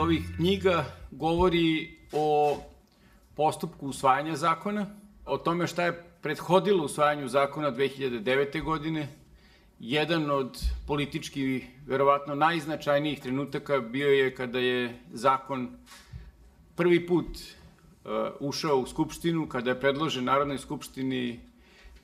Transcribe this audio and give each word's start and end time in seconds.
Ovih 0.00 0.22
knjiga 0.36 0.84
govori 1.10 1.96
o 2.12 2.58
postupku 3.36 3.86
usvajanja 3.86 4.36
zakona, 4.36 4.86
o 5.26 5.38
tome 5.38 5.66
šta 5.66 5.84
je 5.84 6.04
prethodilo 6.22 6.84
usvajanju 6.84 7.28
zakona 7.28 7.72
2009. 7.72 8.62
godine. 8.64 9.08
Jedan 9.80 10.30
od 10.30 10.58
politički, 10.86 11.64
verovatno 11.86 12.34
najznačajnijih 12.34 13.20
trenutaka 13.20 13.80
bio 13.80 14.08
je 14.08 14.34
kada 14.34 14.58
je 14.58 14.98
zakon 15.12 15.68
prvi 16.76 17.06
put 17.06 17.26
uh, 17.26 18.10
ušao 18.40 18.78
u 18.78 18.86
Skupštinu, 18.86 19.48
kada 19.48 19.70
je 19.70 19.80
predložen 19.80 20.24
Narodnoj 20.24 20.58
Skupštini 20.58 21.40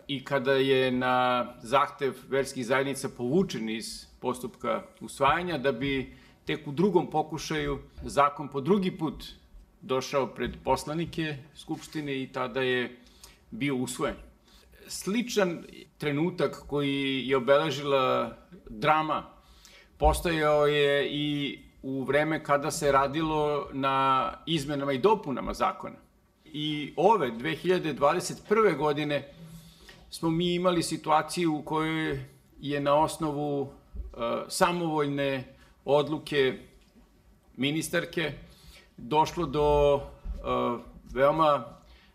i 0.09 0.24
kada 0.24 0.52
je 0.52 0.90
na 0.90 1.46
zahtev 1.62 2.15
verskih 2.28 2.66
zajednica 2.66 3.09
povučen 3.09 3.68
iz 3.70 4.06
postupka 4.20 4.82
usvajanja, 5.01 5.59
da 5.59 5.73
bi 5.73 6.25
tek 6.46 6.66
u 6.66 6.73
drugom 6.73 7.10
pokušaju 7.10 7.78
zakon 8.02 8.48
po 8.48 8.60
drugi 8.60 8.91
put 8.98 9.24
došao 9.80 10.27
pred 10.27 10.56
poslanike 10.64 11.37
Skupštine 11.54 12.23
i 12.23 12.32
tada 12.32 12.60
je 12.60 12.96
bio 13.50 13.77
usvojen. 13.77 14.16
Sličan 14.88 15.64
trenutak 15.98 16.62
koji 16.66 17.29
je 17.29 17.37
obeležila 17.37 18.37
drama 18.68 19.26
postojao 19.98 20.66
je 20.66 21.09
i 21.10 21.59
u 21.82 22.04
vreme 22.04 22.45
kada 22.45 22.70
se 22.70 22.92
radilo 22.92 23.68
na 23.73 24.32
izmenama 24.46 24.92
i 24.92 24.98
dopunama 24.98 25.54
zakona. 25.54 25.96
I 26.45 26.92
ove 26.96 27.30
2021. 27.30 28.76
godine 28.76 29.32
smo 30.10 30.30
mi 30.30 30.54
imali 30.54 30.82
situaciju 30.82 31.54
u 31.54 31.63
kojoj 31.63 32.24
je 32.60 32.80
na 32.80 32.95
osnovu 32.95 33.60
uh, 33.60 33.68
samovoljne 34.48 35.55
odluke 35.87 36.59
ministarke 37.56 38.32
došlo 38.96 39.46
do 39.46 39.95
uh, 39.95 40.01
veoma 41.15 41.65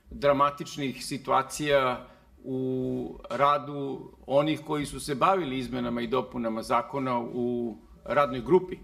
dramatičnih 0.09 1.05
situacija 1.05 2.07
u 2.43 3.19
radu 3.29 4.11
onih 4.27 4.61
koji 4.67 4.85
su 4.85 4.99
se 4.99 5.15
bavili 5.15 5.57
izmenama 5.57 6.01
i 6.01 6.07
dopunama 6.07 6.63
zakona 6.63 7.19
u 7.19 7.77
radnoj 8.03 8.41
grupi. 8.41 8.77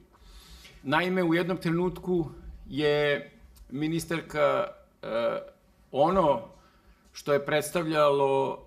Naime, 0.84 1.24
u 1.24 1.34
jednom 1.34 1.58
trenutku 1.58 2.26
je 2.68 3.32
ministarka 3.70 4.68
uh, 4.68 5.10
ono 5.92 6.42
što 7.12 7.34
je 7.34 7.46
predstavljalo, 7.46 8.64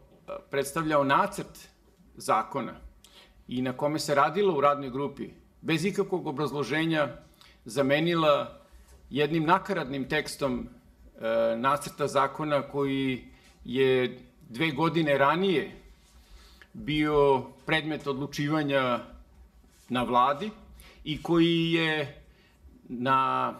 predstavljao 0.50 1.04
nacrt 1.04 1.68
zakona 2.14 2.74
i 3.48 3.62
na 3.62 3.72
kome 3.72 3.98
se 3.98 4.14
radilo 4.14 4.58
u 4.58 4.60
radnoj 4.60 4.90
grupi, 4.90 5.30
bez 5.60 5.84
ikakvog 5.84 6.26
obrazloženja 6.26 7.08
zamenila 7.64 8.60
jednim 9.10 9.44
nakaradnim 9.44 10.08
tekstom 10.08 10.68
e, 11.20 11.56
nacrta 11.56 12.06
zakona 12.06 12.62
koji 12.62 13.24
je 13.64 14.18
dve 14.48 14.70
godine 14.70 15.18
ranije 15.18 15.70
bio 16.72 17.42
predmet 17.66 18.06
odlučivanja 18.06 18.98
na 19.88 20.02
vladi 20.02 20.50
i 21.04 21.22
koji 21.22 21.72
je 21.72 22.22
na 22.88 23.54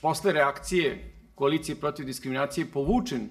posle 0.00 0.32
reakcije 0.32 1.12
koalicije 1.34 1.76
protiv 1.76 2.06
diskriminacije 2.06 2.66
povučen 2.66 3.28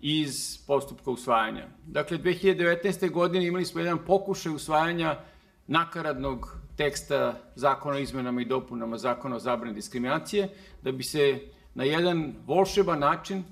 iz 0.00 0.58
postupka 0.66 1.10
usvajanja. 1.10 1.66
Dakle, 1.86 2.18
2019. 2.18 3.10
godine 3.10 3.46
imali 3.46 3.64
smo 3.64 3.80
jedan 3.80 3.98
pokušaj 4.06 4.52
usvajanja 4.52 5.18
nakaradnog 5.66 6.65
teksta 6.76 7.40
zakona 7.54 7.96
o 7.96 7.98
izmenama 7.98 8.42
i 8.42 8.44
dopunama 8.44 8.98
zakona 8.98 9.36
o 9.36 9.38
zabrani 9.38 9.74
diskriminacije, 9.74 10.48
da 10.82 10.92
bi 10.92 11.02
se 11.02 11.40
na 11.74 11.84
jedan 11.84 12.34
volšeban 12.46 12.98
način 12.98 13.44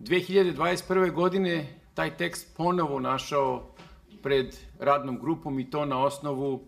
2021. 0.00 1.12
godine 1.12 1.78
taj 1.94 2.16
tekst 2.16 2.56
ponovo 2.56 3.00
našao 3.00 3.74
pred 4.22 4.56
radnom 4.78 5.18
grupom 5.18 5.60
i 5.60 5.70
to 5.70 5.84
na 5.84 6.04
osnovu 6.04 6.64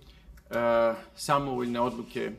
e, 0.50 0.54
samovoljne 1.14 1.80
odluke 1.80 2.32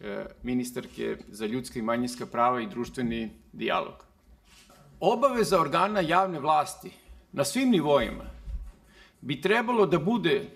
e, 0.00 0.24
ministarke 0.42 1.16
za 1.28 1.46
ljudska 1.46 1.78
i 1.78 1.82
manjinska 1.82 2.26
prava 2.26 2.60
i 2.60 2.66
društveni 2.66 3.30
dijalog. 3.52 4.04
Obaveza 5.00 5.60
organa 5.60 6.00
javne 6.00 6.40
vlasti 6.40 6.90
na 7.32 7.44
svim 7.44 7.70
nivoima 7.70 8.24
bi 9.20 9.40
trebalo 9.40 9.86
da 9.86 9.98
bude 9.98 10.50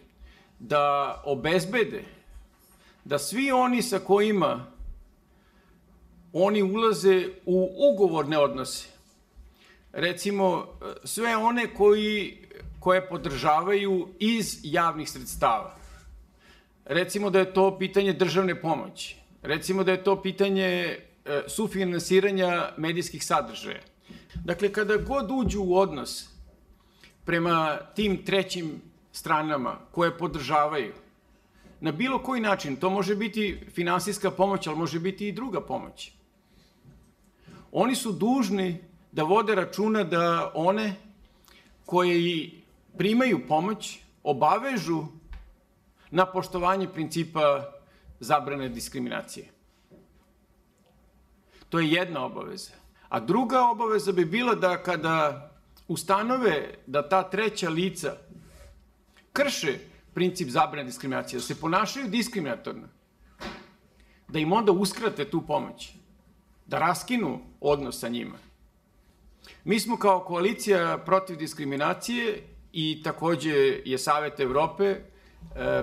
da 0.59 1.22
obezbede 1.26 2.05
da 3.04 3.19
svi 3.19 3.53
oni 3.53 3.82
sa 3.82 3.98
kojima 3.98 4.66
oni 6.32 6.62
ulaze 6.62 7.28
u 7.47 7.70
ugovorne 7.92 8.38
odnose, 8.38 8.88
recimo 9.92 10.66
sve 11.04 11.37
one 11.37 11.75
koji, 11.75 12.38
koje 12.81 13.09
podržavaju 13.09 14.09
iz 14.19 14.59
javnih 14.62 15.10
sredstava, 15.10 15.76
recimo 16.84 17.31
da 17.31 17.38
je 17.38 17.54
to 17.54 17.78
pitanje 17.78 18.12
državne 18.12 18.60
pomoći, 18.60 19.16
recimo 19.43 19.84
da 19.84 19.93
je 19.93 20.04
to 20.04 20.22
pitanje 20.22 20.64
e, 20.64 20.98
sufinansiranja 21.48 22.72
medijskih 22.76 23.25
sadržaja. 23.25 23.81
Dakle, 24.44 24.72
kada 24.72 24.97
god 24.97 25.31
uđu 25.31 25.62
u 25.62 25.76
odnos 25.76 26.28
prema 27.25 27.78
tim 27.94 28.25
trećim 28.25 28.82
stranama 29.12 29.78
koje 29.91 30.19
podržavaju, 30.19 30.93
na 31.81 31.93
bilo 31.93 32.19
koji 32.19 32.41
način, 32.41 32.77
to 32.77 32.91
može 32.91 33.17
biti 33.17 33.61
finansijska 33.75 34.31
pomoć, 34.31 34.67
ali 34.67 34.77
može 34.77 35.01
biti 35.01 35.29
i 35.29 35.33
druga 35.33 35.61
pomoć. 35.61 36.12
Oni 37.73 37.95
su 37.95 38.12
dužni 38.12 38.79
da 39.12 39.23
vode 39.23 39.55
računa 39.55 40.05
da 40.05 40.53
one 40.55 40.95
koje 41.87 42.51
primaju 42.99 43.47
pomoć 43.49 43.99
obavežu 44.23 45.05
na 46.11 46.27
poštovanje 46.27 46.89
principa 46.89 47.71
zabrane 48.21 48.69
diskriminacije. 48.69 49.47
To 51.69 51.81
je 51.81 51.91
jedna 51.91 52.25
obaveza. 52.25 52.73
A 53.09 53.21
druga 53.21 53.62
obaveza 53.71 54.12
bi 54.12 54.25
bila 54.25 54.55
da 54.55 54.83
kada 54.83 55.51
ustanove 55.89 56.75
da 56.87 57.09
ta 57.09 57.23
treća 57.31 57.69
lica 57.69 58.17
krše 59.33 59.79
princip 60.14 60.48
zabrane 60.48 60.86
diskriminacije, 60.86 61.38
da 61.38 61.42
se 61.42 61.60
ponašaju 61.60 62.08
diskriminatorno, 62.08 62.88
da 64.28 64.38
im 64.38 64.52
onda 64.52 64.72
uskrate 64.72 65.25
tu 65.25 65.42
pomoć, 65.47 65.92
da 66.66 66.78
raskinu 66.78 67.41
odnos 67.60 68.00
sa 68.00 68.08
njima. 68.08 68.38
Mi 69.64 69.80
smo 69.80 69.97
kao 69.97 70.20
koalicija 70.20 70.98
protiv 70.98 71.36
diskriminacije 71.36 72.42
i 72.72 73.02
takođe 73.02 73.54
je 73.84 73.98
Savet 73.98 74.41
Evrope 74.41 74.84
e, 74.84 74.98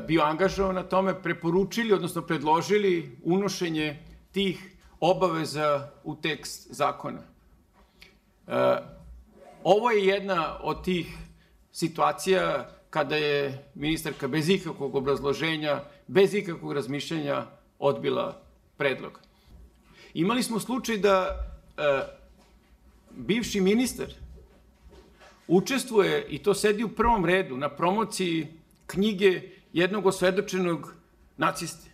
bio 0.07 0.21
angažovan 0.21 0.75
na 0.75 0.83
tome, 0.83 1.21
preporučili, 1.21 1.93
odnosno 1.93 2.21
predložili 2.21 3.17
unošenje 3.23 3.99
tih 4.31 4.75
obaveza 4.99 5.89
u 6.03 6.15
tekst 6.15 6.67
zakona. 6.71 7.21
E, 8.47 8.77
ovo 9.63 9.91
je 9.91 10.05
jedna 10.05 10.57
od 10.61 10.83
tih 10.83 11.17
situacija 11.71 12.69
kada 12.91 13.15
je 13.15 13.65
ministarka 13.75 14.27
bez 14.27 14.49
ikakvog 14.49 14.95
obrazloženja, 14.95 15.79
bez 16.07 16.33
ikakvog 16.33 16.73
razmišljanja 16.73 17.45
odbila 17.79 18.41
predlog. 18.77 19.19
Imali 20.13 20.43
smo 20.43 20.59
slučaj 20.59 20.97
da 20.97 21.15
e, 21.77 21.83
bivši 23.11 23.61
ministar 23.61 24.07
učestvuje, 25.47 26.27
i 26.29 26.37
to 26.37 26.53
sedi 26.53 26.83
u 26.83 26.95
prvom 26.95 27.25
redu, 27.25 27.57
na 27.57 27.69
promociji 27.69 28.47
knjige 28.87 29.41
jednog 29.73 30.05
osvedočenog 30.05 30.93
naciste. 31.37 31.89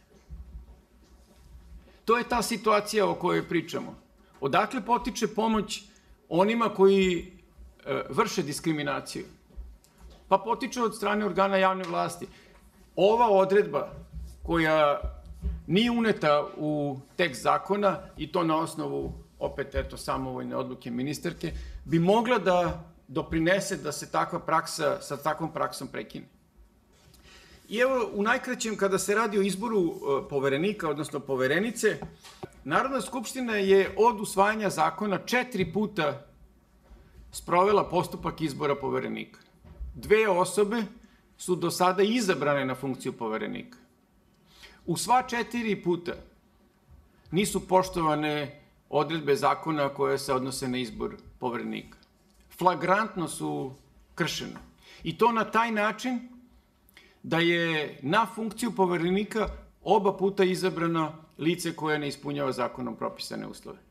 To 2.06 2.18
je 2.18 2.30
ta 2.30 2.42
situacija 2.42 3.10
o 3.10 3.16
kojoj 3.16 3.48
pričamo. 3.50 3.96
Odakle 4.40 4.86
potiče 4.86 5.28
pomoć 5.28 5.84
onima 6.30 6.70
koji 6.70 7.32
e, 7.86 8.02
vrše 8.10 8.44
diskriminaciju? 8.44 9.26
Pa 10.28 10.38
potiče 10.38 10.82
od 10.82 10.96
strane 10.96 11.26
organa 11.26 11.58
javne 11.58 11.84
vlasti. 11.84 12.28
Ova 12.96 13.30
odredba 13.30 13.92
koja 14.44 15.00
nije 15.68 15.92
uneta 15.92 16.46
u 16.58 17.00
tekst 17.16 17.42
zakona 17.42 18.00
i 18.18 18.32
to 18.32 18.44
na 18.44 18.58
osnovu 18.58 19.14
opet 19.40 19.76
eto 19.76 19.98
samovojne 19.98 20.56
odluke 20.56 20.92
ministarke, 20.92 21.52
bi 21.86 22.00
mogla 22.00 22.38
da 22.38 22.84
doprinese 23.08 23.78
da 23.78 23.92
se 23.92 24.12
takva 24.12 24.40
praksa 24.40 25.02
sa 25.02 25.18
takvom 25.18 25.54
praksom 25.54 25.88
prekine. 25.88 26.26
I 27.70 27.80
evo, 27.80 28.10
u 28.14 28.24
najkraćem, 28.24 28.78
kada 28.78 28.98
se 28.98 29.16
radi 29.16 29.40
o 29.40 29.42
izboru 29.42 29.84
e, 29.84 30.30
poverenika, 30.30 30.90
odnosno 30.90 31.20
poverenice, 31.20 32.00
Narodna 32.68 33.02
skupština 33.02 33.54
je 33.54 33.96
od 33.98 34.22
usvajanja 34.22 34.70
zakona 34.70 35.18
četiri 35.18 35.74
puta 35.74 36.28
sprovela 37.32 37.90
postupak 37.90 38.42
izbora 38.42 38.76
poverenika 38.76 39.40
dve 39.98 40.30
osobe 40.30 40.84
su 41.38 41.56
do 41.56 41.72
sada 41.72 42.04
izabrane 42.04 42.66
na 42.66 42.76
funkciju 42.76 43.14
poverenika. 43.14 43.78
U 44.86 44.98
sva 44.98 45.24
četiri 45.28 45.84
puta 45.84 46.14
nisu 47.32 47.68
poštovane 47.68 48.62
odredbe 48.90 49.36
zakona 49.36 49.90
koje 49.90 50.18
se 50.18 50.34
odnose 50.34 50.68
na 50.68 50.78
izbor 50.78 51.16
poverenika. 51.40 51.98
Flagrantno 52.58 53.28
su 53.28 53.74
kršene. 54.16 54.56
I 55.04 55.18
to 55.18 55.32
na 55.32 55.52
taj 55.52 55.72
način 55.72 56.20
da 57.24 57.40
je 57.40 58.00
na 58.02 58.26
funkciju 58.36 58.72
poverenika 58.76 59.50
oba 59.84 60.18
puta 60.18 60.44
izabrano 60.44 61.14
lice 61.38 61.76
koje 61.76 62.00
ne 62.00 62.08
ispunjava 62.08 62.52
zakonom 62.52 62.96
propisane 62.96 63.48
uslove. 63.48 63.87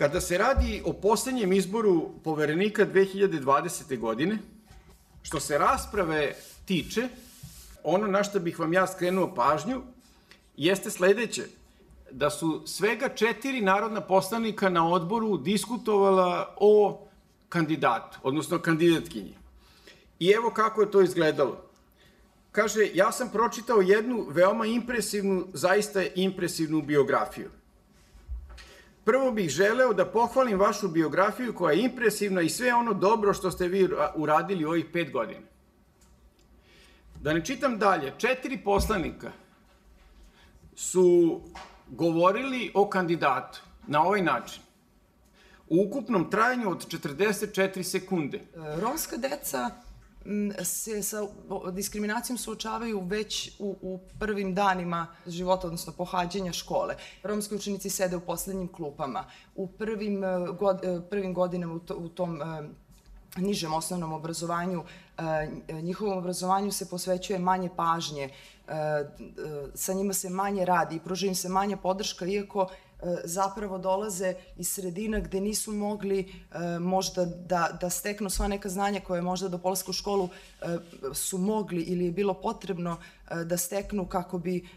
Kada 0.00 0.20
se 0.20 0.38
radi 0.38 0.82
o 0.84 0.92
poslednjem 0.92 1.52
izboru 1.52 2.10
poverenika 2.24 2.86
2020. 2.86 3.98
godine, 3.98 4.38
što 5.22 5.40
se 5.40 5.58
rasprave 5.58 6.34
tiče, 6.64 7.08
ono 7.84 8.06
na 8.06 8.22
što 8.24 8.40
bih 8.40 8.58
vam 8.58 8.72
ja 8.72 8.86
skrenuo 8.86 9.34
pažnju 9.34 9.82
jeste 10.56 10.90
sledeće, 10.90 11.42
da 12.10 12.30
su 12.30 12.62
svega 12.66 13.08
četiri 13.08 13.60
narodna 13.60 14.00
poslanika 14.00 14.68
na 14.68 14.88
odboru 14.88 15.36
diskutovala 15.36 16.54
o 16.60 17.06
kandidatu, 17.48 18.18
odnosno 18.22 18.58
kandidatkinji. 18.58 19.34
I 20.18 20.30
evo 20.30 20.50
kako 20.50 20.80
je 20.80 20.90
to 20.90 21.02
izgledalo. 21.02 21.64
Kaže, 22.52 22.88
ja 22.94 23.12
sam 23.12 23.28
pročitao 23.28 23.80
jednu 23.80 24.26
veoma 24.30 24.66
impresivnu, 24.66 25.46
zaista 25.52 26.02
impresivnu 26.14 26.82
biografiju. 26.82 27.50
Prvo 29.04 29.32
bih 29.32 29.50
želeo 29.50 29.94
da 29.94 30.06
pohvalim 30.06 30.58
vašu 30.58 30.88
biografiju 30.88 31.54
koja 31.54 31.72
je 31.72 31.82
impresivna 31.82 32.42
i 32.42 32.48
sve 32.48 32.74
ono 32.74 32.92
dobro 32.94 33.34
što 33.34 33.50
ste 33.50 33.68
vi 33.68 33.88
uradili 34.14 34.64
u 34.64 34.68
ovih 34.68 34.86
pet 34.92 35.12
godina. 35.12 35.46
Da 37.20 37.32
ne 37.32 37.44
čitam 37.44 37.78
dalje, 37.78 38.12
četiri 38.18 38.58
poslanika 38.64 39.32
su 40.74 41.40
govorili 41.88 42.70
o 42.74 42.88
kandidatu 42.88 43.60
na 43.86 44.02
ovaj 44.02 44.22
način 44.22 44.62
u 45.68 45.84
ukupnom 45.86 46.30
trajanju 46.30 46.70
od 46.70 46.86
44 46.86 47.82
sekunde. 47.82 48.40
Romska 48.80 49.16
deca 49.16 49.70
se 50.64 51.02
sa 51.02 51.26
diskriminacijom 51.72 52.38
suočavaju 52.38 53.00
već 53.00 53.52
u, 53.58 53.76
u 53.82 54.00
prvim 54.18 54.54
danima 54.54 55.06
života, 55.26 55.66
odnosno 55.66 55.92
pohađanja 55.92 56.52
škole. 56.52 56.96
Romski 57.22 57.54
učenici 57.54 57.90
sede 57.90 58.16
u 58.16 58.20
poslednjim 58.20 58.68
klupama. 58.68 59.24
U 59.56 59.66
prvim, 59.66 60.24
e, 60.24 60.46
god, 60.58 60.84
e, 60.84 61.00
prvim 61.10 61.34
godinama 61.34 61.74
u, 61.74 61.78
to, 61.78 61.96
u 61.96 62.08
tom 62.08 62.42
e, 62.42 62.68
nižem 63.36 63.74
osnovnom 63.74 64.12
obrazovanju, 64.12 64.84
njihovom 65.82 66.18
obrazovanju 66.18 66.72
se 66.72 66.88
posvećuje 66.88 67.38
manje 67.38 67.70
pažnje, 67.76 68.30
sa 69.74 69.92
njima 69.92 70.12
se 70.12 70.30
manje 70.30 70.64
radi 70.64 70.96
i 70.96 71.00
pruža 71.00 71.26
im 71.26 71.34
se 71.34 71.48
manja 71.48 71.76
podrška, 71.76 72.26
iako 72.26 72.68
zapravo 73.24 73.78
dolaze 73.78 74.34
iz 74.56 74.72
sredina 74.72 75.20
gde 75.20 75.40
nisu 75.40 75.72
mogli 75.72 76.20
e, 76.20 76.78
možda 76.78 77.24
da, 77.24 77.78
da 77.80 77.90
steknu 77.90 78.30
sva 78.30 78.48
neka 78.48 78.68
znanja 78.68 79.00
koje 79.00 79.22
možda 79.22 79.48
do 79.48 79.58
polaska 79.58 79.90
u 79.90 79.92
školu 79.92 80.28
e, 80.62 80.76
su 81.14 81.38
mogli 81.38 81.82
ili 81.82 82.04
je 82.04 82.12
bilo 82.12 82.34
potrebno 82.34 82.96
e, 83.30 83.44
da 83.44 83.56
steknu 83.56 84.06
kako 84.06 84.38
bi 84.38 84.68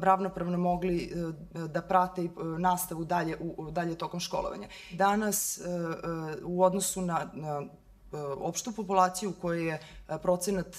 ravnopravno 0.00 0.58
mogli 0.58 1.12
da 1.54 1.82
prate 1.82 2.28
nastavu 2.58 3.04
dalje, 3.04 3.36
u, 3.40 3.70
dalje 3.70 3.98
tokom 3.98 4.20
školovanja. 4.20 4.68
Danas 4.92 5.60
u 6.44 6.62
odnosu 6.62 7.02
na, 7.02 7.30
na 7.34 7.62
opštu 8.38 8.72
populaciju 8.72 9.30
u 9.30 9.40
kojoj 9.40 9.68
je 9.68 9.80
procenat 10.22 10.76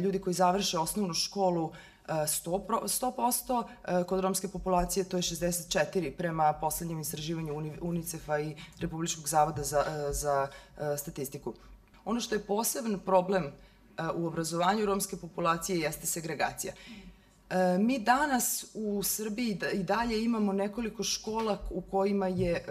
ljudi 0.00 0.18
koji 0.18 0.34
završe 0.34 0.78
osnovnu 0.78 1.14
školu 1.14 1.72
100%, 2.08 2.88
100% 2.88 3.64
e, 3.84 4.04
kod 4.04 4.20
romske 4.20 4.48
populacije 4.48 5.04
to 5.04 5.16
je 5.16 5.22
64 5.22 6.16
prema 6.16 6.52
poslednjem 6.52 7.00
istraživanju 7.00 7.78
UNICEF-a 7.80 8.40
i 8.40 8.56
Republičkog 8.80 9.28
zavoda 9.28 9.62
za, 9.62 9.84
e, 9.88 10.12
za 10.12 10.48
e, 10.78 10.96
statistiku. 10.96 11.54
Ono 12.04 12.20
što 12.20 12.34
je 12.34 12.46
poseban 12.46 13.00
problem 13.04 13.52
u 14.14 14.26
obrazovanju 14.26 14.86
romske 14.86 15.16
populacije 15.16 15.78
jeste 15.80 16.06
segregacija. 16.06 16.72
Mi 17.78 17.98
danas 17.98 18.66
u 18.74 19.02
Srbiji 19.02 19.58
i 19.72 19.82
dalje 19.82 20.24
imamo 20.24 20.52
nekoliko 20.52 21.02
škola 21.02 21.58
u 21.70 21.80
kojima 21.80 22.28
je 22.28 22.64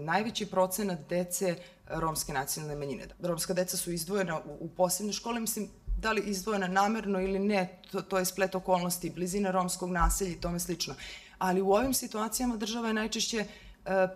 najveći 0.00 0.46
procenat 0.46 0.98
dece 1.08 1.56
romske 1.88 2.32
nacionalne 2.32 2.76
manjine. 2.76 3.06
Romska 3.20 3.54
deca 3.54 3.76
su 3.76 3.92
izdvojena 3.92 4.40
u 4.60 4.68
posebne 4.68 5.12
škole, 5.12 5.40
mislim, 5.40 5.68
da 6.04 6.12
li 6.12 6.22
izdvojena 6.26 6.68
namerno 6.68 7.20
ili 7.20 7.38
ne, 7.38 7.80
to, 7.90 8.02
to 8.02 8.18
je 8.18 8.24
splet 8.24 8.54
okolnosti, 8.54 9.10
blizina 9.10 9.50
romskog 9.50 9.90
naselja 9.90 10.30
i 10.30 10.40
tome 10.40 10.60
slično. 10.60 10.94
Ali 11.38 11.62
u 11.62 11.72
ovim 11.72 11.94
situacijama 11.94 12.56
država 12.56 12.88
je 12.88 12.94
najčešće 12.94 13.38
e, 13.38 13.46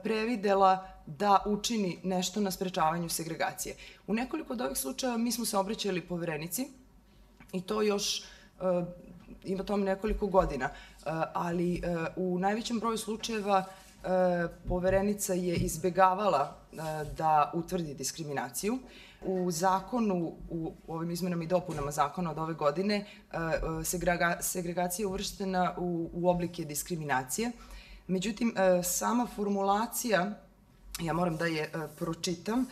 previdela 0.02 0.88
da 1.06 1.43
učini 1.46 1.99
nešto 2.05 2.40
na 2.40 2.50
sprečavanju 2.50 3.08
segregacije. 3.08 3.75
U 4.06 4.14
nekoliko 4.14 4.52
od 4.52 4.61
ovih 4.61 4.79
slučajeva 4.79 5.19
mi 5.19 5.32
smo 5.32 5.44
se 5.44 5.56
obraćali 5.56 6.00
poverenici 6.00 6.69
i 7.52 7.61
to 7.62 7.82
još 7.82 8.20
e, 8.20 8.23
ima 9.44 9.64
tome 9.64 9.85
nekoliko 9.85 10.26
godina, 10.26 10.64
e, 10.67 10.70
ali 11.35 11.82
u 12.17 12.38
najvećem 12.38 12.79
broju 12.79 12.99
slučajeva 12.99 13.64
poverenica 14.69 15.35
je 15.35 15.55
izbegavala 15.56 16.56
da 17.17 17.50
utvrdi 17.55 17.94
diskriminaciju. 17.94 18.79
U 19.23 19.50
zakonu, 19.50 20.37
u 20.50 20.75
ovim 20.88 21.11
izmenama 21.11 21.44
i 21.44 21.47
dopunama 21.47 21.91
zakona 21.91 22.31
od 22.31 22.38
ove 22.38 22.55
godine, 22.55 22.97
e, 22.97 23.37
e, 23.37 23.85
segrega, 23.85 24.38
segregacija 24.41 25.03
je 25.03 25.06
uvrštena 25.06 25.75
u, 25.79 26.29
oblike 26.29 26.65
diskriminacije. 26.65 27.53
Međutim, 28.06 28.55
e, 28.56 28.82
sama 28.82 29.26
formulacija, 29.37 30.41
ja 31.00 31.12
moram 31.12 31.37
da 31.37 31.47
je 31.47 31.70
pročitam, 31.99 32.67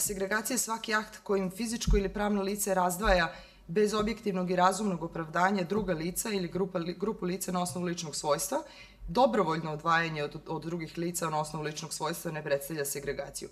segregacija 0.00 0.54
je 0.54 0.58
svaki 0.58 0.94
akt 0.94 1.18
kojim 1.22 1.50
fizičko 1.50 1.96
ili 1.96 2.08
pravno 2.08 2.42
lice 2.42 2.74
razdvaja 2.74 3.32
bez 3.66 3.94
objektivnog 3.94 4.50
i 4.50 4.56
razumnog 4.56 5.02
opravdanja 5.02 5.64
druga 5.64 5.92
lica 5.92 6.30
ili 6.30 6.52
grupu 6.98 7.24
lica 7.24 7.52
na 7.52 7.62
osnovu 7.62 7.86
ličnog 7.86 8.16
svojstva, 8.16 8.62
dobrovoljno 9.08 9.72
odvajanje 9.72 10.24
od, 10.24 10.36
od 10.46 10.62
drugih 10.62 10.98
lica 10.98 11.30
na 11.30 11.40
osnovu 11.40 11.64
ličnog 11.64 11.92
svojstva 11.92 12.32
ne 12.32 12.42
predstavlja 12.42 12.84
segregaciju 12.84 13.48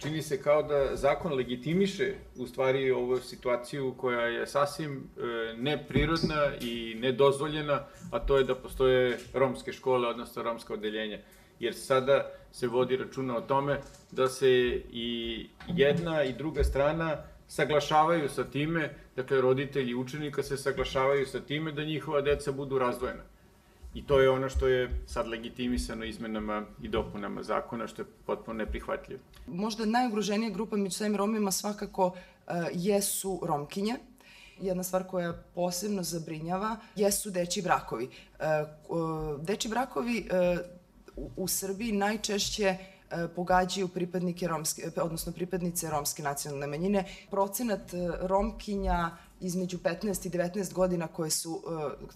čini 0.00 0.22
se 0.22 0.42
kao 0.42 0.62
da 0.62 0.96
zakon 0.96 1.32
legitimiše 1.32 2.14
u 2.36 2.46
stvari 2.46 2.90
ovu 2.90 3.18
situaciju 3.18 3.94
koja 3.96 4.20
je 4.20 4.46
sasvim 4.46 4.96
e, 4.96 5.54
neprirodna 5.56 6.52
i 6.60 6.96
nedozvoljena, 7.00 7.84
a 8.10 8.18
to 8.18 8.38
je 8.38 8.44
da 8.44 8.54
postoje 8.54 9.18
romske 9.34 9.72
škole, 9.72 10.08
odnosno 10.08 10.42
romska 10.42 10.74
odeljenja. 10.74 11.18
Jer 11.60 11.74
sada 11.74 12.30
se 12.52 12.66
vodi 12.66 12.96
računa 12.96 13.36
o 13.36 13.40
tome 13.40 13.80
da 14.10 14.28
se 14.28 14.50
i 14.90 15.48
jedna 15.68 16.24
i 16.24 16.32
druga 16.32 16.64
strana 16.64 17.16
saglašavaju 17.48 18.28
sa 18.28 18.44
time, 18.44 18.94
dakle 19.16 19.40
roditelji 19.40 19.94
učenika 19.94 20.42
se 20.42 20.56
saglašavaju 20.56 21.26
sa 21.26 21.40
time 21.40 21.72
da 21.72 21.84
njihova 21.84 22.20
deca 22.20 22.52
budu 22.52 22.78
razdvojena. 22.78 23.22
I 23.94 24.06
to 24.06 24.20
je 24.20 24.30
ono 24.30 24.48
što 24.48 24.68
je 24.68 25.02
sad 25.06 25.28
legitimisano 25.28 26.04
izmenama 26.04 26.64
i 26.82 26.88
dopunama 26.88 27.42
zakona, 27.42 27.86
što 27.86 28.02
je 28.02 28.06
potpuno 28.26 28.58
neprihvatljivo. 28.58 29.20
Možda 29.46 29.84
najugroženija 29.84 30.50
grupa 30.50 30.76
među 30.76 30.96
svojim 30.96 31.16
Romima 31.16 31.50
svakako 31.50 32.06
uh, 32.06 32.14
jesu 32.72 33.40
Romkinje. 33.42 33.94
Jedna 34.60 34.82
stvar 34.82 35.06
koja 35.06 35.32
posebno 35.54 36.02
zabrinjava 36.02 36.76
jesu 36.96 37.30
deči 37.30 37.62
brakovi. 37.62 38.08
Deči 39.40 39.68
brakovi 39.68 40.28
uh, 40.30 40.60
u, 41.16 41.30
u 41.36 41.48
Srbiji 41.48 41.92
najčešće 41.92 42.76
pogađaju 43.36 43.88
pripadnike 43.88 44.48
romske, 44.48 44.90
odnosno 44.96 45.32
pripadnice 45.32 45.90
romske 45.90 46.22
nacionalne 46.22 46.66
manjine. 46.66 47.04
Procenat 47.30 47.80
Romkinja 48.20 49.10
između 49.40 49.78
15 49.78 50.26
i 50.26 50.30
19 50.30 50.72
godina 50.72 51.06
koje 51.06 51.30
su, 51.30 51.62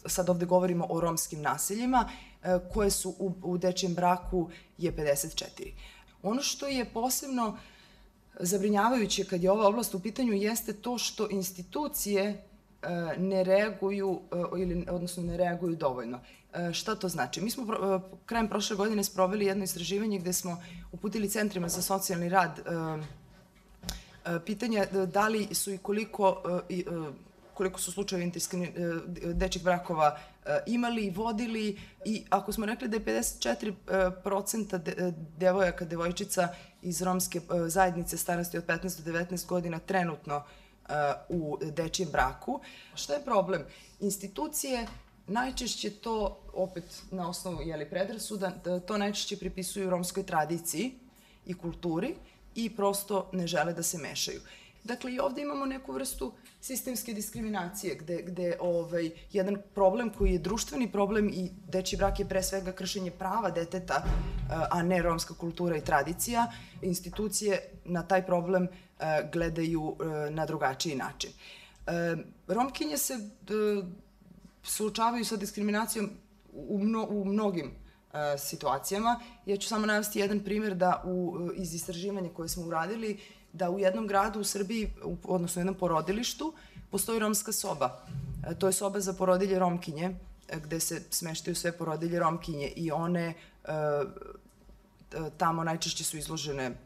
e, 0.06 0.08
sad 0.08 0.28
ovde 0.30 0.46
govorimo 0.46 0.86
o 0.90 1.00
romskim 1.00 1.42
naseljima, 1.42 2.08
e, 2.42 2.58
koje 2.72 2.90
su 2.90 3.14
u, 3.18 3.32
u 3.42 3.58
braku 3.88 4.50
je 4.78 4.96
54. 4.96 5.72
Ono 6.22 6.42
što 6.42 6.66
je 6.66 6.84
posebno 6.84 7.58
zabrinjavajuće 8.40 9.24
kad 9.24 9.42
je 9.42 9.50
ova 9.50 9.66
oblast 9.66 9.94
u 9.94 10.00
pitanju 10.00 10.32
jeste 10.32 10.72
to 10.72 10.98
što 10.98 11.28
institucije 11.30 12.24
e, 12.24 12.88
ne 13.18 13.44
reaguju 13.44 14.20
ili 14.58 14.86
odnosno 14.90 15.22
ne 15.22 15.36
reaguju 15.36 15.76
dovoljno. 15.76 16.20
Šta 16.72 16.94
to 16.94 17.08
znači? 17.08 17.40
Mi 17.40 17.50
smo 17.50 17.66
krajem 18.26 18.48
prošle 18.48 18.76
godine 18.76 19.04
sproveli 19.04 19.46
jedno 19.46 19.64
istraživanje 19.64 20.18
gde 20.18 20.32
smo 20.32 20.62
uputili 20.92 21.28
centrima 21.28 21.68
za 21.68 21.82
socijalni 21.82 22.28
rad 22.28 22.60
pitanje 24.46 24.78
e, 24.78 25.06
da 25.06 25.28
li 25.28 25.54
su 25.54 25.72
i 25.72 25.78
koliko 25.78 26.42
e, 26.70 26.82
koliko 27.54 27.80
su 27.80 27.92
slučajevi 27.92 28.32
dečih 29.34 29.62
brakova 29.62 30.18
imali 30.66 31.04
i 31.04 31.10
vodili 31.10 31.78
i 32.04 32.24
ako 32.30 32.52
smo 32.52 32.66
rekli 32.66 32.88
da 32.88 32.96
je 32.96 33.04
54% 33.04 34.78
devojaka, 35.38 35.84
devojčica 35.84 36.48
iz 36.82 37.02
romske 37.02 37.40
zajednice 37.66 38.16
starosti 38.16 38.58
od 38.58 38.66
15 38.66 39.02
do 39.02 39.12
19 39.12 39.46
godina 39.46 39.78
trenutno 39.78 40.44
u 41.28 41.58
dečijem 41.62 42.10
braku, 42.10 42.60
šta 42.94 43.14
je 43.14 43.24
problem? 43.24 43.62
Institucije 44.00 44.86
najčešće 45.26 45.90
to, 45.90 46.40
opet 46.52 47.02
na 47.10 47.28
osnovu 47.28 47.62
jeli, 47.62 47.90
predrasuda, 47.90 48.52
da 48.64 48.80
to 48.80 48.98
najčešće 48.98 49.36
pripisuju 49.36 49.90
romskoj 49.90 50.26
tradiciji 50.26 50.92
i 51.46 51.54
kulturi 51.54 52.14
i 52.54 52.76
prosto 52.76 53.30
ne 53.32 53.46
žele 53.46 53.72
da 53.72 53.82
se 53.82 53.98
mešaju. 53.98 54.40
Dakle, 54.84 55.12
i 55.12 55.20
ovde 55.20 55.42
imamo 55.42 55.66
neku 55.66 55.92
vrstu 55.92 56.32
sistemske 56.60 57.12
diskriminacije, 57.12 57.94
gde, 57.94 58.22
gde 58.22 58.56
ovaj, 58.60 59.10
jedan 59.32 59.56
problem 59.74 60.10
koji 60.10 60.32
je 60.32 60.38
društveni 60.38 60.92
problem 60.92 61.28
i 61.28 61.50
deči 61.68 61.96
brak 61.96 62.20
je 62.20 62.28
pre 62.28 62.42
svega 62.42 62.72
kršenje 62.72 63.10
prava 63.10 63.50
deteta, 63.50 64.04
a 64.70 64.82
ne 64.82 65.02
romska 65.02 65.34
kultura 65.34 65.76
i 65.76 65.84
tradicija, 65.84 66.52
institucije 66.82 67.60
na 67.84 68.02
taj 68.02 68.26
problem 68.26 68.68
gledaju 69.32 69.96
na 70.30 70.46
drugačiji 70.46 70.94
način. 70.94 71.30
Romkinje 72.46 72.98
se 72.98 73.30
suočavaju 74.62 75.24
sa 75.24 75.36
diskriminacijom 75.36 76.10
u, 76.52 76.78
mno, 76.78 77.06
u 77.10 77.24
mnogim 77.24 77.83
situacijama. 78.38 79.20
Ja 79.46 79.56
ću 79.56 79.68
samo 79.68 79.86
navesti 79.86 80.18
jedan 80.18 80.40
primjer 80.40 80.74
da 80.74 81.02
u, 81.04 81.38
iz 81.56 81.74
istraživanja 81.74 82.28
koje 82.34 82.48
smo 82.48 82.66
uradili, 82.66 83.20
da 83.52 83.70
u 83.70 83.78
jednom 83.78 84.06
gradu 84.06 84.40
u 84.40 84.44
Srbiji, 84.44 84.92
odnosno 85.24 85.60
u 85.60 85.62
jednom 85.62 85.74
porodilištu, 85.74 86.52
postoji 86.90 87.18
romska 87.18 87.52
soba. 87.52 88.04
E, 88.46 88.54
to 88.54 88.66
je 88.66 88.72
soba 88.72 89.00
za 89.00 89.12
porodilje 89.12 89.58
romkinje, 89.58 90.16
e, 90.48 90.60
gde 90.60 90.80
se 90.80 91.02
smeštaju 91.10 91.54
sve 91.54 91.72
porodilje 91.72 92.18
romkinje 92.18 92.68
i 92.76 92.90
one 92.92 93.34
e, 93.64 93.70
tamo 95.36 95.64
najčešće 95.64 96.04
su 96.04 96.16
izložene 96.16 96.76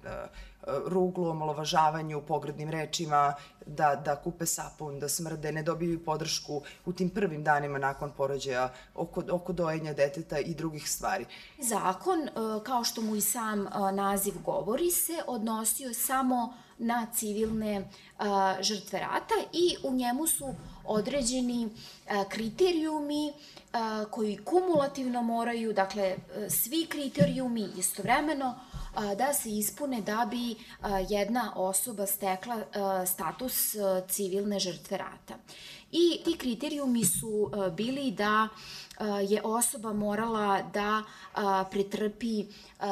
ruglu, 0.67 1.29
omalovažavanju, 1.29 2.23
pogrednim 2.27 2.71
rečima, 2.71 3.35
da, 3.67 3.97
da 4.05 4.17
kupe 4.17 4.47
sapun, 4.47 4.99
da 5.01 5.09
smrde, 5.09 5.53
ne 5.53 5.63
dobiju 5.63 6.05
podršku 6.05 6.63
u 6.87 6.93
tim 6.93 7.11
prvim 7.11 7.45
danima 7.45 7.79
nakon 7.79 8.13
porođaja 8.17 8.73
oko, 8.95 9.23
oko 9.31 9.53
dojenja 9.53 9.95
deteta 9.95 10.39
i 10.39 10.55
drugih 10.55 10.91
stvari. 10.91 11.27
Zakon, 11.59 12.21
e, 12.29 12.31
kao 12.65 12.85
što 12.85 13.03
mu 13.03 13.17
i 13.17 13.21
sam 13.21 13.67
e, 13.67 13.71
naziv 13.93 14.35
govori, 14.45 14.91
se 14.91 15.23
odnosio 15.27 15.95
samo 15.95 16.55
na 16.79 17.07
civilne 17.15 17.75
e, 17.77 17.85
žrtve 18.61 18.99
rata 19.01 19.35
i 19.53 19.77
u 19.83 19.93
njemu 19.93 20.27
su 20.27 20.55
određeni 20.85 21.69
kriterijumi 22.29 23.33
koji 24.11 24.37
kumulativno 24.37 25.23
moraju, 25.23 25.73
dakle, 25.73 26.17
svi 26.49 26.87
kriterijumi 26.89 27.69
istovremeno 27.77 28.55
da 29.17 29.35
se 29.35 29.51
ispune 29.51 30.01
da 30.01 30.29
bi 30.31 30.55
jedna 31.09 31.53
osoba 31.57 32.07
stekla 32.07 32.65
status 33.07 33.77
civilne 34.09 34.59
žrtve 34.59 34.97
rata. 34.97 35.35
I 35.93 36.21
ti 36.25 36.37
kriterijumi 36.39 37.05
su 37.05 37.51
bili 37.77 38.11
da 38.11 38.49
je 39.29 39.43
osoba 39.45 39.93
morala 39.93 40.63
da 40.63 41.03
pretrpi 41.71 42.45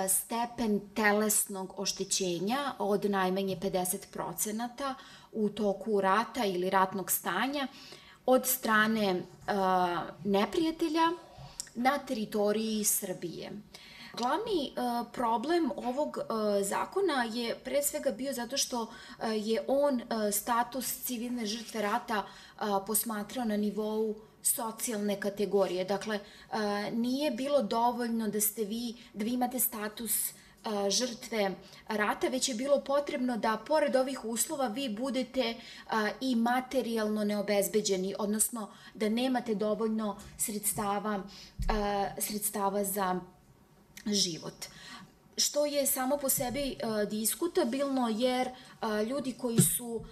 stepen 0.09 0.81
telesnog 0.95 1.75
oštećenja 1.77 2.73
od 2.79 3.05
najmanje 3.11 3.57
50% 3.57 4.95
u 5.33 5.49
toku 5.49 6.01
rata 6.01 6.45
ili 6.45 6.71
ratnog 6.71 7.11
stanja 7.11 7.69
od 8.27 8.47
strane 8.47 9.23
neprijatelja 10.25 11.13
na 11.75 11.99
teritoriji 11.99 12.85
Srbije. 12.85 13.53
Glavni 14.17 14.73
uh, 14.73 15.07
problem 15.13 15.71
ovog 15.77 16.19
uh, 16.19 16.25
zakona 16.67 17.25
je 17.25 17.55
pre 17.65 17.83
svega 17.83 18.11
bio 18.11 18.33
zato 18.33 18.57
što 18.57 18.83
uh, 18.83 18.89
je 19.35 19.65
on 19.69 20.03
status 20.33 21.03
civilne 21.05 21.47
žrtve 21.47 21.83
rata 21.83 22.27
posmatrao 22.87 23.45
na 23.45 23.57
nivou 23.57 24.15
socijalne 24.43 25.21
kategorije. 25.21 25.85
Dakle, 25.85 26.21
nije 26.93 27.31
bilo 27.31 27.63
dovoljno 27.63 28.29
da 28.29 28.41
ste 28.41 28.65
vi, 28.65 28.97
da 29.15 29.25
vi 29.25 29.33
imate 29.33 29.59
status 29.59 30.33
žrtve 30.89 31.55
rata, 31.89 32.29
već 32.29 32.49
je 32.49 32.55
bilo 32.55 32.81
potrebno 32.81 33.37
da 33.37 33.63
pored 33.67 33.97
ovih 33.97 34.25
uslova 34.25 34.67
vi 34.67 34.89
budete 34.89 35.55
i 36.21 36.37
materijalno 36.37 37.25
neobezbeđeni, 37.25 38.15
odnosno 38.19 38.71
da 38.95 39.09
nemate 39.09 39.55
dovoljno 39.55 40.17
sredstava, 40.39 41.23
sredstava 42.19 42.85
za 42.85 43.21
život 44.07 44.55
što 45.37 45.67
je 45.67 45.87
samo 45.87 46.17
po 46.17 46.29
sebi 46.29 46.77
uh, 46.83 47.09
diskutabilno 47.09 48.09
jer 48.09 48.49
uh, 48.49 49.09
ljudi 49.09 49.33
koji 49.33 49.59
su 49.61 49.87
uh, 49.87 50.03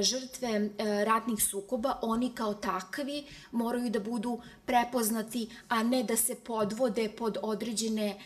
žrtve 0.00 0.70
ratnih 1.04 1.42
sukoba, 1.42 1.98
oni 2.02 2.34
kao 2.34 2.54
takvi 2.54 3.26
moraju 3.52 3.90
da 3.90 4.00
budu 4.00 4.40
prepoznati, 4.66 5.50
a 5.68 5.82
ne 5.82 6.02
da 6.02 6.16
se 6.16 6.34
podvode 6.34 7.08
pod 7.18 7.38
određene 7.42 8.20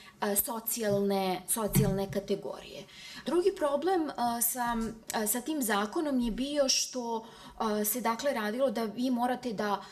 socijalne, 0.45 1.43
socijalne 1.49 2.11
kategorije. 2.13 2.85
Drugi 3.27 3.53
problem 3.57 4.11
sa, 4.43 4.77
sa 5.27 5.41
tim 5.41 5.63
zakonom 5.63 6.21
je 6.21 6.31
bio 6.31 6.69
što 6.69 7.27
se 7.85 8.01
dakle 8.01 8.35
radilo 8.35 8.71
da 8.71 8.85
vi 8.85 9.11
morate 9.11 9.53
da 9.53 9.85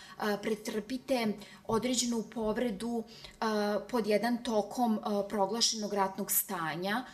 pretrpite 0.43 1.27
određenu 1.67 2.23
povredu 2.35 3.05
pod 3.91 4.07
jedan 4.07 4.43
tokom 4.43 5.01
proglašenog 5.29 5.95
ratnog 5.95 6.31
stanja, 6.31 7.05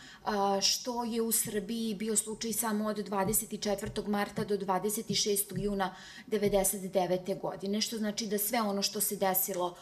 što 0.61 1.03
je 1.03 1.21
u 1.21 1.31
Srbiji 1.31 1.95
bio 1.95 2.15
slučaj 2.15 2.53
samo 2.53 2.87
od 2.87 2.97
24. 2.97 4.07
marta 4.07 4.43
do 4.43 4.57
26. 4.57 5.59
juna 5.59 5.95
99. 6.27 7.41
godine, 7.41 7.81
što 7.81 7.97
znači 7.97 8.27
da 8.27 8.37
sve 8.37 8.61
ono 8.61 8.81
što 8.81 9.01
se 9.01 9.15
desilo 9.15 9.75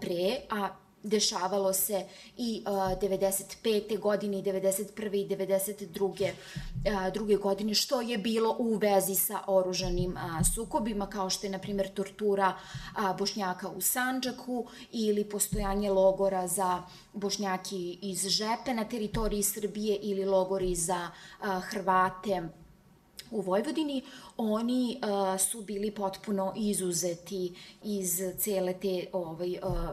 pre, 0.00 0.40
a 0.50 0.68
dešavalo 1.02 1.72
se 1.72 2.06
i 2.36 2.62
uh, 2.66 2.72
95. 2.72 3.98
godine 3.98 4.38
i 4.38 4.42
91. 4.42 5.14
i 5.14 5.28
92. 5.28 6.04
Uh, 6.04 7.12
druge 7.14 7.36
godine, 7.36 7.74
što 7.74 8.00
je 8.00 8.18
bilo 8.18 8.56
u 8.58 8.74
vezi 8.74 9.14
sa 9.14 9.40
oružanim 9.46 10.12
uh, 10.12 10.46
sukobima, 10.54 11.06
kao 11.06 11.30
što 11.30 11.46
je, 11.46 11.50
na 11.50 11.58
primjer, 11.58 11.88
tortura 11.94 12.54
uh, 12.56 13.16
Bošnjaka 13.18 13.68
u 13.68 13.80
Sanđaku 13.80 14.66
ili 14.92 15.24
postojanje 15.24 15.90
logora 15.90 16.46
za 16.46 16.82
Bošnjaki 17.12 17.98
iz 18.02 18.28
Žepe 18.28 18.74
na 18.74 18.84
teritoriji 18.84 19.42
Srbije 19.42 19.96
ili 20.02 20.24
logori 20.24 20.74
za 20.74 21.10
uh, 21.40 21.46
Hrvate 21.62 22.48
u 23.30 23.40
Vojvodini, 23.40 24.02
oni 24.36 25.00
uh, 25.02 25.40
su 25.40 25.62
bili 25.62 25.90
potpuno 25.90 26.52
izuzeti 26.56 27.54
iz 27.82 28.22
cele 28.38 28.72
te 28.72 29.06
ovaj, 29.12 29.58
uh, 29.62 29.88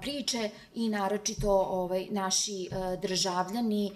priče 0.00 0.50
i 0.74 0.88
naročito 0.88 1.50
ovaj, 1.50 2.06
naši 2.10 2.68
državljani 3.02 3.90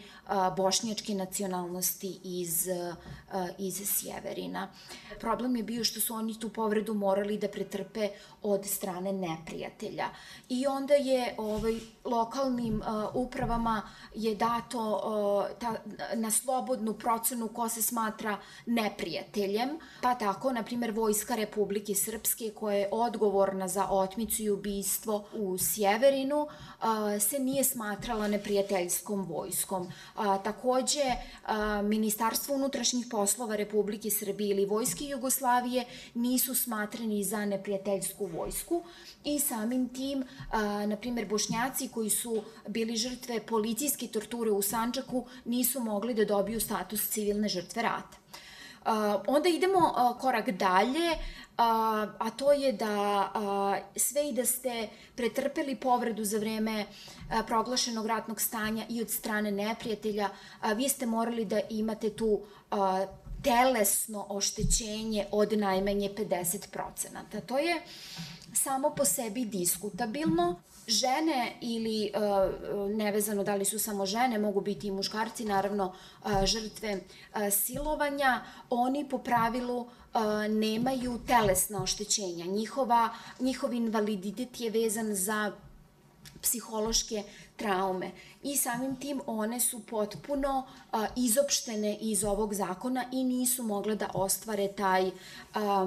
bošnjačke 0.57 1.15
nacionalnosti 1.15 2.21
iz, 2.25 2.69
iz 3.59 3.91
Sjeverina. 3.95 4.69
Problem 5.21 5.57
je 5.57 5.63
bio 5.63 5.85
što 5.85 6.01
su 6.01 6.15
oni 6.15 6.41
tu 6.41 6.49
povredu 6.49 6.95
morali 6.95 7.39
da 7.39 7.49
pretrpe 7.49 8.09
od 8.43 8.67
strane 8.67 9.13
neprijatelja. 9.13 10.09
I 10.49 10.67
onda 10.67 10.95
je 10.95 11.35
ovaj, 11.39 11.75
lokalnim 12.05 12.83
upravama 13.15 13.83
je 14.15 14.35
dato 14.35 15.01
ta, 15.61 15.75
na 16.15 16.31
slobodnu 16.31 16.95
procenu 16.95 17.49
ko 17.49 17.69
se 17.69 17.83
smatra 17.83 18.39
neprijateljem, 18.67 19.69
pa 20.03 20.15
tako, 20.15 20.53
na 20.53 20.63
primjer, 20.63 20.91
Vojska 20.91 21.35
Republike 21.35 21.95
Srpske 21.95 22.51
koja 22.55 22.77
je 22.77 22.89
odgovorna 22.93 23.69
za 23.69 23.87
otmicu 23.89 24.43
i 24.43 24.51
ubistvo 24.51 25.25
u 25.33 25.59
Sjeverinu 25.59 26.49
se 27.21 27.39
nije 27.39 27.65
smatrala 27.65 28.29
neprijateljskom 28.29 29.27
vojskom. 29.27 29.93
A, 30.19 30.39
takođe, 30.39 31.05
Ministarstvo 31.83 32.55
unutrašnjih 32.55 33.07
poslova 33.11 33.57
Republike 33.57 34.11
Srbije 34.11 34.51
ili 34.51 34.67
Vojske 34.67 35.05
Jugoslavije 35.05 35.85
nisu 36.15 36.55
smatrani 36.55 37.25
za 37.25 37.45
neprijateljsku 37.45 38.27
vojsku 38.27 38.83
i 39.25 39.39
samim 39.39 39.89
tim, 39.89 40.25
na 40.87 40.97
primjer, 40.97 41.29
bošnjaci 41.29 41.89
koji 41.89 42.11
su 42.11 42.43
bili 42.69 42.97
žrtve 42.97 43.41
policijske 43.47 44.07
torture 44.07 44.51
u 44.51 44.63
Sančaku 44.63 45.27
nisu 45.45 45.81
mogli 45.81 46.15
da 46.15 46.25
dobiju 46.25 46.61
status 46.61 47.09
civilne 47.09 47.49
žrtve 47.49 47.83
rata. 47.83 48.28
Onda 49.27 49.49
idemo 49.49 50.15
korak 50.21 50.51
dalje, 50.51 51.17
a 51.57 52.31
to 52.37 52.53
je 52.53 52.73
da 52.73 53.33
sve 53.97 54.29
i 54.29 54.33
da 54.33 54.47
ste 54.47 54.89
pretrpeli 55.15 55.77
povredu 55.77 56.25
za 56.25 56.39
vreme 56.39 56.87
proglašenog 57.47 58.07
ratnog 58.07 58.41
stanja 58.41 58.85
i 58.89 59.03
od 59.03 59.11
strane 59.11 59.51
neprijatelja, 59.51 60.29
vi 60.77 60.89
ste 60.89 61.07
morali 61.07 61.45
da 61.45 61.61
imate 61.71 62.11
tu 62.11 62.41
telesno 63.43 64.27
oštećenje 64.29 65.27
od 65.31 65.53
najmanje 65.53 66.11
50%. 66.19 67.41
To 67.47 67.59
je 67.59 67.83
samo 68.55 68.91
po 68.91 69.05
sebi 69.05 69.45
diskutabilno, 69.45 70.61
žene 70.89 71.53
ili 71.61 72.11
uh, 72.15 72.91
nevezano 72.91 73.45
da 73.45 73.55
li 73.55 73.65
su 73.65 73.79
samo 73.79 74.07
žene, 74.07 74.39
mogu 74.39 74.61
biti 74.61 74.87
i 74.87 74.91
muškarci, 74.91 75.45
naravno 75.45 75.87
uh, 76.25 76.45
žrtve 76.45 76.95
uh, 76.95 77.41
silovanja, 77.53 78.41
oni 78.71 79.09
po 79.09 79.19
pravilu 79.19 79.87
nemaju 80.49 81.19
telesna 81.27 81.83
oštećenja. 81.83 82.45
Njihova, 82.45 83.09
njihov 83.41 83.75
invaliditet 83.75 84.61
je 84.61 84.71
vezan 84.71 85.15
za 85.15 85.53
psihološke 86.43 87.23
traume 87.57 88.11
i 88.43 88.57
samim 88.57 88.97
tim 88.97 89.21
one 89.27 89.61
su 89.61 89.87
potpuno 89.87 90.67
a, 90.93 91.07
izopštene 91.17 91.99
iz 92.01 92.25
ovog 92.25 92.55
zakona 92.55 93.05
i 93.13 93.25
nisu 93.25 93.63
mogle 93.63 93.95
da 93.95 94.11
ostvare 94.15 94.69
taj, 94.69 95.11
a, 95.55 95.87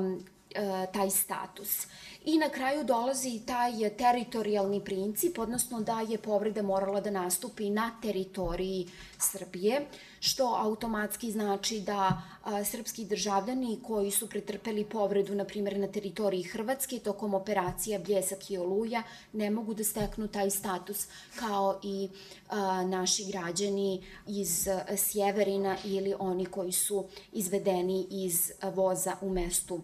a, 0.55 0.85
taj 0.93 1.09
status. 1.09 1.87
I 2.25 2.37
na 2.37 2.49
kraju 2.49 2.83
dolazi 2.83 3.41
taj 3.45 3.89
teritorijalni 3.97 4.83
princip, 4.85 5.39
odnosno 5.39 5.79
da 5.81 6.01
je 6.01 6.17
povreda 6.17 6.61
morala 6.61 7.01
da 7.01 7.11
nastupi 7.11 7.69
na 7.69 7.91
teritoriji 8.01 8.87
Srbije, 9.19 9.85
što 10.19 10.55
automatski 10.59 11.31
znači 11.31 11.79
da 11.79 12.21
a, 12.43 12.63
srpski 12.63 13.05
državljani 13.05 13.79
koji 13.83 14.11
su 14.11 14.29
pretrpeli 14.29 14.85
povredu, 14.85 15.35
na 15.35 15.45
primjer, 15.45 15.79
na 15.79 15.87
teritoriji 15.87 16.43
Hrvatske 16.43 16.99
tokom 16.99 17.33
operacija 17.33 17.99
Bljesak 17.99 18.51
i 18.51 18.57
Oluja, 18.57 19.03
ne 19.33 19.49
mogu 19.49 19.73
da 19.73 19.83
steknu 19.83 20.27
taj 20.27 20.49
status 20.49 21.07
kao 21.35 21.79
i 21.83 22.09
a, 22.49 22.83
naši 22.85 23.25
građani 23.31 24.03
iz 24.27 24.67
Sjeverina 24.97 25.77
ili 25.85 26.13
oni 26.19 26.45
koji 26.45 26.71
su 26.71 27.05
izvedeni 27.31 28.07
iz 28.11 28.51
voza 28.61 29.15
u 29.21 29.29
mestu 29.29 29.81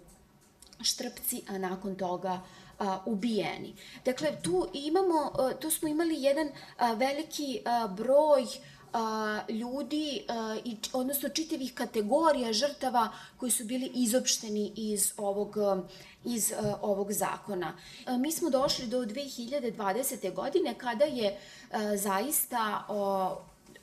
Štrpci, 0.81 1.43
a 1.49 1.57
nakon 1.57 1.95
toga 1.95 2.41
a, 2.79 2.99
ubijeni. 3.05 3.75
Dakle, 4.05 4.41
tu 4.41 4.67
imamo, 4.73 5.31
a, 5.39 5.53
tu 5.59 5.71
smo 5.71 5.87
imali 5.87 6.23
jedan 6.23 6.49
a, 6.77 6.93
veliki 6.93 7.61
a, 7.65 7.87
broj 7.87 8.45
a, 8.93 9.39
ljudi, 9.49 10.25
a, 10.27 10.55
i, 10.65 10.77
odnosno 10.93 11.29
čitavih 11.29 11.73
kategorija 11.73 12.53
žrtava 12.53 13.09
koji 13.37 13.51
su 13.51 13.65
bili 13.65 13.91
izopšteni 13.93 14.71
iz 14.75 15.13
ovog, 15.17 15.57
iz 16.25 16.51
a, 16.51 16.75
ovog 16.81 17.13
zakona. 17.13 17.73
A, 18.05 18.17
mi 18.17 18.31
smo 18.31 18.49
došli 18.49 18.87
do 18.87 19.05
2020. 19.05 20.33
godine 20.33 20.75
kada 20.77 21.05
je 21.05 21.39
a, 21.71 21.97
zaista 21.97 22.85
a, 22.89 23.35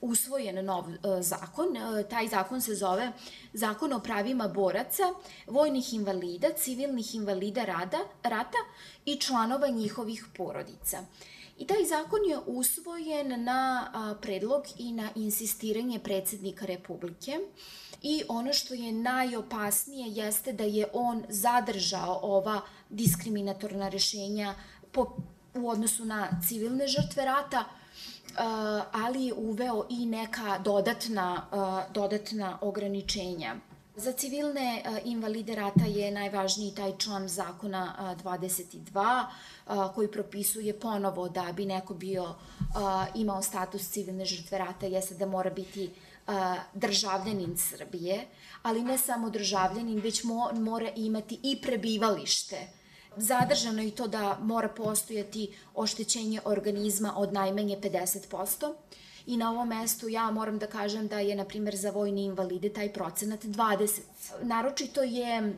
usvojen 0.05 0.65
nov 0.65 0.91
e, 0.91 1.23
zakon. 1.23 1.77
E, 1.77 2.09
taj 2.09 2.29
zakon 2.29 2.61
se 2.61 2.75
zove 2.75 3.13
Zakon 3.53 3.93
o 3.93 4.01
pravima 4.01 4.49
boraca, 4.49 5.03
vojnih 5.47 5.95
invalida, 5.95 6.53
civilnih 6.53 7.15
invalida 7.15 7.65
rada, 7.65 7.99
rata 8.23 8.59
i 9.05 9.17
članova 9.17 9.69
njihovih 9.69 10.25
porodica. 10.37 11.05
I 11.59 11.67
taj 11.67 11.85
zakon 11.85 12.25
je 12.29 12.39
usvojen 12.47 13.45
na 13.45 14.17
predlog 14.23 14.65
i 14.79 14.93
na 14.93 15.09
insistiranje 15.15 15.99
predsednika 15.99 16.67
Republike 16.67 17.39
i 18.03 18.23
ono 18.29 18.53
što 18.53 18.75
je 18.75 18.93
najopasnije 18.93 20.25
jeste 20.25 20.53
da 20.53 20.65
je 20.65 20.87
on 20.93 21.25
zadržao 21.29 22.19
ova 22.23 22.61
diskriminatorna 22.91 23.89
rešenja 23.89 24.55
po, 24.93 25.17
u 25.55 25.69
odnosu 25.71 26.05
na 26.05 26.41
civilne 26.49 26.87
žrtve 26.87 27.25
rata, 27.25 27.65
ali 28.93 29.33
uveo 29.37 29.87
i 29.91 30.07
neka 30.07 30.59
dodatna, 30.59 31.47
dodatna 31.95 32.59
ograničenja. 32.61 33.57
Za 33.97 34.13
civilne 34.13 34.83
invalide 35.05 35.55
rata 35.55 35.85
je 35.85 36.11
najvažniji 36.11 36.75
taj 36.75 36.93
član 36.99 37.29
zakona 37.29 38.15
22 38.25 39.25
koji 39.95 40.09
propisuje 40.09 40.81
ponovo 40.81 41.29
da 41.29 41.53
bi 41.53 41.67
neko 41.67 41.95
bio 41.95 42.35
imao 43.15 43.43
status 43.43 43.89
civilne 43.91 44.25
žrtve 44.25 44.59
rata 44.59 44.87
jeste 44.87 45.15
da 45.15 45.27
mora 45.27 45.51
biti 45.51 45.91
državljanin 46.75 47.57
Srbije, 47.57 48.27
ali 48.63 48.83
ne 48.83 48.99
samo 48.99 49.31
državljanin, 49.31 50.01
već 50.01 50.25
mora 50.53 50.91
imati 50.97 51.41
i 51.43 51.61
prebivalište 51.63 52.69
Zadržano 53.17 53.83
i 53.83 53.91
to 53.91 54.09
da 54.09 54.39
mora 54.41 54.69
postojati 54.69 55.51
oštećenje 55.75 56.41
organizma 56.45 57.13
od 57.17 57.33
najmanje 57.33 57.79
50%. 57.83 58.75
I 59.27 59.37
na 59.37 59.51
ovom 59.51 59.69
mestu 59.69 60.09
ja 60.09 60.31
moram 60.31 60.59
da 60.59 60.67
kažem 60.67 61.09
da 61.09 61.19
je, 61.19 61.35
na 61.35 61.45
primjer, 61.45 61.77
za 61.77 61.91
vojne 61.91 62.23
invalide 62.23 62.69
taj 62.69 62.93
procenat 62.93 63.45
20. 63.45 64.01
Naročito 64.43 65.03
je 65.03 65.55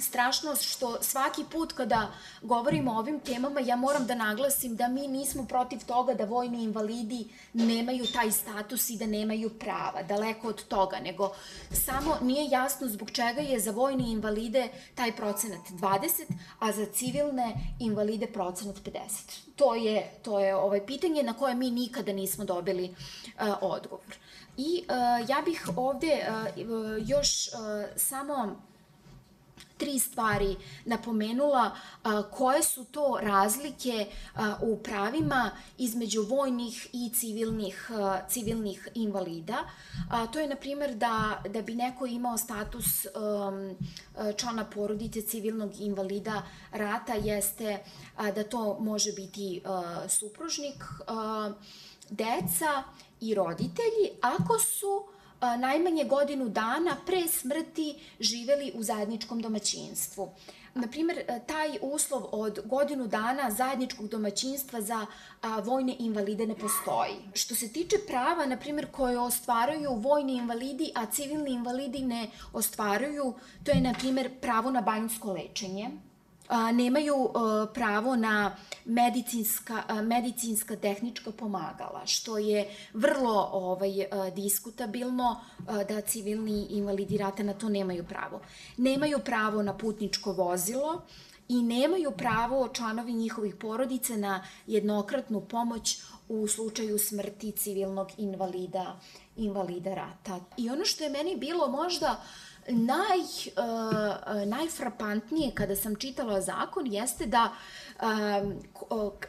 strašno 0.00 0.56
što 0.56 1.02
svaki 1.02 1.44
put 1.52 1.72
kada 1.72 2.10
govorimo 2.42 2.92
o 2.92 2.98
ovim 2.98 3.20
temama 3.20 3.60
ja 3.60 3.76
moram 3.76 4.06
da 4.06 4.14
naglasim 4.14 4.76
da 4.76 4.88
mi 4.88 5.08
nismo 5.08 5.46
protiv 5.46 5.78
toga 5.86 6.14
da 6.14 6.24
vojni 6.24 6.62
invalidi 6.62 7.28
nemaju 7.52 8.06
taj 8.12 8.30
status 8.30 8.90
i 8.90 8.96
da 8.96 9.06
nemaju 9.06 9.50
prava, 9.50 10.02
daleko 10.02 10.48
od 10.48 10.64
toga, 10.64 11.00
nego 11.00 11.32
samo 11.86 12.18
nije 12.22 12.50
jasno 12.50 12.88
zbog 12.88 13.10
čega 13.10 13.40
je 13.40 13.60
za 13.60 13.70
vojne 13.70 14.10
invalide 14.10 14.68
taj 14.94 15.16
procenat 15.16 15.60
20, 15.70 16.24
a 16.58 16.72
za 16.72 16.86
civilne 16.86 17.54
invalide 17.78 18.26
procenat 18.26 18.76
50. 18.76 18.98
To 19.56 19.74
je, 19.74 20.10
to 20.22 20.40
je 20.40 20.56
ovaj 20.56 20.86
pitanje 20.86 21.22
na 21.22 21.32
koje 21.32 21.54
mi 21.54 21.70
nikada 21.70 22.12
nismo 22.12 22.44
dobili 22.44 22.84
uh, 22.88 23.54
odgovor. 23.60 24.16
I 24.56 24.84
uh, 24.88 25.28
ja 25.28 25.42
bih 25.44 25.68
ovde 25.76 26.26
uh, 26.28 27.08
još 27.08 27.48
uh, 27.48 27.54
samo 27.96 28.68
tri 29.78 29.98
stvari 29.98 30.56
napomenula 30.84 31.76
koje 32.30 32.62
su 32.62 32.84
to 32.84 33.18
razlike 33.22 34.06
u 34.62 34.82
pravima 34.82 35.50
između 35.78 36.22
vojnih 36.22 36.88
i 36.92 37.10
civilnih, 37.14 37.90
civilnih 38.28 38.88
invalida. 38.94 39.56
To 40.32 40.38
je, 40.40 40.48
na 40.48 40.56
primjer, 40.56 40.94
da, 40.94 41.42
da 41.48 41.62
bi 41.62 41.74
neko 41.74 42.06
imao 42.06 42.38
status 42.38 43.06
um, 43.06 43.76
člana 44.36 44.64
porodice 44.64 45.22
civilnog 45.22 45.80
invalida 45.80 46.42
rata 46.72 47.14
jeste 47.14 47.78
da 48.34 48.44
to 48.44 48.78
može 48.80 49.12
biti 49.12 49.62
supružnik, 50.08 50.84
deca 52.10 52.82
i 53.20 53.34
roditelji 53.34 54.10
ako 54.20 54.58
su 54.58 55.17
najmanje 55.40 56.04
godinu 56.04 56.48
dana 56.48 56.96
pre 57.06 57.28
smrti 57.28 57.94
živeli 58.20 58.72
u 58.74 58.82
zajedničkom 58.82 59.42
domaćinstvu. 59.42 60.30
Naprimer, 60.74 61.16
taj 61.46 61.78
uslov 61.82 62.22
od 62.32 62.60
godinu 62.64 63.06
dana 63.06 63.50
zajedničkog 63.50 64.08
domaćinstva 64.08 64.80
za 64.80 65.06
vojne 65.64 65.96
invalide 65.98 66.46
ne 66.46 66.54
postoji. 66.54 67.16
Što 67.34 67.54
se 67.54 67.72
tiče 67.72 67.96
prava, 68.06 68.46
na 68.46 68.56
primjer, 68.56 68.90
koje 68.90 69.18
ostvaruju 69.18 69.94
vojni 69.94 70.36
invalidi, 70.36 70.92
a 70.94 71.06
civilni 71.06 71.50
invalidi 71.50 72.02
ne 72.02 72.30
ostvaruju, 72.52 73.34
to 73.64 73.70
je, 73.70 73.80
na 73.80 73.94
primjer, 73.94 74.40
pravo 74.40 74.70
na 74.70 74.80
banjsko 74.80 75.32
lečenje, 75.32 75.90
nemaju 76.72 77.14
a, 77.34 77.66
pravo 77.74 78.16
na 78.16 78.56
medicinska, 78.84 79.82
a, 79.88 80.02
medicinska 80.02 80.76
tehnička 80.76 81.30
pomagala, 81.30 82.06
što 82.06 82.38
je 82.38 82.68
vrlo 82.94 83.48
ovaj, 83.52 84.04
a, 84.10 84.30
diskutabilno 84.30 85.40
da 85.88 86.00
civilni 86.00 86.66
invalidi 86.70 87.16
rata 87.16 87.42
na 87.42 87.54
to 87.54 87.68
nemaju 87.68 88.04
pravo. 88.04 88.40
Nemaju 88.76 89.18
pravo 89.18 89.62
na 89.62 89.78
putničko 89.78 90.32
vozilo, 90.32 91.02
i 91.48 91.62
nemaju 91.62 92.10
pravo 92.10 92.68
članovi 92.72 93.12
njihovih 93.12 93.54
porodice 93.54 94.16
na 94.16 94.44
jednokratnu 94.66 95.40
pomoć 95.40 95.98
u 96.28 96.48
slučaju 96.48 96.98
smrti 96.98 97.52
civilnog 97.52 98.08
invalida, 98.18 99.00
invalida 99.36 99.94
rata. 99.94 100.40
I 100.56 100.70
ono 100.70 100.84
što 100.84 101.04
je 101.04 101.10
meni 101.10 101.36
bilo 101.36 101.68
možda 101.68 102.10
uh, 102.10 102.47
naj, 102.68 103.18
uh, 103.18 104.46
najfrapantnije 104.46 105.52
kada 105.54 105.76
sam 105.76 105.96
čitala 105.96 106.40
zakon 106.40 106.86
jeste 106.86 107.26
da 107.26 107.52
uh, 108.00 108.04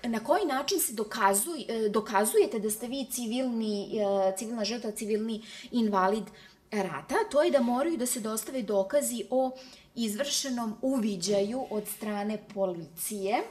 na 0.04 0.19
koji 0.23 0.45
način 0.45 0.80
se 0.80 0.93
dokazuj, 0.93 1.65
dokazujete 1.89 2.60
da 2.60 2.69
ste 2.69 2.88
vi 2.88 3.06
civilni, 3.12 3.89
uh, 3.93 4.38
civilna 4.38 4.65
žrtva, 4.65 4.91
civilni 4.91 5.41
invalid 5.71 6.23
rata, 6.71 7.15
to 7.32 7.43
je 7.43 7.52
da 7.52 7.62
moraju 7.62 7.97
da 7.97 8.06
se 8.06 8.19
dostave 8.19 8.62
dokazi 8.62 9.23
o 9.30 9.52
izvršenom 9.95 10.75
uviđaju 10.82 11.65
od 11.69 11.88
strane 11.88 12.38
policije 12.54 13.43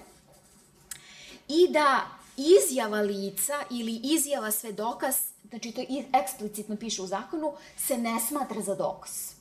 i 1.48 1.68
da 1.72 2.01
izjava 2.37 3.01
lica 3.01 3.55
ili 3.70 4.01
izjava 4.03 4.51
sve 4.51 4.72
dokaz, 4.72 5.14
znači 5.48 5.72
to 5.72 5.85
eksplicitno 6.12 6.77
piše 6.77 7.03
u 7.03 7.07
zakonu, 7.07 7.53
se 7.77 7.98
ne 7.98 8.20
smatra 8.20 8.61
za 8.61 8.74
dokaz. 8.74 9.38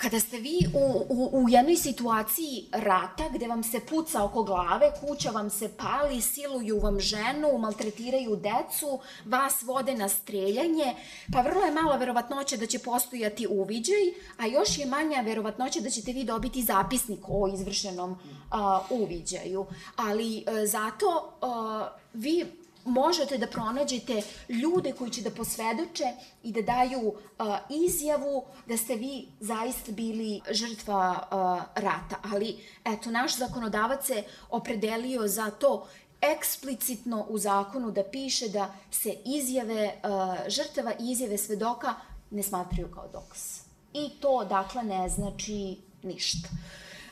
Kada 0.00 0.20
ste 0.20 0.38
vi 0.38 0.58
u, 0.74 1.06
u, 1.08 1.30
u 1.32 1.48
jednoj 1.48 1.76
situaciji 1.76 2.64
rata 2.72 3.24
gde 3.34 3.48
vam 3.48 3.62
se 3.62 3.80
puca 3.80 4.24
oko 4.24 4.42
glave, 4.42 4.92
kuća 5.00 5.30
vam 5.30 5.50
se 5.50 5.68
pali, 5.76 6.20
siluju 6.20 6.78
vam 6.78 7.00
ženu, 7.00 7.58
maltretiraju 7.58 8.36
decu, 8.36 9.00
vas 9.24 9.62
vode 9.62 9.94
na 9.94 10.08
streljanje, 10.08 10.94
pa 11.32 11.40
vrlo 11.40 11.64
je 11.64 11.70
mala 11.70 11.96
verovatnoća 11.96 12.56
da 12.56 12.66
će 12.66 12.78
postojati 12.78 13.46
uviđaj, 13.50 14.04
a 14.38 14.46
još 14.46 14.78
je 14.78 14.86
manja 14.86 15.20
verovatnoća 15.20 15.80
da 15.80 15.90
ćete 15.90 16.12
vi 16.12 16.24
dobiti 16.24 16.62
zapisnik 16.62 17.20
o 17.28 17.48
izvršenom 17.54 18.18
a, 18.50 18.80
uviđaju. 18.90 19.66
Ali 19.96 20.44
a, 20.46 20.60
e, 20.60 20.66
zato 20.66 21.32
a, 21.40 21.88
vi 22.12 22.46
možete 22.90 23.38
da 23.38 23.46
pronađete 23.46 24.22
ljude 24.48 24.92
koji 24.92 25.10
će 25.10 25.22
da 25.22 25.30
posvedoče 25.30 26.12
i 26.42 26.52
da 26.52 26.62
daju 26.62 27.08
uh, 27.08 27.46
izjavu 27.70 28.44
da 28.66 28.76
ste 28.76 28.96
vi 28.96 29.28
zaista 29.40 29.92
bili 29.92 30.40
žrtva 30.50 31.10
uh, 31.10 31.82
rata. 31.82 32.16
Ali, 32.32 32.56
eto, 32.84 33.10
naš 33.10 33.36
zakonodavac 33.36 34.06
se 34.06 34.24
opredelio 34.50 35.28
za 35.28 35.50
to 35.50 35.86
eksplicitno 36.20 37.26
u 37.28 37.38
zakonu 37.38 37.90
da 37.90 38.04
piše 38.04 38.48
da 38.48 38.74
se 38.90 39.16
izjave 39.24 39.94
uh, 39.94 40.48
žrtava 40.48 40.92
i 40.92 41.10
izjave 41.10 41.38
svedoka 41.38 41.94
ne 42.30 42.42
smatraju 42.42 42.90
kao 42.94 43.08
dokaz. 43.12 43.60
I 43.92 44.10
to, 44.20 44.44
dakle, 44.44 44.82
ne 44.82 45.08
znači 45.08 45.76
ništa. 46.02 46.48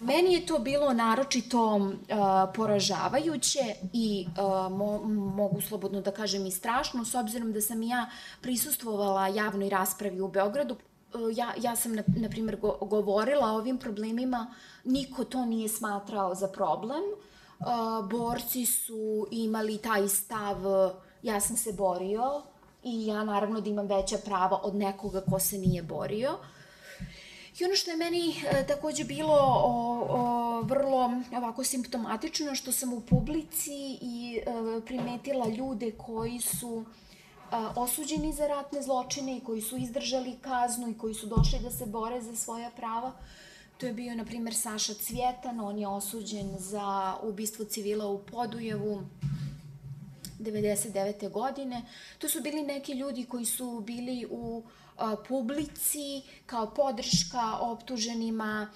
Meni 0.00 0.34
je 0.34 0.46
to 0.46 0.58
bilo 0.58 0.92
naročito 0.92 1.74
uh, 1.76 1.92
poražavajuće 2.54 3.74
i 3.92 4.26
uh, 4.28 4.72
mo, 4.72 4.98
mogu 5.08 5.60
slobodno 5.60 6.00
da 6.00 6.10
kažem 6.10 6.46
i 6.46 6.50
strašno, 6.50 7.04
s 7.04 7.14
obzirom 7.14 7.52
da 7.52 7.60
sam 7.60 7.82
ja 7.82 8.10
prisustvovala 8.40 9.28
javnoj 9.28 9.68
raspravi 9.68 10.20
u 10.20 10.28
Beogradu. 10.28 10.76
Uh, 11.14 11.20
ja, 11.36 11.54
ja 11.60 11.76
sam, 11.76 11.94
na, 11.94 12.02
na 12.06 12.28
primjer, 12.28 12.56
go, 12.56 12.78
govorila 12.80 13.46
o 13.46 13.56
ovim 13.56 13.78
problemima, 13.78 14.54
niko 14.84 15.24
to 15.24 15.44
nije 15.44 15.68
smatrao 15.68 16.34
za 16.34 16.48
problem. 16.48 17.02
Uh, 17.58 18.08
borci 18.10 18.66
su 18.66 19.26
imali 19.30 19.78
taj 19.78 20.08
stav, 20.08 20.56
ja 21.22 21.40
sam 21.40 21.56
se 21.56 21.72
borio 21.72 22.42
i 22.84 23.06
ja 23.06 23.24
naravno 23.24 23.60
da 23.60 23.70
imam 23.70 23.86
veća 23.86 24.16
prava 24.24 24.60
od 24.62 24.74
nekoga 24.74 25.20
ko 25.20 25.38
se 25.38 25.58
nije 25.58 25.82
borio. 25.82 26.38
Uh, 27.58 27.60
I 27.60 27.64
ono 27.64 27.74
što 27.74 27.90
je 27.90 27.96
meni 27.96 28.34
e, 28.50 28.66
takođe 28.66 29.04
bilo 29.04 29.34
o, 29.34 30.06
o, 30.10 30.62
vrlo 30.62 31.10
ovako 31.36 31.64
simptomatično, 31.64 32.54
što 32.54 32.72
sam 32.72 32.92
u 32.92 33.00
publici 33.00 33.98
i 34.00 34.40
e, 34.40 34.80
primetila 34.86 35.48
ljude 35.48 35.92
koji 35.92 36.40
su 36.40 36.84
e, 36.84 37.56
osuđeni 37.76 38.32
za 38.32 38.46
ratne 38.46 38.82
zločine 38.82 39.36
i 39.36 39.40
koji 39.40 39.60
su 39.60 39.76
izdržali 39.76 40.38
kaznu 40.40 40.88
i 40.88 40.98
koji 40.98 41.14
su 41.14 41.26
došli 41.26 41.58
da 41.58 41.70
se 41.70 41.86
bore 41.86 42.20
za 42.22 42.36
svoja 42.36 42.70
prava. 42.70 43.12
To 43.78 43.86
je 43.86 43.92
bio, 43.92 44.14
na 44.14 44.24
primer, 44.24 44.54
Saša 44.54 44.94
Cvjetan, 44.94 45.60
on 45.60 45.78
je 45.78 45.88
osuđen 45.88 46.54
za 46.58 47.16
ubistvo 47.22 47.64
civila 47.64 48.06
u 48.06 48.18
Podujevu 48.18 49.02
99. 50.40 51.30
godine. 51.30 51.82
To 52.18 52.28
su 52.28 52.40
bili 52.40 52.62
neki 52.62 52.92
ljudi 52.92 53.24
koji 53.24 53.44
su 53.44 53.82
bili 53.86 54.26
u 54.30 54.62
publici 55.28 56.22
kao 56.46 56.70
podrška 56.70 57.58
optuženima 57.60 58.70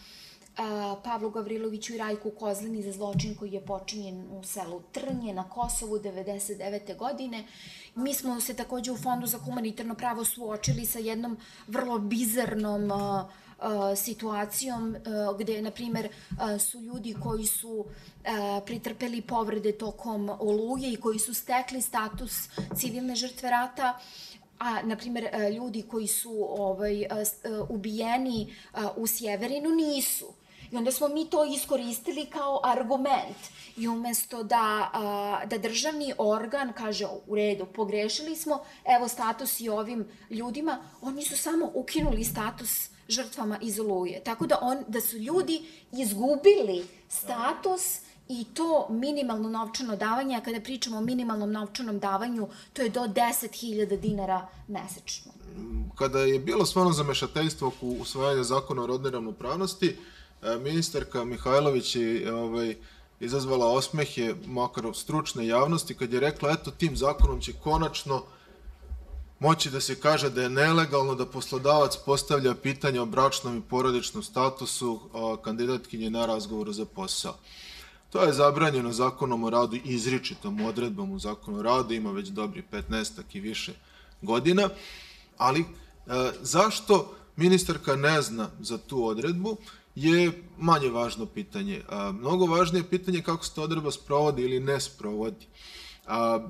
Pavlu 1.05 1.31
Gavriloviću 1.31 1.95
i 1.95 1.99
Rajku 1.99 2.31
Kozlini 2.31 2.83
za 2.83 2.93
zločin 2.93 3.35
koji 3.35 3.53
je 3.53 3.67
počinjen 3.67 4.27
u 4.31 4.45
selu 4.45 4.83
Trnje 4.93 5.35
na 5.35 5.49
Kosovu 5.49 5.99
99. 5.99 6.97
godine. 6.97 7.45
Mi 7.95 8.15
smo 8.15 8.41
se 8.41 8.55
takođe 8.55 8.93
u 8.93 8.97
Fondu 8.97 9.27
za 9.27 9.39
humanitarno 9.39 9.95
pravo 9.95 10.25
suočili 10.25 10.87
sa 10.87 10.99
jednom 10.99 11.37
vrlo 11.67 11.99
bizarnom 11.99 12.91
situacijom 13.97 14.97
gde, 15.39 15.63
na 15.63 15.71
primer, 15.71 16.09
su 16.59 16.81
ljudi 16.81 17.17
koji 17.23 17.47
su 17.47 17.85
pritrpeli 18.67 19.23
povrede 19.23 19.73
tokom 19.73 20.31
oluje 20.41 20.93
i 20.93 20.97
koji 20.97 21.19
su 21.19 21.35
stekli 21.35 21.83
status 21.83 22.49
civilne 22.77 23.15
žrtve 23.17 23.51
rata 23.51 23.99
a, 24.63 24.83
na 24.83 24.97
primjer, 24.97 25.29
e, 25.33 25.51
ljudi 25.51 25.83
koji 25.83 26.07
su 26.07 26.47
ovaj, 26.51 27.03
e, 27.03 27.07
e, 27.09 27.25
ubijeni 27.69 28.55
u 28.97 29.07
Sjeverinu 29.07 29.71
nisu. 29.71 30.27
I 30.73 30.77
onda 30.77 30.93
smo 30.93 31.09
mi 31.09 31.31
to 31.31 31.45
iskoristili 31.45 32.27
kao 32.27 32.61
argument. 32.65 33.37
I 33.77 33.89
umesto 33.89 34.43
da, 34.43 34.91
da 35.47 35.59
državni 35.59 36.15
organ 36.19 36.73
kaže 36.73 37.07
u 37.27 37.35
redu, 37.35 37.67
pogrešili 37.67 38.37
smo, 38.37 38.65
evo 38.97 39.09
status 39.09 39.61
i 39.61 39.69
ovim 39.69 40.09
ljudima, 40.31 40.79
oni 41.03 41.25
su 41.25 41.37
samo 41.37 41.71
ukinuli 41.75 42.25
status 42.25 42.89
žrtvama 43.09 43.59
iz 43.63 43.81
Oluje. 43.81 44.25
Tako 44.25 44.47
da, 44.47 44.59
on, 44.63 44.85
da 44.89 45.01
su 45.01 45.17
ljudi 45.17 45.63
izgubili 45.93 46.87
status 47.09 48.01
i 48.29 48.45
to 48.55 48.87
minimalno 48.91 49.49
novčano 49.49 49.97
davanje, 49.97 50.37
a 50.37 50.41
kada 50.41 50.61
pričamo 50.61 50.99
o 50.99 51.01
minimalnom 51.01 51.53
novčanom 51.53 51.99
davanju, 51.99 52.49
to 52.73 52.83
je 52.83 52.89
do 52.89 53.01
10.000 53.01 54.01
dinara 54.01 54.49
mesečno. 54.69 55.33
Kada 55.95 56.19
je 56.19 56.39
bilo 56.39 56.67
stvarno 56.67 56.93
zamešateljstvo 56.93 57.69
oko 57.69 57.87
usvajanja 57.87 58.43
zakona 58.43 58.83
o 58.83 58.87
rodnoj 58.87 59.11
ravnopravnosti, 59.11 59.97
e, 60.43 60.57
ministarka 60.59 61.25
Mihajlović 61.25 61.97
je 61.97 62.35
ovaj, 62.35 62.77
izazvala 63.21 63.67
osmehe, 63.67 64.35
makar 64.47 64.85
stručne 64.95 65.47
javnosti, 65.47 65.95
kad 65.95 66.13
je 66.13 66.21
rekla, 66.21 66.51
eto, 66.51 66.71
tim 66.71 66.97
zakonom 66.97 67.41
će 67.41 67.53
konačno 67.53 68.23
moći 69.43 69.71
da 69.71 69.81
se 69.81 70.01
kaže 70.01 70.31
da 70.31 70.43
je 70.43 70.49
nelegalno 70.49 71.15
da 71.15 71.27
poslodavac 71.27 71.97
postavlja 72.07 72.55
pitanje 72.55 73.01
o 73.01 73.07
bračnom 73.07 73.59
i 73.59 73.63
porodičnom 73.71 74.23
statusu 74.23 75.01
kandidatkinje 75.45 76.11
na 76.11 76.27
razgovoru 76.27 76.73
za 76.73 76.85
posao. 76.85 77.35
To 78.13 78.23
je 78.23 78.33
zabranjeno 78.33 78.93
zakonom 78.93 79.45
o 79.45 79.51
radu 79.51 79.77
izričitom 79.85 80.61
odredbom 80.61 81.13
u 81.13 81.19
zakonu 81.19 81.59
o 81.59 81.63
radu, 81.63 81.95
ima 81.95 82.11
već 82.11 82.29
dobri 82.29 82.63
15 82.73 83.21
i 83.33 83.41
više 83.41 83.73
godina, 84.23 84.69
ali 85.39 85.61
e, 85.61 85.65
zašto 86.41 87.15
ministarka 87.37 87.97
ne 87.97 88.23
zna 88.23 88.51
za 88.61 88.79
tu 88.79 89.07
odredbu 89.07 89.57
je 89.95 90.43
manje 90.59 90.89
važno 90.89 91.27
pitanje. 91.27 91.83
A, 91.89 92.13
mnogo 92.13 92.47
važnije 92.47 92.85
pitanje 92.91 93.23
kako 93.23 93.45
se 93.45 93.55
ta 93.55 93.63
odredba 93.63 93.91
sprovodi 93.91 94.43
ili 94.43 94.61
ne 94.61 94.81
sprovodi. 94.81 95.47
A, 96.07 96.49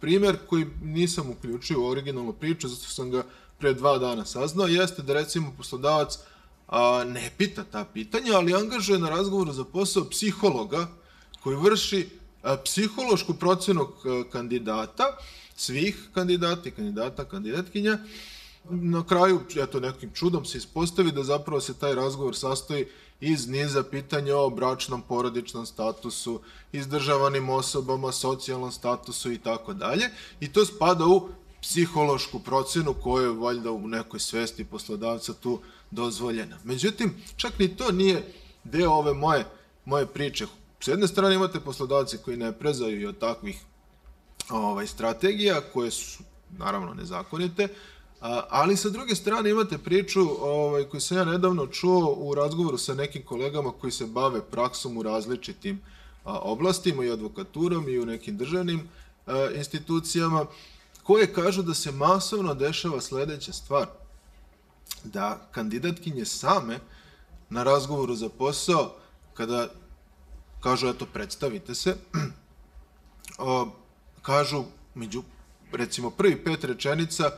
primer 0.00 0.36
koji 0.46 0.66
nisam 0.82 1.30
uključio 1.30 1.80
u 1.80 1.88
originalnu 1.88 2.32
priču, 2.32 2.68
zato 2.68 2.88
sam 2.88 3.10
ga 3.10 3.24
pre 3.58 3.74
dva 3.74 3.98
dana 3.98 4.24
saznao, 4.24 4.66
jeste 4.66 5.02
da 5.02 5.12
recimo 5.12 5.52
poslodavac 5.56 6.18
a, 6.68 7.04
ne 7.04 7.30
pita 7.38 7.64
ta 7.64 7.84
pitanja, 7.84 8.36
ali 8.36 8.54
angažuje 8.54 8.98
na 8.98 9.10
razgovoru 9.10 9.52
za 9.52 9.64
posao 9.64 10.04
psihologa 10.10 10.86
koji 11.42 11.56
vrši 11.56 12.08
a, 12.42 12.56
psihološku 12.56 13.34
procenu 13.34 13.88
kandidata, 14.32 15.04
svih 15.56 16.08
kandidata 16.14 16.68
i 16.68 16.72
kandidata, 16.72 17.24
kandidatkinja. 17.24 17.98
Na 18.70 19.06
kraju, 19.06 19.40
eto, 19.56 19.80
nekim 19.80 20.10
čudom 20.14 20.44
se 20.44 20.58
ispostavi 20.58 21.12
da 21.12 21.24
zapravo 21.24 21.60
se 21.60 21.74
taj 21.74 21.94
razgovor 21.94 22.36
sastoji 22.36 22.86
iz 23.20 23.48
niza 23.48 23.82
pitanja 23.82 24.36
o 24.36 24.50
bračnom 24.50 25.02
porodičnom 25.02 25.66
statusu, 25.66 26.40
izdržavanim 26.72 27.48
osobama, 27.48 28.12
socijalnom 28.12 28.72
statusu 28.72 29.32
i 29.32 29.38
tako 29.38 29.74
dalje. 29.74 30.10
I 30.40 30.52
to 30.52 30.64
spada 30.64 31.04
u 31.04 31.28
psihološku 31.64 32.38
procenu 32.38 32.94
koja 32.94 33.22
je 33.22 33.30
valjda 33.30 33.70
u 33.70 33.88
nekoj 33.88 34.20
svesti 34.20 34.64
poslodavca 34.64 35.34
tu 35.34 35.60
dozvoljena. 35.90 36.58
Međutim, 36.64 37.14
čak 37.36 37.58
ni 37.58 37.76
to 37.76 37.92
nije 37.92 38.32
deo 38.64 38.90
ove 38.90 39.14
moje, 39.14 39.44
moje 39.84 40.06
priče. 40.06 40.46
S 40.80 40.88
jedne 40.88 41.08
strane 41.08 41.34
imate 41.34 41.60
poslodavce 41.60 42.18
koji 42.18 42.36
ne 42.36 42.52
prezaju 42.52 43.00
i 43.00 43.06
od 43.06 43.18
takvih 43.18 43.60
ovaj, 44.50 44.86
strategija 44.86 45.60
koje 45.72 45.90
su 45.90 46.22
naravno 46.58 46.94
nezakonite, 46.94 47.68
ali 48.48 48.76
sa 48.76 48.90
druge 48.90 49.14
strane 49.14 49.50
imate 49.50 49.78
priču 49.78 50.20
ovaj, 50.40 50.84
koju 50.84 51.00
sam 51.00 51.16
ja 51.16 51.24
nedavno 51.24 51.66
čuo 51.66 52.14
u 52.18 52.34
razgovoru 52.34 52.78
sa 52.78 52.94
nekim 52.94 53.22
kolegama 53.22 53.72
koji 53.80 53.92
se 53.92 54.06
bave 54.06 54.40
praksom 54.50 54.96
u 54.96 55.02
različitim 55.02 55.80
oblastima 56.24 57.04
i 57.04 57.10
advokaturom 57.10 57.88
i 57.88 57.98
u 57.98 58.06
nekim 58.06 58.36
državnim 58.36 58.88
institucijama, 59.56 60.46
koje 61.04 61.32
kažu 61.32 61.62
da 61.62 61.74
se 61.74 61.92
masovno 61.92 62.54
dešava 62.54 63.00
sledeća 63.00 63.52
stvar– 63.52 63.86
da 65.04 65.48
kandidatkinje 65.50 66.24
same 66.24 66.78
na 67.50 67.62
razgovoru 67.62 68.14
za 68.14 68.28
posao, 68.28 68.94
kada 69.34 69.68
kažu, 70.62 70.88
eto, 70.88 71.06
predstavite 71.06 71.74
se, 71.74 71.96
o, 73.38 73.70
kažu, 74.22 74.64
među, 74.94 75.22
recimo, 75.72 76.10
prvi 76.10 76.44
pet 76.44 76.64
rečenica, 76.64 77.30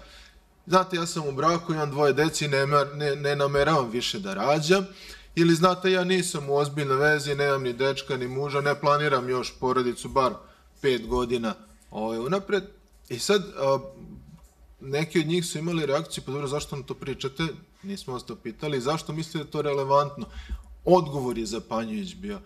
znate, 0.66 0.96
ja 0.96 1.07
sam 1.07 1.29
u 1.29 1.33
braku, 1.33 1.72
imam 1.72 1.90
dvoje 1.90 2.12
deci, 2.12 2.48
ne, 2.48 2.66
ne, 2.94 3.16
ne 3.16 3.37
nameravam 3.37 3.90
više 3.90 4.18
da 4.18 4.35
rađam, 4.35 4.87
ili 5.35 5.55
znate, 5.55 5.92
ja 5.92 6.05
nisam 6.05 6.50
u 6.50 6.57
ozbiljnoj 6.57 6.96
vezi, 6.96 7.35
nemam 7.35 7.62
ni 7.62 7.72
dečka, 7.72 8.16
ni 8.16 8.29
muža, 8.29 8.61
ne 8.61 8.81
planiram 8.81 9.29
još 9.29 9.59
porodicu, 9.61 10.09
bar 10.09 10.33
pet 10.81 11.07
godina 11.07 11.55
ovaj, 11.90 12.18
unapred. 12.18 12.64
I 13.09 13.19
sad, 13.19 13.42
neki 14.81 15.21
od 15.21 15.27
njih 15.27 15.47
su 15.47 15.59
imali 15.59 15.87
reakciju, 15.87 16.25
pa 16.27 16.33
dobro, 16.33 16.49
zašto 16.49 16.77
nam 16.77 16.85
to 16.85 16.95
pričate? 16.95 17.42
Nismo 17.83 18.12
vas 18.12 18.25
to 18.25 18.37
pitali. 18.37 18.81
Zašto 18.81 19.12
mislite 19.12 19.38
da 19.38 19.45
je 19.45 19.51
to 19.51 19.62
relevantno? 19.62 20.27
Odgovor 20.85 21.38
je 21.38 21.47
Zapanjujuć 21.47 22.14
bio. 22.14 22.40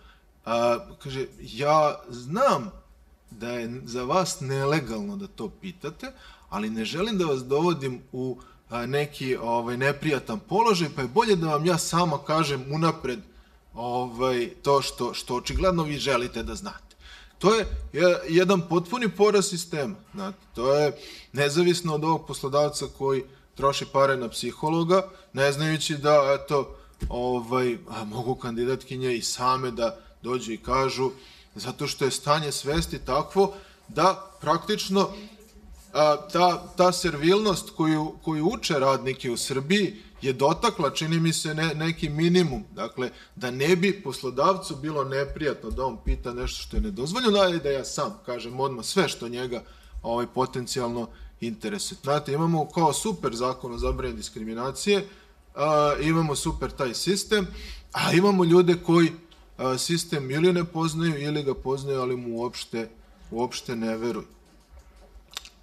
A, 0.45 0.77
kaže, 1.03 1.27
ja 1.41 1.99
znam 2.09 2.71
da 3.31 3.51
je 3.51 3.81
za 3.85 4.03
vas 4.03 4.39
nelegalno 4.39 5.17
da 5.17 5.27
to 5.27 5.49
pitate, 5.49 6.11
ali 6.49 6.69
ne 6.69 6.85
želim 6.85 7.17
da 7.17 7.25
vas 7.25 7.43
dovodim 7.43 8.01
u 8.11 8.37
a, 8.69 8.85
neki 8.85 9.37
ovaj 9.37 9.77
neprijatan 9.77 10.39
položaj, 10.39 10.89
pa 10.95 11.01
je 11.01 11.07
bolje 11.07 11.35
da 11.35 11.47
vam 11.47 11.65
ja 11.65 11.77
sama 11.77 12.17
kažem 12.23 12.65
unapred 12.71 13.19
ovaj, 13.73 14.49
to 14.61 14.81
što, 14.81 15.13
što 15.13 15.35
očigledno 15.35 15.83
vi 15.83 15.97
želite 15.97 16.43
da 16.43 16.55
znate. 16.55 16.90
To 17.41 17.53
je 17.53 17.65
jedan 18.29 18.61
potpuni 18.69 19.09
poraz 19.09 19.49
sistema. 19.49 19.95
Znate, 20.13 20.37
to 20.55 20.73
je 20.75 20.97
nezavisno 21.33 21.95
od 21.95 22.03
ovog 22.03 22.27
poslodavca 22.27 22.85
koji 22.97 23.23
troši 23.55 23.85
pare 23.93 24.17
na 24.17 24.29
psihologa, 24.29 25.09
ne 25.33 25.51
znajući 25.51 25.97
da, 25.97 26.37
eto, 26.39 26.77
ovaj, 27.09 27.77
a, 27.89 28.03
mogu 28.03 28.35
kandidatkinje 28.35 29.15
i 29.15 29.21
same 29.21 29.71
da 29.71 29.97
dođu 30.21 30.51
i 30.51 30.57
kažu, 30.57 31.11
zato 31.55 31.87
što 31.87 32.05
je 32.05 32.11
stanje 32.11 32.51
svesti 32.51 32.99
takvo 32.99 33.53
da 33.87 34.31
praktično 34.41 35.09
a, 35.93 36.17
ta, 36.33 36.63
ta 36.77 36.91
servilnost 36.91 37.69
koju, 37.69 38.13
koju 38.23 38.49
uče 38.53 38.79
radnike 38.79 39.31
u 39.31 39.37
Srbiji 39.37 39.95
je 40.21 40.33
dotakla, 40.33 40.89
čini 40.89 41.19
mi 41.19 41.33
se, 41.33 41.53
ne, 41.53 41.75
neki 41.75 42.09
minimum. 42.09 42.63
Dakle, 42.75 43.09
da 43.35 43.51
ne 43.51 43.75
bi 43.75 44.01
poslodavcu 44.03 44.75
bilo 44.75 45.03
neprijatno 45.03 45.69
da 45.69 45.85
on 45.85 45.97
pita 46.05 46.33
nešto 46.33 46.61
što 46.61 46.77
je 46.77 46.81
nedozvoljeno, 46.81 47.31
da, 47.31 47.57
da 47.57 47.69
ja 47.69 47.85
sam 47.85 48.19
kažem 48.25 48.59
odmah 48.59 48.85
sve 48.85 49.09
što 49.09 49.27
njega 49.27 49.63
ovaj, 50.03 50.27
potencijalno 50.33 51.07
interesuje. 51.41 51.97
Znate, 52.03 52.33
imamo 52.33 52.65
kao 52.65 52.93
super 52.93 53.35
zakon 53.35 53.73
o 53.73 53.77
zabrani 53.77 54.13
diskriminacije, 54.13 55.07
a, 55.55 55.93
imamo 56.01 56.35
super 56.35 56.71
taj 56.71 56.93
sistem, 56.93 57.47
a 57.91 58.11
imamo 58.13 58.43
ljude 58.43 58.75
koji 58.85 59.11
a, 59.57 59.77
sistem 59.77 60.31
ili 60.31 60.53
ne 60.53 60.63
poznaju 60.63 61.21
ili 61.21 61.43
ga 61.43 61.53
poznaju, 61.53 62.01
ali 62.01 62.17
mu 62.17 62.37
uopšte, 62.37 62.89
uopšte 63.31 63.75
ne 63.75 63.97
veruju. 63.97 64.27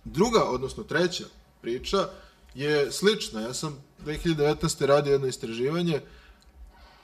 Druga, 0.05 0.45
odnosno 0.45 0.83
treća 0.83 1.25
priča 1.61 2.09
je 2.55 2.93
slična. 2.93 3.41
Ja 3.41 3.55
sam 3.55 3.85
2019. 4.05 4.87
radio 4.87 5.13
jedno 5.13 5.27
istraživanje 5.27 6.01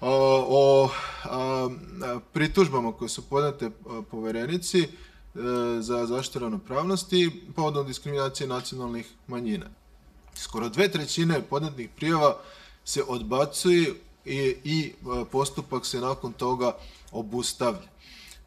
o, 0.00 0.46
o 0.48 0.90
a, 1.24 1.68
a, 2.02 2.20
pritužbama 2.32 2.92
koje 2.92 3.08
su 3.08 3.22
podnete 3.22 3.70
poverenici 4.10 4.80
e, 4.80 4.88
za 5.80 6.06
zaštitu 6.06 6.38
ravnopravnosti 6.38 7.42
povodom 7.56 7.86
diskriminacije 7.86 8.46
nacionalnih 8.46 9.12
manjina. 9.26 9.66
Skoro 10.34 10.68
dve 10.68 10.88
trećine 10.88 11.42
podnetih 11.42 11.88
prijava 11.96 12.36
se 12.84 13.02
odbacuje 13.08 13.94
i, 14.24 14.56
i 14.64 14.92
postupak 15.32 15.86
se 15.86 16.00
nakon 16.00 16.32
toga 16.32 16.76
obustavlja. 17.12 17.93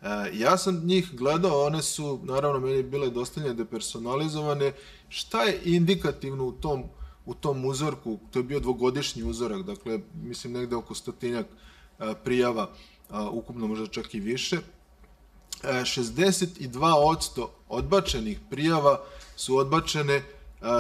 E, 0.02 0.08
ja 0.34 0.58
sam 0.58 0.86
njih 0.86 1.10
gledao, 1.14 1.66
one 1.66 1.82
su 1.82 2.20
naravno 2.24 2.60
meni 2.60 2.84
bile 2.84 3.10
dostavljene 3.10 3.56
depersonalizovane. 3.56 4.74
Šta 5.10 5.44
je 5.44 5.62
indikativno 5.66 6.46
u 6.46 6.52
tom 6.52 6.84
u 7.28 7.34
tom 7.34 7.66
uzorku, 7.66 8.20
to 8.32 8.40
je 8.40 8.44
bio 8.44 8.60
dvogodišnji 8.60 9.24
uzorak, 9.24 9.64
dakle, 9.64 10.00
mislim 10.24 10.54
negde 10.54 10.76
oko 10.76 10.96
stotinjak 10.96 11.46
e, 11.46 12.14
prijava, 12.24 12.70
ukupno 13.32 13.68
možda 13.68 13.88
čak 13.88 14.14
i 14.14 14.20
više, 14.20 14.58
62% 15.64 17.44
e, 17.44 17.48
odbačenih 17.68 18.40
prijava 18.50 19.04
su 19.36 19.58
odbačene 19.58 20.24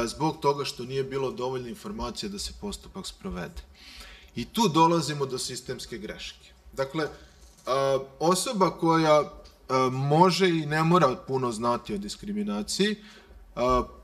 zbog 0.05 0.39
toga 0.39 0.65
što 0.65 0.85
nije 0.85 1.03
bilo 1.03 1.31
dovoljno 1.31 1.67
informacija 1.67 2.29
da 2.29 2.39
se 2.39 2.53
postupak 2.61 3.07
sprovede. 3.07 3.61
I 4.35 4.45
tu 4.45 4.69
dolazimo 4.69 5.25
do 5.25 5.37
sistemske 5.37 5.97
greške. 5.97 6.49
Dakle, 6.73 7.07
osoba 8.19 8.69
koja 8.69 9.31
može 9.91 10.49
i 10.49 10.65
ne 10.65 10.83
mora 10.83 11.15
puno 11.27 11.51
znati 11.51 11.93
o 11.93 11.97
diskriminaciji, 11.97 12.95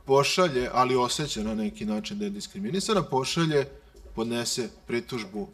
pošalje, 0.06 0.70
ali 0.74 0.96
osjeća 0.96 1.44
na 1.44 1.56
neki 1.56 1.86
način 1.86 2.20
da 2.20 2.26
je 2.26 2.30
diskriminisana, 2.30 3.02
pošalje, 3.02 3.68
podnese 4.16 4.70
pritužbu 4.88 5.48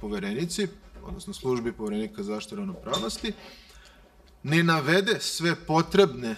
poverenici, 0.00 0.68
odnosno 1.04 1.34
službi 1.34 1.72
poverenika 1.72 2.22
zaštite 2.22 2.56
ravnopravnosti, 2.56 3.32
ne 4.42 4.62
navede 4.62 5.20
sve 5.20 5.54
potrebne 5.66 6.36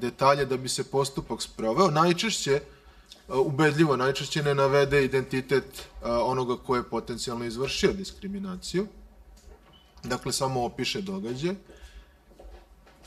detalje 0.00 0.44
da 0.44 0.56
bi 0.56 0.68
se 0.68 0.84
postupak 0.84 1.42
sproveo, 1.42 1.90
najčešće 1.90 2.60
ubedljivo 3.28 3.96
najčešće 3.96 4.42
ne 4.42 4.54
navede 4.54 5.04
identitet 5.04 5.88
onoga 6.02 6.56
ko 6.56 6.76
je 6.76 6.82
potencijalno 6.82 7.44
izvršio 7.44 7.92
diskriminaciju, 7.92 8.86
Dakle, 10.06 10.32
samo 10.32 10.64
opiše 10.64 11.00
događaj. 11.00 11.54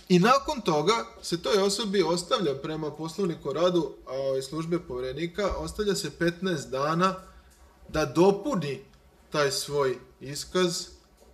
I 0.10 0.20
nakon 0.20 0.62
toga 0.62 1.06
se 1.22 1.42
toj 1.42 1.58
osobi 1.58 2.04
ostavlja 2.04 2.56
prema 2.56 2.92
poslovniku 2.92 3.54
radu 3.54 3.94
a, 4.08 4.42
službe 4.42 4.80
povrenika, 4.80 5.56
ostavlja 5.58 5.96
se 5.96 6.12
15 6.20 6.70
dana 6.70 7.16
da 7.88 8.06
dopuni 8.06 8.82
taj 9.32 9.52
svoj 9.52 9.98
iskaz 10.22 10.88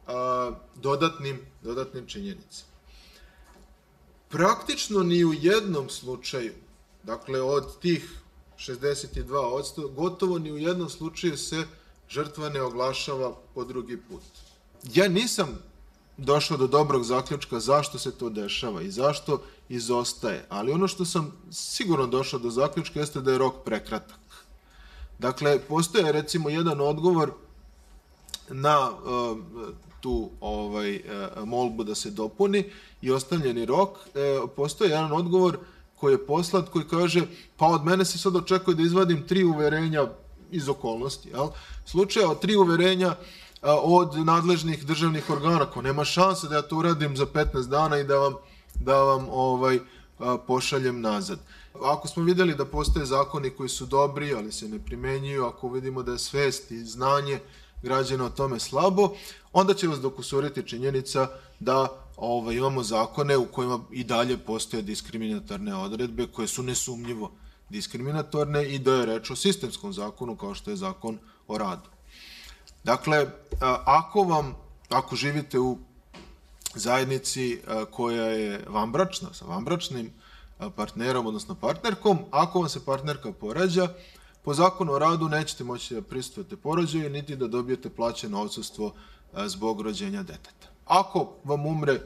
a, 0.07 0.51
dodatnim, 0.75 1.39
dodatnim 1.61 2.07
činjenicama. 2.07 2.71
Praktično 4.29 5.03
ni 5.03 5.25
u 5.25 5.33
jednom 5.33 5.89
slučaju, 5.89 6.53
dakle 7.03 7.41
od 7.41 7.79
tih 7.79 8.09
62 8.57 9.35
odsto, 9.35 9.87
gotovo 9.87 10.39
ni 10.39 10.51
u 10.51 10.57
jednom 10.57 10.89
slučaju 10.89 11.37
se 11.37 11.63
žrtva 12.09 12.49
ne 12.49 12.61
oglašava 12.61 13.35
po 13.53 13.63
drugi 13.63 13.97
put 13.97 14.44
ja 14.93 15.07
nisam 15.07 15.59
došao 16.17 16.57
do 16.57 16.67
dobrog 16.67 17.03
zaključka 17.03 17.59
zašto 17.59 17.99
se 17.99 18.11
to 18.11 18.29
dešava 18.29 18.81
i 18.81 18.91
zašto 18.91 19.41
izostaje, 19.69 20.45
ali 20.49 20.71
ono 20.71 20.87
što 20.87 21.05
sam 21.05 21.33
sigurno 21.51 22.07
došao 22.07 22.39
do 22.39 22.49
zaključka 22.49 22.99
jeste 22.99 23.21
da 23.21 23.31
je 23.31 23.37
rok 23.37 23.55
prekratak. 23.65 24.19
Dakle, 25.19 25.59
postoje 25.59 26.11
recimo 26.11 26.49
jedan 26.49 26.81
odgovor 26.81 27.31
na 28.49 28.89
uh, 28.89 29.37
tu 30.01 30.29
ovaj 30.41 30.95
uh, 30.95 31.47
molbu 31.47 31.83
da 31.83 31.95
se 31.95 32.11
dopuni 32.11 32.63
i 33.01 33.11
ostavljeni 33.11 33.65
rok, 33.65 33.89
uh, 33.89 34.49
postoje 34.55 34.89
jedan 34.89 35.11
odgovor 35.11 35.57
koji 35.95 36.13
je 36.13 36.25
poslat 36.25 36.69
koji 36.69 36.85
kaže 36.85 37.27
pa 37.57 37.67
od 37.67 37.85
mene 37.85 38.05
se 38.05 38.17
sad 38.17 38.35
očekuje 38.35 38.75
da 38.75 38.83
izvadim 38.83 39.27
tri 39.27 39.43
uverenja 39.43 40.07
iz 40.51 40.69
okolnosti, 40.69 41.29
jel? 41.29 41.47
Slučaja 41.85 42.29
od 42.29 42.39
tri 42.39 42.55
uverenja 42.55 43.15
od 43.65 44.25
nadležnih 44.25 44.85
državnih 44.85 45.29
organa, 45.29 45.65
ko 45.65 45.81
nema 45.81 46.05
šanse 46.05 46.47
da 46.47 46.55
ja 46.55 46.61
to 46.61 46.77
uradim 46.77 47.17
za 47.17 47.25
15 47.25 47.67
dana 47.67 47.99
i 47.99 48.03
da 48.03 48.17
vam, 48.17 48.33
da 48.75 49.03
vam 49.03 49.27
ovaj 49.29 49.79
pošaljem 50.47 51.01
nazad. 51.01 51.39
Ako 51.81 52.07
smo 52.07 52.23
videli 52.23 52.55
da 52.55 52.65
postoje 52.65 53.05
zakoni 53.05 53.49
koji 53.49 53.69
su 53.69 53.85
dobri, 53.85 54.33
ali 54.33 54.51
se 54.51 54.69
ne 54.69 54.79
primenjuju, 54.79 55.45
ako 55.45 55.69
vidimo 55.69 56.03
da 56.03 56.11
je 56.11 56.19
svest 56.19 56.71
i 56.71 56.83
znanje 56.83 57.39
građana 57.81 58.25
o 58.25 58.29
tome 58.29 58.59
slabo, 58.59 59.09
onda 59.53 59.73
će 59.73 59.87
vas 59.87 59.99
dokusuriti 59.99 60.67
činjenica 60.67 61.27
da 61.59 61.87
ovaj, 62.17 62.55
imamo 62.55 62.83
zakone 62.83 63.37
u 63.37 63.45
kojima 63.45 63.79
i 63.91 64.03
dalje 64.03 64.37
postoje 64.37 64.83
diskriminatorne 64.83 65.75
odredbe 65.75 66.27
koje 66.27 66.47
su 66.47 66.63
nesumnjivo 66.63 67.31
diskriminatorne 67.69 68.69
i 68.69 68.79
da 68.79 68.93
je 68.93 69.05
reč 69.05 69.29
o 69.31 69.35
sistemskom 69.35 69.93
zakonu 69.93 70.35
kao 70.35 70.53
što 70.53 70.71
je 70.71 70.75
zakon 70.75 71.17
o 71.47 71.57
radu. 71.57 71.94
Dakle, 72.85 73.27
ako 73.85 74.23
vam, 74.23 74.55
ako 74.89 75.15
živite 75.15 75.59
u 75.59 75.77
zajednici 76.75 77.61
koja 77.91 78.25
je 78.25 78.65
vambračna, 78.67 79.33
sa 79.33 79.45
vambračnim 79.45 80.11
partnerom, 80.75 81.25
odnosno 81.25 81.55
partnerkom, 81.55 82.19
ako 82.31 82.59
vam 82.59 82.69
se 82.69 82.85
partnerka 82.85 83.31
porađa, 83.31 83.87
po 84.43 84.53
zakonu 84.53 84.93
o 84.93 84.99
radu 84.99 85.29
nećete 85.29 85.63
moći 85.63 85.95
da 85.95 86.01
pristupete 86.01 86.55
porođaju, 86.55 87.09
niti 87.09 87.35
da 87.35 87.47
dobijete 87.47 87.89
plaćeno 87.89 88.41
odsustvo 88.41 88.93
zbog 89.45 89.81
rođenja 89.81 90.23
deteta. 90.23 90.67
Ako 90.85 91.33
vam 91.43 91.65
umre 91.65 91.99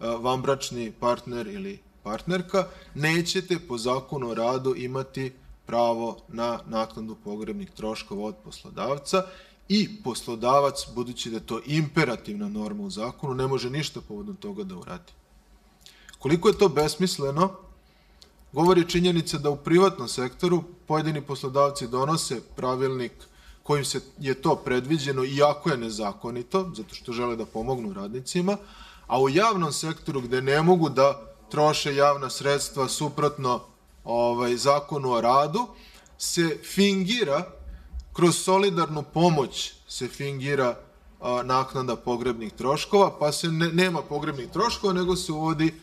vambračni 0.00 0.92
partner 0.92 1.46
ili 1.46 1.78
partnerka, 2.02 2.66
nećete 2.94 3.58
po 3.68 3.78
zakonu 3.78 4.28
o 4.28 4.34
radu 4.34 4.74
imati 4.76 5.32
pravo 5.66 6.18
na 6.28 6.60
naknadu 6.66 7.16
pogrebnih 7.24 7.70
troškova 7.70 8.24
od 8.24 8.36
poslodavca 8.44 9.26
i 9.72 10.02
poslodavac, 10.04 10.86
budući 10.94 11.30
da 11.30 11.36
je 11.36 11.46
to 11.46 11.60
imperativna 11.66 12.48
norma 12.48 12.82
u 12.82 12.90
zakonu, 12.90 13.34
ne 13.34 13.46
može 13.46 13.70
ništa 13.70 14.00
povodom 14.00 14.36
toga 14.36 14.64
da 14.64 14.76
uradi. 14.76 15.12
Koliko 16.18 16.48
je 16.48 16.58
to 16.58 16.68
besmisleno, 16.68 17.50
govori 18.52 18.88
činjenica 18.88 19.38
da 19.38 19.50
u 19.50 19.56
privatnom 19.56 20.08
sektoru 20.08 20.62
pojedini 20.86 21.22
poslodavci 21.22 21.88
donose 21.88 22.40
pravilnik 22.56 23.12
kojim 23.62 23.84
se 23.84 24.00
je 24.18 24.34
to 24.34 24.56
predviđeno, 24.56 25.24
iako 25.24 25.70
je 25.70 25.76
nezakonito, 25.76 26.72
zato 26.76 26.94
što 26.94 27.12
žele 27.12 27.36
da 27.36 27.46
pomognu 27.46 27.92
radnicima, 27.92 28.56
a 29.06 29.20
u 29.20 29.28
javnom 29.28 29.72
sektoru 29.72 30.20
gde 30.20 30.42
ne 30.42 30.62
mogu 30.62 30.88
da 30.88 31.34
troše 31.50 31.94
javna 31.94 32.30
sredstva 32.30 32.88
suprotno 32.88 33.60
ovaj, 34.04 34.56
zakonu 34.56 35.12
o 35.12 35.20
radu 35.20 35.66
se 36.18 36.58
fingira 36.74 37.59
kroz 38.12 38.36
solidarnu 38.36 39.02
pomoć 39.02 39.72
se 39.88 40.08
fingira 40.08 40.78
a, 41.20 41.42
naknada 41.42 41.96
pogrebnih 41.96 42.52
troškova, 42.52 43.18
pa 43.18 43.32
se 43.32 43.48
ne, 43.48 43.68
nema 43.68 44.02
pogrebnih 44.02 44.50
troškova, 44.50 44.92
nego 44.92 45.16
se 45.16 45.32
uvodi 45.32 45.74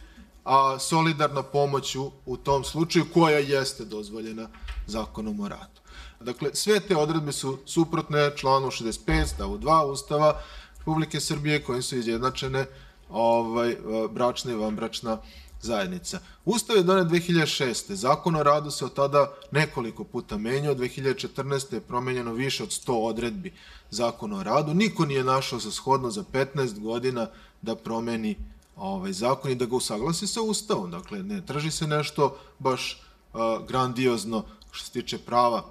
a, 0.46 0.80
solidarna 0.80 1.44
pomoć 1.44 1.96
u, 1.96 2.12
u 2.26 2.38
tom 2.38 2.64
slučaju 2.64 3.06
koja 3.14 3.40
jeste 3.40 3.86
dozvoljena 3.86 4.50
zakonom 4.88 5.40
o 5.40 5.48
radu. 5.48 5.82
Dakle, 6.20 6.50
sve 6.54 6.80
te 6.80 6.96
odredbe 6.96 7.32
su 7.32 7.58
suprotne 7.66 8.32
članu 8.36 8.68
65 8.68 9.26
stavu 9.26 9.58
2 9.58 9.84
Ustava 9.84 10.42
Republike 10.78 11.20
Srbije 11.20 11.64
kojim 11.64 11.82
su 11.82 11.98
izjednačene 11.98 12.66
ovaj, 13.10 13.76
bračna 14.12 14.52
i 14.52 14.56
vanbračna 14.56 15.18
zajednica. 15.62 16.20
Ustav 16.46 16.76
je 16.76 16.84
donet 16.84 17.08
2006. 17.08 17.94
Zakon 17.94 18.36
o 18.36 18.44
radu 18.44 18.72
se 18.72 18.86
od 18.86 18.94
tada 18.94 19.34
nekoliko 19.52 20.04
puta 20.04 20.38
menjao. 20.38 20.76
2014. 20.76 21.74
je 21.74 21.82
promenjeno 21.82 22.34
više 22.34 22.64
od 22.64 22.70
100 22.70 22.92
odredbi 22.92 23.54
zakona 23.92 24.38
o 24.38 24.44
radu. 24.44 24.74
Niko 24.74 25.06
nije 25.06 25.24
našao 25.24 25.60
za 25.60 25.72
shodno 25.72 26.10
za 26.10 26.24
15 26.34 26.80
godina 26.80 27.28
da 27.62 27.76
promeni 27.76 28.36
ovaj 28.76 29.14
zakon 29.14 29.52
i 29.52 29.56
da 29.56 29.66
ga 29.66 29.76
usaglasi 29.76 30.28
sa 30.28 30.42
Ustavom. 30.42 30.92
Dakle, 30.92 31.24
ne 31.24 31.46
traži 31.46 31.72
se 31.72 31.88
nešto 31.88 32.38
baš 32.60 33.02
uh, 33.34 33.68
grandiozno 33.68 34.44
što 34.72 34.86
se 34.86 34.92
tiče 34.92 35.18
prava. 35.18 35.64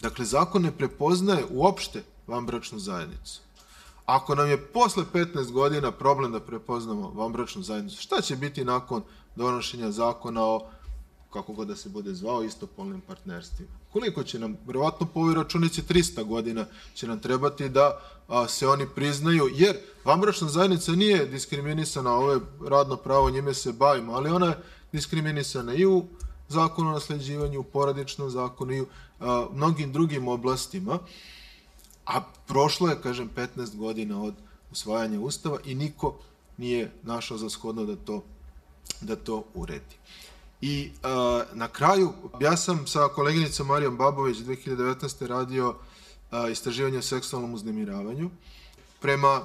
Dakle, 0.00 0.24
zakon 0.24 0.62
ne 0.62 0.72
prepoznaje 0.72 1.44
uopšte 1.50 2.02
vanbračnu 2.26 2.78
zajednicu. 2.78 3.40
Ako 4.08 4.34
nam 4.34 4.48
je 4.48 4.66
posle 4.66 5.04
15 5.12 5.52
godina 5.52 5.92
problem 5.92 6.32
da 6.32 6.40
prepoznamo 6.40 7.10
vanbračnu 7.10 7.62
zajednicu, 7.62 8.02
šta 8.02 8.20
će 8.20 8.36
biti 8.36 8.64
nakon 8.64 9.02
donošenja 9.36 9.90
zakona 9.90 10.44
o 10.44 10.66
kako 11.32 11.52
god 11.52 11.68
da 11.68 11.76
se 11.76 11.88
bude 11.88 12.14
zvao, 12.14 12.42
istopolnim 12.42 13.00
partnerstvima. 13.00 13.70
Koliko 13.92 14.22
će 14.22 14.38
nam, 14.38 14.56
verovatno 14.66 15.06
po 15.06 15.20
ovoj 15.20 15.34
računici 15.34 15.82
300 15.82 16.24
godina 16.24 16.66
će 16.94 17.06
nam 17.06 17.20
trebati 17.20 17.68
da 17.68 18.00
a, 18.28 18.48
se 18.48 18.68
oni 18.68 18.86
priznaju, 18.94 19.50
jer 19.54 19.76
vanbračna 20.04 20.48
zajednica 20.48 20.92
nije 20.92 21.26
diskriminisana, 21.26 22.14
ovo 22.14 22.32
je 22.32 22.40
radno 22.68 22.96
pravo, 22.96 23.30
njime 23.30 23.54
se 23.54 23.72
bavimo, 23.72 24.12
ali 24.12 24.30
ona 24.30 24.46
je 24.46 24.58
diskriminisana 24.92 25.74
i 25.74 25.86
u 25.86 26.04
zakonu 26.48 26.90
o 26.90 26.92
nasleđivanju, 26.92 27.60
u 27.60 27.64
poradičnom 27.64 28.30
zakonu 28.30 28.72
i 28.72 28.80
u 28.80 28.86
a, 29.20 29.46
mnogim 29.52 29.92
drugim 29.92 30.28
oblastima, 30.28 30.98
a 32.08 32.20
prošlo 32.46 32.88
je, 32.88 33.02
kažem, 33.02 33.30
15 33.36 33.76
godina 33.76 34.22
od 34.22 34.34
usvajanja 34.72 35.20
Ustava 35.20 35.58
i 35.64 35.74
niko 35.74 36.18
nije 36.56 36.92
našao 37.02 37.38
za 37.38 37.50
shodno 37.50 37.84
da 37.84 37.96
to 37.96 38.22
da 39.00 39.16
to 39.16 39.44
uredi. 39.54 39.96
I 40.60 40.90
a, 41.02 41.42
na 41.52 41.68
kraju, 41.68 42.12
ja 42.40 42.56
sam 42.56 42.86
sa 42.86 43.08
koleginicom 43.08 43.66
Marijom 43.66 43.96
Babović 43.96 44.36
2019. 44.38 45.26
radio 45.26 45.74
a, 46.30 46.48
istraživanje 46.48 46.98
o 46.98 47.02
seksualnom 47.02 47.54
uznemiravanju. 47.54 48.30
Prema 49.00 49.42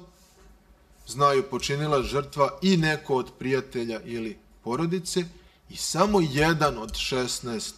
znaju 1.06 1.42
počinila 1.50 2.02
žrtva 2.02 2.58
i 2.62 2.76
neko 2.76 3.14
od 3.14 3.30
prijatelja 3.38 4.00
ili 4.04 4.38
porodice 4.64 5.24
i 5.70 5.76
samo 5.76 6.20
jedan 6.20 6.78
od 6.78 6.92
16 6.92 7.72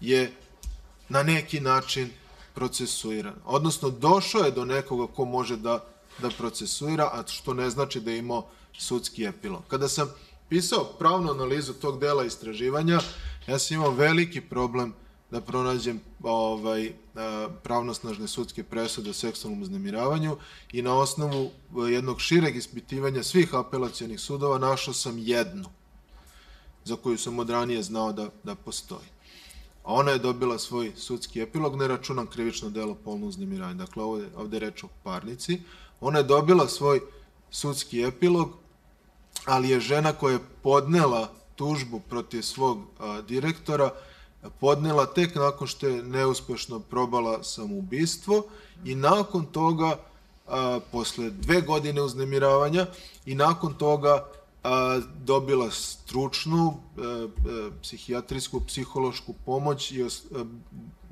je 0.00 0.32
na 1.08 1.22
neki 1.22 1.60
način 1.60 2.10
procesuiran. 2.54 3.34
Odnosno, 3.44 3.90
došao 3.90 4.44
je 4.44 4.50
do 4.50 4.64
nekoga 4.64 5.12
ko 5.12 5.24
može 5.24 5.56
da, 5.56 5.84
da 6.18 6.30
procesuira, 6.30 7.10
a 7.12 7.22
što 7.26 7.54
ne 7.54 7.70
znači 7.70 8.00
da 8.00 8.10
je 8.10 8.18
imao 8.18 8.46
sudski 8.78 9.24
epilog. 9.24 9.62
Kada 9.68 9.88
sam 9.88 10.10
pisao 10.48 10.84
pravnu 10.98 11.30
analizu 11.30 11.72
tog 11.72 12.00
dela 12.00 12.24
istraživanja, 12.24 13.00
ja 13.46 13.58
sam 13.58 13.74
imao 13.74 13.90
veliki 13.90 14.40
problem 14.40 14.94
da 15.32 15.40
pronađem 15.40 16.00
ovaj, 16.22 16.92
pravnosnažne 17.62 18.28
sudske 18.28 18.62
presude 18.62 19.10
o 19.10 19.12
seksualnom 19.16 19.62
uznemiravanju 19.62 20.36
i 20.72 20.82
na 20.82 20.98
osnovu 20.98 21.44
e, 21.46 21.92
jednog 21.92 22.20
šireg 22.20 22.56
ispitivanja 22.56 23.22
svih 23.22 23.54
apelacijonih 23.54 24.20
sudova 24.20 24.58
našao 24.58 24.94
sam 24.94 25.18
jednu 25.18 25.68
za 26.84 26.96
koju 26.96 27.18
sam 27.18 27.38
od 27.38 27.50
ranije 27.50 27.82
znao 27.82 28.12
da, 28.12 28.28
da 28.44 28.54
postoji. 28.54 29.08
A 29.84 29.94
ona 29.94 30.10
je 30.10 30.18
dobila 30.18 30.58
svoj 30.58 30.92
sudski 30.96 31.40
epilog, 31.40 31.76
ne 31.76 31.88
računam 31.88 32.26
krivično 32.26 32.70
delo 32.70 32.94
polno 32.94 33.26
uznemiranje. 33.26 33.74
Dakle, 33.74 34.02
ovde, 34.02 34.28
ovde 34.36 34.56
je 34.56 34.60
reč 34.60 34.84
o 34.84 34.88
parnici. 35.02 35.60
Ona 36.00 36.18
je 36.18 36.24
dobila 36.24 36.68
svoj 36.68 37.00
sudski 37.50 38.04
epilog, 38.04 38.52
ali 39.44 39.68
je 39.68 39.80
žena 39.80 40.12
koja 40.12 40.32
je 40.32 40.46
podnela 40.62 41.32
tužbu 41.56 42.00
protiv 42.00 42.42
svog 42.42 42.78
a, 43.00 43.20
direktora 43.20 43.90
podnela 44.60 45.06
tek 45.06 45.34
nakon 45.34 45.66
što 45.66 45.86
je 45.86 46.02
neuspešno 46.02 46.80
probala 46.80 47.42
samoubistvo 47.42 48.44
i 48.84 48.94
nakon 48.94 49.46
toga, 49.46 49.96
a, 50.48 50.80
posle 50.92 51.30
dve 51.30 51.60
godine 51.60 52.02
uznemiravanja 52.02 52.86
i 53.26 53.34
nakon 53.34 53.74
toga 53.74 54.26
a, 54.64 55.00
dobila 55.24 55.70
stručnu 55.70 56.74
a, 56.96 57.02
a, 57.02 57.70
psihijatrijsku, 57.82 58.60
psihološku 58.66 59.34
pomoć 59.46 59.92
i 59.92 60.02
os, 60.02 60.22
a, 60.34 60.44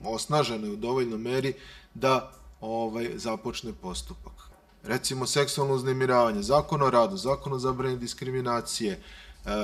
osnažena 0.04 0.66
je 0.66 0.72
u 0.72 0.76
dovoljnoj 0.76 1.18
meri 1.18 1.54
da 1.94 2.32
ovaj 2.60 3.10
započne 3.14 3.72
postupak. 3.82 4.32
Recimo 4.82 5.26
seksualno 5.26 5.74
uznemiravanje, 5.74 6.42
zakon 6.42 6.82
o 6.82 6.90
radu, 6.90 7.16
zakon 7.16 7.52
o 7.52 7.58
zabrani 7.58 7.96
diskriminacije, 7.96 9.02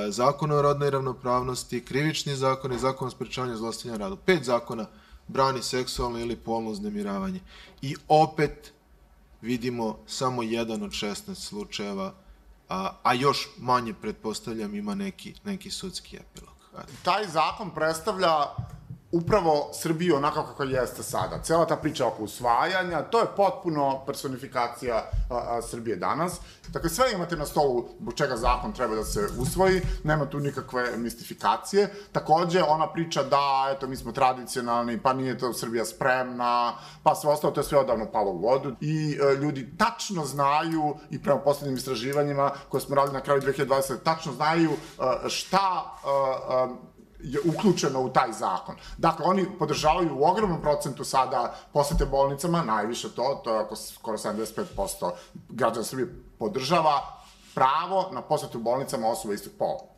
zakon 0.08 0.52
o 0.52 0.62
rodnoj 0.62 0.90
ravnopravnosti, 0.90 1.84
krivični 1.84 2.36
zakon 2.36 2.72
i 2.72 2.78
zakon 2.78 3.08
o 3.08 3.10
sprečavanju 3.10 3.56
zlostavljanja 3.56 4.04
radu. 4.04 4.16
Pet 4.16 4.44
zakona 4.44 4.86
brani 5.28 5.62
seksualno 5.62 6.18
ili 6.18 6.36
polno 6.36 6.70
uznemiravanje. 6.70 7.40
I 7.82 7.96
opet 8.08 8.72
vidimo 9.40 9.98
samo 10.06 10.42
jedan 10.42 10.82
od 10.82 10.90
16 10.90 11.34
slučajeva, 11.34 12.14
a, 12.68 12.92
a 13.02 13.14
još 13.14 13.48
manje, 13.58 13.94
pretpostavljam, 13.94 14.74
ima 14.74 14.94
neki, 14.94 15.34
neki 15.44 15.70
sudski 15.70 16.16
epilog. 16.16 16.54
Taj 17.02 17.26
zakon 17.28 17.70
predstavlja 17.74 18.46
upravo 19.12 19.70
Srbiju 19.72 20.16
onako 20.16 20.42
kako 20.42 20.62
jeste 20.62 21.02
sada. 21.02 21.38
Cela 21.42 21.66
ta 21.66 21.76
priča 21.76 22.06
oko 22.06 22.22
usvajanja, 22.22 23.02
to 23.02 23.20
je 23.20 23.26
potpuno 23.36 24.02
personifikacija 24.06 24.96
a, 25.30 25.36
a, 25.36 25.62
Srbije 25.62 25.96
danas. 25.96 26.40
Dakle, 26.68 26.90
sve 26.90 27.12
imate 27.12 27.36
na 27.36 27.46
stolu 27.46 27.88
zbog 28.00 28.14
čega 28.14 28.36
zakon 28.36 28.72
treba 28.72 28.94
da 28.94 29.04
se 29.04 29.28
usvoji, 29.38 29.82
nema 30.04 30.26
tu 30.26 30.40
nikakve 30.40 30.96
mistifikacije. 30.96 31.94
Takođe, 32.12 32.62
ona 32.62 32.92
priča 32.92 33.22
da, 33.22 33.72
eto, 33.76 33.86
mi 33.86 33.96
smo 33.96 34.12
tradicionalni, 34.12 35.02
pa 35.02 35.12
nije 35.12 35.38
to 35.38 35.52
Srbija 35.52 35.84
spremna, 35.84 36.72
pa 37.02 37.14
sve 37.14 37.30
ostalo, 37.30 37.52
to 37.52 37.60
je 37.60 37.64
sve 37.64 37.78
odavno 37.78 38.06
palo 38.12 38.30
u 38.30 38.38
vodu. 38.38 38.76
I 38.80 39.18
e, 39.22 39.34
ljudi 39.34 39.76
tačno 39.78 40.24
znaju, 40.24 40.96
i 41.10 41.22
prema 41.22 41.40
poslednjim 41.40 41.76
istraživanjima 41.76 42.50
koje 42.68 42.80
smo 42.80 42.94
radili 42.94 43.14
na 43.14 43.20
kraju 43.20 43.40
2020, 43.40 43.94
tačno 44.04 44.32
znaju 44.32 44.70
e, 44.70 45.28
šta 45.28 45.94
e, 46.04 46.08
e, 46.72 46.95
je 47.20 47.40
uključeno 47.44 48.00
u 48.00 48.08
taj 48.08 48.32
zakon. 48.32 48.76
Dakle, 48.98 49.26
oni 49.26 49.46
podržavaju 49.58 50.18
u 50.18 50.24
ogromnom 50.24 50.60
procentu 50.62 51.04
sada 51.04 51.54
posete 51.72 52.06
bolnicama, 52.06 52.62
najviše 52.62 53.14
to, 53.14 53.40
to 53.44 53.54
je 53.54 53.60
oko 53.60 53.76
skoro 53.76 54.18
75% 54.18 55.10
građana 55.48 55.84
Srbije 55.84 56.08
podržava 56.38 57.16
pravo 57.54 58.10
na 58.12 58.22
posetu 58.22 58.58
bolnicama 58.58 59.08
osoba 59.08 59.34
istog 59.34 59.52
pola. 59.58 59.95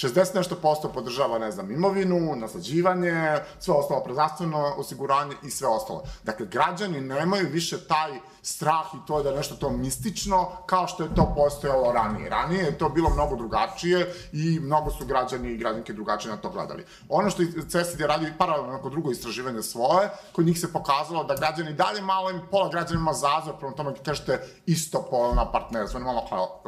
60 0.00 0.34
nešto 0.34 0.54
posto 0.54 0.88
podržava, 0.88 1.38
ne 1.38 1.50
znam, 1.50 1.70
imovinu, 1.70 2.36
naslađivanje, 2.36 3.38
sve 3.58 3.74
ostalo, 3.74 4.04
prezdravstveno 4.04 4.74
osiguranje 4.76 5.34
i 5.42 5.50
sve 5.50 5.68
ostalo. 5.68 6.02
Dakle, 6.22 6.46
građani 6.46 7.00
nemaju 7.00 7.48
više 7.52 7.86
taj 7.88 8.10
strah 8.42 8.86
i 8.94 9.06
to 9.06 9.22
da 9.22 9.28
je 9.28 9.36
nešto 9.36 9.54
to 9.54 9.70
mistično, 9.70 10.48
kao 10.66 10.86
što 10.86 11.02
je 11.02 11.14
to 11.14 11.32
postojalo 11.36 11.92
ranije. 11.92 12.30
Ranije 12.30 12.64
je 12.64 12.78
to 12.78 12.88
bilo 12.88 13.10
mnogo 13.10 13.36
drugačije 13.36 14.14
i 14.32 14.60
mnogo 14.60 14.90
su 14.90 15.06
građani 15.06 15.52
i 15.52 15.56
građanke 15.56 15.92
drugačije 15.92 16.30
na 16.30 16.40
to 16.40 16.50
gledali. 16.50 16.84
Ono 17.08 17.30
što 17.30 17.42
CESID 17.68 18.00
je 18.00 18.06
radio 18.06 18.32
paralelno 18.38 18.72
neko 18.72 18.90
drugo 18.90 19.10
istraživanje 19.10 19.62
svoje, 19.62 20.10
kod 20.32 20.46
njih 20.46 20.60
se 20.60 20.72
pokazalo 20.72 21.24
da 21.24 21.34
građani 21.34 21.72
dalje 21.72 22.00
malo 22.00 22.30
im, 22.30 22.40
pola 22.50 22.68
građana 22.68 23.00
ima 23.00 23.12
zazor, 23.12 23.58
prema 23.58 23.74
tome 23.74 23.94
kažete 24.04 24.46
isto 24.66 25.06
polna 25.10 25.52
partnerstva, 25.52 26.00
malo 26.00 26.26
kao. 26.28 26.62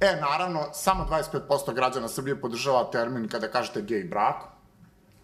E, 0.00 0.16
naravno, 0.20 0.60
samo 0.72 1.06
25% 1.10 1.74
građana 1.74 2.08
Srbije 2.08 2.40
podržava 2.40 2.55
termin 2.92 3.28
kada 3.28 3.48
kažete 3.48 3.82
gej 3.82 4.04
brak, 4.10 4.44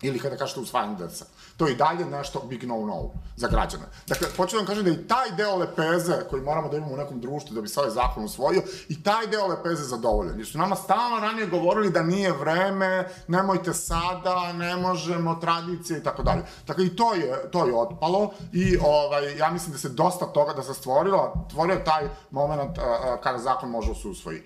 ili 0.02 0.18
kada 0.18 0.36
kažete 0.36 0.60
usvajanje 0.60 0.96
deca. 0.98 1.26
To 1.62 1.66
je 1.66 1.72
i 1.72 1.76
dalje 1.76 2.04
nešto 2.04 2.42
big 2.48 2.64
no-no 2.64 3.10
za 3.36 3.48
građane. 3.48 3.84
Dakle, 4.06 4.28
hoću 4.36 4.56
da 4.56 4.58
vam 4.58 4.66
kažem 4.66 4.84
da 4.84 4.90
i 4.90 5.06
taj 5.06 5.30
deo 5.36 5.56
lepeze 5.56 6.16
koji 6.30 6.42
moramo 6.42 6.68
da 6.68 6.76
imamo 6.76 6.94
u 6.94 6.96
nekom 6.96 7.20
društvu 7.20 7.54
da 7.54 7.60
bi 7.60 7.68
se 7.68 7.80
ovaj 7.80 7.92
zakon 7.92 8.24
usvojio, 8.24 8.62
i 8.88 9.02
taj 9.02 9.26
deo 9.26 9.46
lepeze 9.46 9.84
zadovoljen. 9.84 10.38
Jer 10.38 10.46
su 10.46 10.58
nama 10.58 10.76
stalno 10.76 11.20
ranije 11.20 11.46
govorili 11.46 11.90
da 11.90 12.02
nije 12.02 12.32
vreme, 12.32 13.08
nemojte 13.28 13.74
sada, 13.74 14.52
ne 14.52 14.76
možemo, 14.76 15.34
tradicije 15.34 15.98
i 15.98 16.02
tako 16.02 16.22
dalje. 16.22 16.42
Dakle, 16.66 16.86
i 16.86 16.96
to 16.96 17.14
je, 17.14 17.50
to 17.50 17.66
je 17.66 17.74
otpalo 17.74 18.30
i 18.52 18.78
ovaj, 18.84 19.36
ja 19.36 19.50
mislim 19.50 19.72
da 19.72 19.78
se 19.78 19.88
dosta 19.88 20.26
toga, 20.26 20.52
da 20.52 20.62
se 20.62 20.74
stvorilo, 20.74 21.46
stvorio 21.50 21.76
taj 21.84 22.08
moment 22.30 22.78
uh, 22.78 22.84
kada 23.22 23.38
zakon 23.38 23.70
može 23.70 23.88
da 23.88 23.94
se 23.94 24.08
usvoji. 24.08 24.42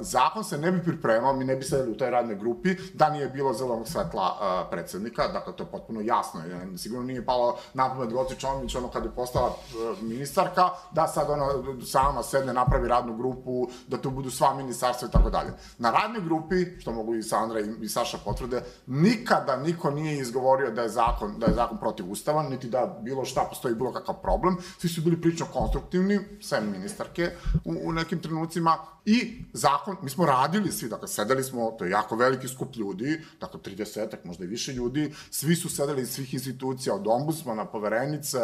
Zakon 0.00 0.44
se 0.44 0.58
ne 0.58 0.72
bi 0.72 0.82
pripremao, 0.82 1.32
mi 1.32 1.44
ne 1.44 1.56
bi 1.56 1.64
sedeli 1.64 1.92
u 1.92 1.96
toj 1.96 2.10
radnoj 2.10 2.36
grupi 2.36 2.76
da 2.94 3.10
nije 3.10 3.28
bilo 3.28 3.52
zelenog 3.52 3.88
svetla 3.88 4.38
predsednika, 4.70 5.28
dakle, 5.28 5.56
to 5.56 5.62
je 5.62 5.70
potpuno 5.70 6.00
jasno 6.00 6.40
je, 6.48 6.78
sigurno 6.78 7.04
nije 7.04 7.24
palo 7.24 7.58
na 7.74 7.88
pamet 7.88 8.12
Goci 8.12 8.36
Čomić, 8.40 8.74
ono 8.74 8.88
kada 8.88 9.06
je 9.06 9.14
postala 9.14 9.48
e, 9.48 10.02
ministarka, 10.02 10.68
da 10.92 11.06
sad 11.06 11.30
ona 11.30 11.46
sama 11.86 12.22
sedne, 12.22 12.52
napravi 12.52 12.88
radnu 12.88 13.16
grupu, 13.16 13.68
da 13.88 13.98
tu 13.98 14.10
budu 14.10 14.30
sva 14.30 14.54
ministarstva 14.54 15.08
i 15.08 15.10
tako 15.10 15.30
dalje. 15.30 15.50
Na 15.78 15.90
radnoj 15.90 16.20
grupi, 16.20 16.80
što 16.80 16.92
mogu 16.92 17.14
i 17.14 17.22
Sandra 17.22 17.60
i, 17.60 17.70
i 17.80 17.88
Saša 17.88 18.18
potvrde, 18.24 18.62
nikada 18.86 19.56
niko 19.56 19.90
nije 19.90 20.18
izgovorio 20.18 20.70
da 20.70 20.82
je 20.82 20.88
zakon, 20.88 21.38
da 21.38 21.46
je 21.46 21.54
zakon 21.54 21.78
protiv 21.78 22.12
ustava, 22.12 22.42
niti 22.42 22.68
da 22.68 22.98
bilo 23.02 23.24
šta 23.24 23.46
postoji 23.48 23.74
bilo 23.74 23.92
kakav 23.92 24.14
problem. 24.22 24.56
Svi 24.78 24.88
su 24.88 25.02
bili 25.02 25.20
prilično 25.20 25.46
konstruktivni, 25.52 26.18
sem 26.42 26.70
ministarke 26.70 27.30
u, 27.64 27.74
u 27.84 27.92
nekim 27.92 28.22
trenucima, 28.22 28.78
I 29.08 29.44
zakon, 29.52 29.96
mi 30.02 30.10
smo 30.10 30.26
radili 30.26 30.72
svi, 30.72 30.88
dakle, 30.88 31.08
sedeli 31.08 31.44
smo, 31.44 31.70
to 31.78 31.84
je 31.84 31.90
jako 31.90 32.16
veliki 32.16 32.48
skup 32.48 32.76
ljudi, 32.76 33.20
dakle, 33.40 33.60
30 33.60 34.16
možda 34.24 34.44
i 34.44 34.46
više 34.46 34.72
ljudi, 34.72 35.14
svi 35.30 35.56
su 35.56 35.68
sedeli 35.68 36.06
svih 36.06 36.34
institucija, 36.38 36.94
od 36.94 37.06
ombudsmana, 37.06 37.64
poverenice, 37.64 38.38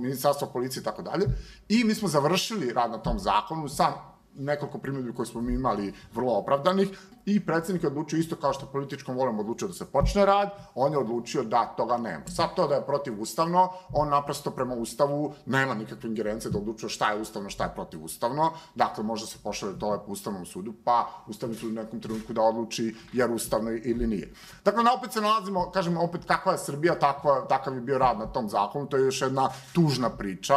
ministarstva 0.00 0.48
policije 0.48 0.80
i 0.80 0.84
tako 0.84 1.02
dalje, 1.02 1.26
i 1.68 1.84
mi 1.84 1.94
smo 1.94 2.08
završili 2.08 2.72
rad 2.72 2.90
na 2.90 2.98
tom 2.98 3.18
zakonu 3.18 3.68
sa 3.68 4.11
nekoliko 4.34 4.78
primjedbi 4.78 5.14
koje 5.14 5.26
smo 5.26 5.40
mi 5.40 5.54
imali 5.54 5.94
vrlo 6.14 6.32
opravdanih 6.32 6.88
i 7.26 7.46
predsednik 7.46 7.82
je 7.82 7.86
odlučio 7.86 8.18
isto 8.18 8.36
kao 8.36 8.52
što 8.52 8.66
političkom 8.66 9.16
volom 9.16 9.38
odlučio 9.38 9.68
da 9.68 9.74
se 9.74 9.92
počne 9.92 10.26
rad, 10.26 10.50
on 10.74 10.92
je 10.92 10.98
odlučio 10.98 11.42
da 11.42 11.74
toga 11.76 11.96
nema. 11.96 12.26
Sad 12.26 12.54
to 12.56 12.66
da 12.68 12.74
je 12.74 12.86
protivustavno, 12.86 13.70
on 13.92 14.08
naprosto 14.08 14.50
prema 14.50 14.74
ustavu 14.74 15.34
nema 15.46 15.74
nikakve 15.74 16.08
ingerencije 16.08 16.50
da 16.50 16.58
odlučuje 16.58 16.90
šta 16.90 17.12
je 17.12 17.20
ustavno, 17.20 17.50
šta 17.50 17.64
je 17.64 17.74
protivustavno, 17.74 18.50
dakle 18.74 19.04
može 19.04 19.26
se 19.26 19.38
pošalje 19.42 19.78
to 19.78 20.02
po 20.06 20.12
ustavnom 20.12 20.46
sudu, 20.46 20.72
pa 20.84 21.08
ustavni 21.28 21.54
sud 21.54 21.70
u 21.70 21.74
nekom 21.74 22.00
trenutku 22.00 22.32
da 22.32 22.42
odluči 22.42 22.94
jer 23.12 23.30
ustavno 23.30 23.70
ili 23.70 24.06
nije. 24.06 24.32
Dakle, 24.64 24.82
na 24.82 24.94
opet 24.94 25.12
se 25.12 25.20
nalazimo, 25.20 25.70
kažem, 25.70 25.96
opet 25.96 26.24
kakva 26.24 26.52
je 26.52 26.58
Srbija, 26.58 26.98
takva, 26.98 27.46
takav 27.48 27.74
je 27.74 27.80
bio 27.80 27.98
rad 27.98 28.18
na 28.18 28.26
tom 28.26 28.48
zakonu, 28.48 28.86
to 28.86 28.96
je 28.96 29.04
još 29.04 29.22
jedna 29.22 29.48
tužna 29.72 30.10
priča, 30.10 30.54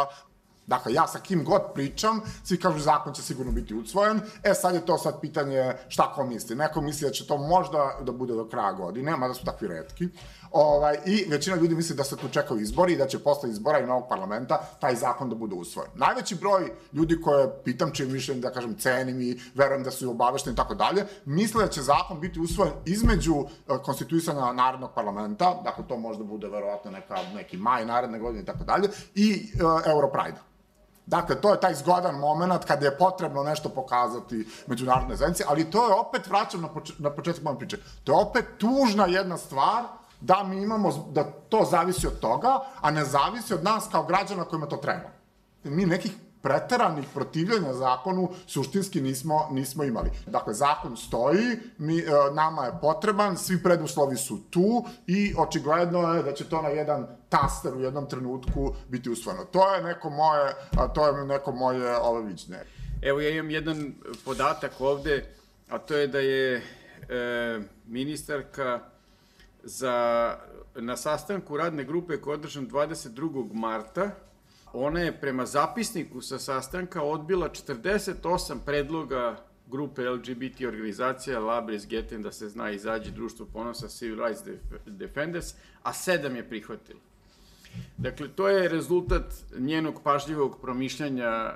Dakle, 0.67 0.93
ja 0.93 1.07
sa 1.07 1.19
kim 1.19 1.43
god 1.43 1.61
pričam, 1.73 2.21
svi 2.43 2.59
kažu 2.59 2.79
zakon 2.79 3.13
će 3.13 3.21
sigurno 3.21 3.51
biti 3.51 3.73
usvojen, 3.73 4.21
e 4.43 4.53
sad 4.53 4.75
je 4.75 4.85
to 4.85 4.97
sad 4.97 5.21
pitanje 5.21 5.73
šta 5.87 6.13
ko 6.13 6.25
misli. 6.25 6.55
Neko 6.55 6.81
misli 6.81 7.07
da 7.07 7.13
će 7.13 7.27
to 7.27 7.37
možda 7.37 7.97
da 8.01 8.11
bude 8.11 8.33
do 8.33 8.47
kraja 8.49 8.71
godine, 8.71 9.15
mada 9.15 9.33
su 9.33 9.45
takvi 9.45 9.67
redki. 9.67 10.09
Ovaj, 10.51 10.97
I 11.05 11.25
većina 11.29 11.55
ljudi 11.55 11.75
misli 11.75 11.95
da 11.95 12.03
se 12.03 12.17
tu 12.17 12.29
čekaju 12.29 12.61
izbori 12.61 12.93
i 12.93 12.97
da 12.97 13.07
će 13.07 13.19
posle 13.19 13.49
izbora 13.49 13.79
i 13.79 13.85
novog 13.85 14.09
parlamenta 14.09 14.57
taj 14.79 14.95
zakon 14.95 15.29
da 15.29 15.35
bude 15.35 15.55
usvojen. 15.55 15.91
Najveći 15.95 16.35
broj 16.35 16.71
ljudi 16.93 17.21
koje 17.21 17.63
pitam 17.63 17.91
čim 17.91 18.11
mišljenje, 18.11 18.41
da 18.41 18.51
kažem, 18.51 18.75
cenim 18.77 19.21
i 19.21 19.39
verujem 19.55 19.83
da 19.83 19.91
su 19.91 20.09
obavešteni 20.11 20.53
i 20.53 20.57
tako 20.57 20.75
dalje, 20.75 21.05
misle 21.25 21.65
da 21.65 21.71
će 21.71 21.81
zakon 21.81 22.19
biti 22.19 22.39
usvojen 22.39 22.73
između 22.85 23.35
uh, 23.35 23.47
konstituisanja 23.83 24.53
Narodnog 24.53 24.91
parlamenta, 24.95 25.61
dakle 25.63 25.83
to 25.87 25.97
možda 25.97 26.23
bude 26.23 26.47
verovatno 26.47 26.91
neka, 26.91 27.15
neki 27.35 27.57
maj 27.57 27.85
naredne 27.85 28.19
godine 28.19 28.43
i 28.43 28.45
tako 28.45 28.63
dalje, 28.63 28.89
i 29.15 29.51
uh, 29.53 29.91
Europride. 29.91 30.54
Dakle, 31.05 31.41
to 31.41 31.51
je 31.51 31.59
taj 31.59 31.75
zgodan 31.75 32.15
moment 32.15 32.65
kada 32.65 32.85
je 32.85 32.97
potrebno 32.97 33.43
nešto 33.43 33.69
pokazati 33.69 34.47
međunarodne 34.67 35.15
zajednice, 35.15 35.43
ali 35.47 35.71
to 35.71 35.87
je 35.87 35.93
opet, 35.93 36.27
vraćam 36.27 36.61
na, 36.61 36.67
poč 36.67 36.91
na 36.99 37.09
početak 37.09 37.43
moje 37.43 37.59
priče, 37.59 37.77
to 38.03 38.11
je 38.11 38.25
opet 38.25 38.45
tužna 38.57 39.05
jedna 39.05 39.37
stvar 39.37 39.83
da 40.21 40.43
mi 40.43 40.63
imamo, 40.63 41.09
da 41.11 41.23
to 41.23 41.67
zavisi 41.71 42.07
od 42.07 42.19
toga, 42.19 42.59
a 42.81 42.91
ne 42.91 43.05
zavisi 43.05 43.53
od 43.53 43.63
nas 43.63 43.87
kao 43.91 44.03
građana 44.03 44.43
kojima 44.43 44.65
to 44.65 44.77
treba. 44.77 45.09
Mi 45.63 45.85
nekih 45.85 46.11
preteranih 46.45 47.05
protivljenja 47.13 47.73
zakonu 47.73 48.29
suštinski 48.47 49.01
nismo, 49.01 49.47
nismo 49.51 49.83
imali. 49.83 50.09
Dakle, 50.27 50.53
zakon 50.53 50.97
stoji, 50.97 51.57
mi, 51.77 51.99
e, 51.99 52.03
nama 52.33 52.65
je 52.65 52.71
potreban, 52.81 53.37
svi 53.37 53.63
preduslovi 53.63 54.17
su 54.17 54.39
tu 54.49 54.85
i 55.07 55.33
očigledno 55.37 56.13
je 56.13 56.23
da 56.23 56.33
će 56.33 56.45
to 56.49 56.61
na 56.61 56.69
jedan 56.69 57.07
taster 57.29 57.73
u 57.73 57.81
jednom 57.81 58.09
trenutku 58.09 58.73
biti 58.89 59.09
usvojeno. 59.09 59.45
To 59.45 59.75
je 59.75 59.83
neko 59.83 60.09
moje, 60.09 60.53
to 60.95 61.07
je 61.07 61.25
neko 61.25 61.51
moje 61.51 61.97
ove 61.97 62.21
viđne. 62.23 62.63
Evo 63.01 63.21
ja 63.21 63.29
imam 63.29 63.49
jedan 63.49 63.93
podatak 64.25 64.81
ovde, 64.81 65.25
a 65.69 65.77
to 65.77 65.95
je 65.97 66.07
da 66.07 66.19
je 66.19 66.55
e, 66.57 66.61
ministarka 67.87 68.79
za, 69.63 70.35
na 70.75 70.97
sastanku 70.97 71.57
radne 71.57 71.83
grupe 71.83 72.17
koja 72.17 72.33
je 72.33 72.37
održan 72.37 72.67
22. 72.69 73.53
marta 73.53 74.11
ona 74.75 74.99
je 74.99 75.19
prema 75.19 75.45
zapisniku 75.45 76.21
sa 76.21 76.39
sastanka 76.39 77.01
odbila 77.01 77.49
48 77.49 78.57
predloga 78.65 79.45
grupe 79.67 80.09
LGBT 80.09 80.61
organizacija 80.67 81.39
Labris 81.39 81.87
Geten 81.87 82.21
da 82.21 82.31
se 82.31 82.49
zna 82.49 82.71
izađe 82.71 83.11
društvo 83.11 83.45
ponosa 83.53 83.87
Civil 83.87 84.25
Rights 84.25 84.41
Defenders, 84.85 85.53
a 85.83 85.93
sedam 85.93 86.35
je 86.35 86.49
prihvatilo. 86.49 86.99
Dakle, 87.97 88.27
to 88.27 88.49
je 88.49 88.69
rezultat 88.69 89.33
njenog 89.57 90.01
pažljivog 90.03 90.61
promišljanja 90.61 91.55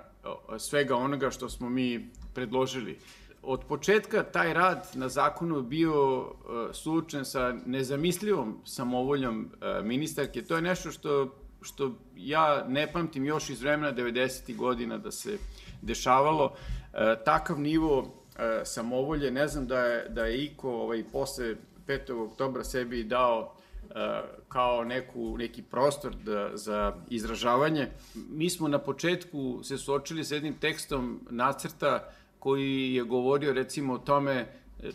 svega 0.58 0.96
onoga 0.96 1.32
što 1.32 1.50
smo 1.50 1.70
mi 1.70 2.10
predložili. 2.34 2.98
Od 3.44 3.64
početka 3.68 4.24
taj 4.24 4.54
rad 4.54 4.88
na 4.94 5.10
zakonu 5.10 5.62
bio 5.62 6.26
suočen 6.74 7.26
sa 7.26 7.56
nezamislivom 7.66 8.58
samovoljom 8.66 9.52
ministarke. 9.84 10.42
To 10.42 10.56
je 10.56 10.62
nešto 10.62 10.92
što 10.92 11.36
što 11.62 11.92
ja 12.16 12.66
ne 12.68 12.92
pamtim 12.92 13.26
još 13.26 13.50
iz 13.50 13.62
vremena 13.62 13.94
90. 13.94 14.56
godina 14.56 14.98
da 14.98 15.12
se 15.12 15.38
dešavalo. 15.82 16.54
E, 16.94 17.16
takav 17.26 17.60
nivo 17.60 18.14
e, 18.40 18.62
samovolje, 18.66 19.32
ne 19.32 19.48
znam 19.48 19.68
da 19.68 19.80
je, 19.80 20.10
da 20.10 20.26
je 20.26 20.44
Iko 20.44 20.72
ovaj, 20.72 21.04
posle 21.12 21.56
5. 21.88 22.26
oktobra 22.26 22.64
sebi 22.64 23.04
dao 23.04 23.56
e, 23.90 24.22
kao 24.48 24.84
neku, 24.84 25.38
neki 25.38 25.62
prostor 25.62 26.16
da, 26.16 26.50
za 26.54 26.96
izražavanje. 27.10 27.88
Mi 28.30 28.50
smo 28.50 28.68
na 28.68 28.80
početku 28.80 29.60
se 29.64 29.78
suočili 29.78 30.24
sa 30.24 30.36
jednim 30.36 30.54
tekstom 30.54 31.20
nacrta 31.30 32.10
koji 32.40 32.94
je 32.94 33.04
govorio 33.04 33.54
recimo 33.54 33.94
o 33.94 33.98
tome 33.98 34.48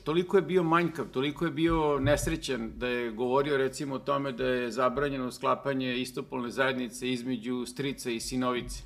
toliko 0.05 0.37
je 0.37 0.43
bio 0.43 0.63
manjkav, 0.63 1.07
toliko 1.07 1.45
je 1.45 1.51
bio 1.51 1.99
nesrećan 1.99 2.73
da 2.77 2.89
je 2.89 3.11
govorio 3.11 3.57
recimo 3.57 3.95
o 3.95 3.99
tome 3.99 4.33
da 4.33 4.47
je 4.47 4.71
zabranjeno 4.71 5.33
sklapanje 5.33 5.97
istopolne 5.97 6.51
zajednice 6.51 7.11
između 7.11 7.67
strica 7.67 8.11
i 8.11 8.21
sinovice 8.21 8.83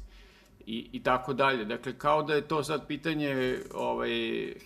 i, 0.66 0.88
i 0.92 1.02
tako 1.02 1.32
dalje. 1.32 1.64
Dakle, 1.64 1.98
kao 1.98 2.22
da 2.22 2.34
je 2.34 2.48
to 2.48 2.64
sad 2.64 2.86
pitanje 2.86 3.58
ovaj, 3.74 4.10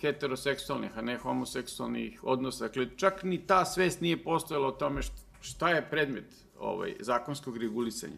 heteroseksualnih, 0.01 0.97
a 0.97 1.01
ne 1.01 1.17
homoseksualnih 1.17 2.23
odnosa. 2.23 2.67
Dakle, 2.67 2.87
čak 2.97 3.23
ni 3.23 3.37
ta 3.47 3.65
svest 3.65 4.01
nije 4.01 4.23
postojala 4.23 4.67
o 4.67 4.71
tome 4.71 5.01
šta 5.41 5.69
je 5.69 5.87
predmet 5.89 6.25
ovaj, 6.59 6.95
zakonskog 6.99 7.57
regulisanja. 7.57 8.17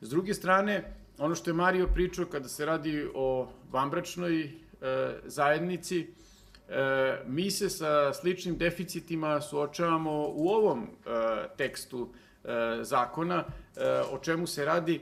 S 0.00 0.10
druge 0.10 0.34
strane, 0.34 0.94
ono 1.18 1.34
što 1.34 1.50
je 1.50 1.54
Mario 1.54 1.88
pričao 1.94 2.26
kada 2.26 2.48
se 2.48 2.66
radi 2.66 3.06
o 3.14 3.48
vambračnoj 3.72 4.42
e, 4.42 4.50
zajednici, 5.24 6.06
mi 7.26 7.50
se 7.50 7.70
sa 7.70 8.12
sličnim 8.14 8.58
deficitima 8.58 9.40
suočavamo 9.40 10.28
u 10.34 10.48
ovom 10.48 10.86
tekstu 11.56 12.08
zakona, 12.82 13.44
o 14.10 14.18
čemu 14.18 14.46
se 14.46 14.64
radi. 14.64 15.00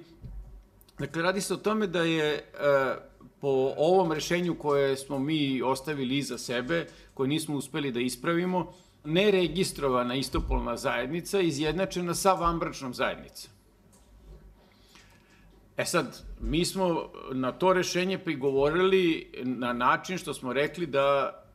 Dakle, 0.99 1.23
radi 1.23 1.41
se 1.41 1.55
o 1.55 1.57
tome 1.57 1.87
da 1.87 2.03
je 2.03 2.45
po 3.41 3.75
ovom 3.77 4.13
rešenju 4.13 4.55
koje 4.55 4.97
smo 4.97 5.19
mi 5.19 5.63
ostavili 5.63 6.19
iza 6.19 6.39
sebe, 6.39 6.87
koje 7.15 7.29
nismo 7.29 7.57
uspeli 7.57 7.93
da 7.93 8.01
ispravimo, 8.01 8.73
neregistrovana 9.05 10.15
istopolna 10.15 10.77
zajednica 10.77 11.41
izjednačena 11.41 12.15
sa 12.15 12.33
vanbračnom 12.33 12.95
zajednicom. 12.95 13.51
E 15.77 15.85
sad, 15.85 16.23
mi 16.41 16.65
smo 16.65 17.11
na 17.33 17.53
to 17.53 17.73
rešenje 17.73 18.19
prigovorili 18.19 19.33
na 19.45 19.73
način 19.73 20.19
što 20.19 20.35
smo 20.35 20.53
rekli 20.53 20.87
da 20.87 21.33
e, 21.33 21.50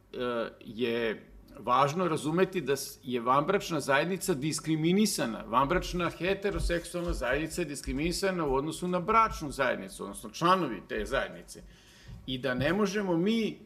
je 0.59 1.25
važno 1.59 2.07
razumeti 2.07 2.61
da 2.61 2.75
je 3.03 3.21
vanbračna 3.21 3.79
zajednica 3.79 4.33
diskriminisana. 4.33 5.43
Vanbračna 5.47 6.09
heteroseksualna 6.09 7.13
zajednica 7.13 7.61
je 7.61 7.65
diskriminisana 7.65 8.45
u 8.45 8.55
odnosu 8.55 8.87
na 8.87 8.99
bračnu 8.99 9.51
zajednicu, 9.51 10.03
odnosno 10.03 10.29
članovi 10.29 10.81
te 10.89 11.05
zajednice. 11.05 11.63
I 12.25 12.37
da 12.37 12.53
ne 12.53 12.73
možemo 12.73 13.17
mi 13.17 13.59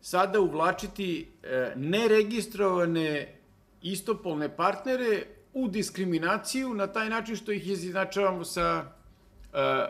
sada 0.00 0.40
uvlačiti 0.40 1.28
e, 1.42 1.72
neregistrovane 1.76 3.38
istopolne 3.82 4.56
partnere 4.56 5.22
u 5.52 5.68
diskriminaciju 5.68 6.74
na 6.74 6.86
taj 6.86 7.08
način 7.08 7.36
što 7.36 7.52
ih 7.52 7.68
izjednačavamo 7.68 8.44
sa 8.44 8.84
e, 8.84 9.86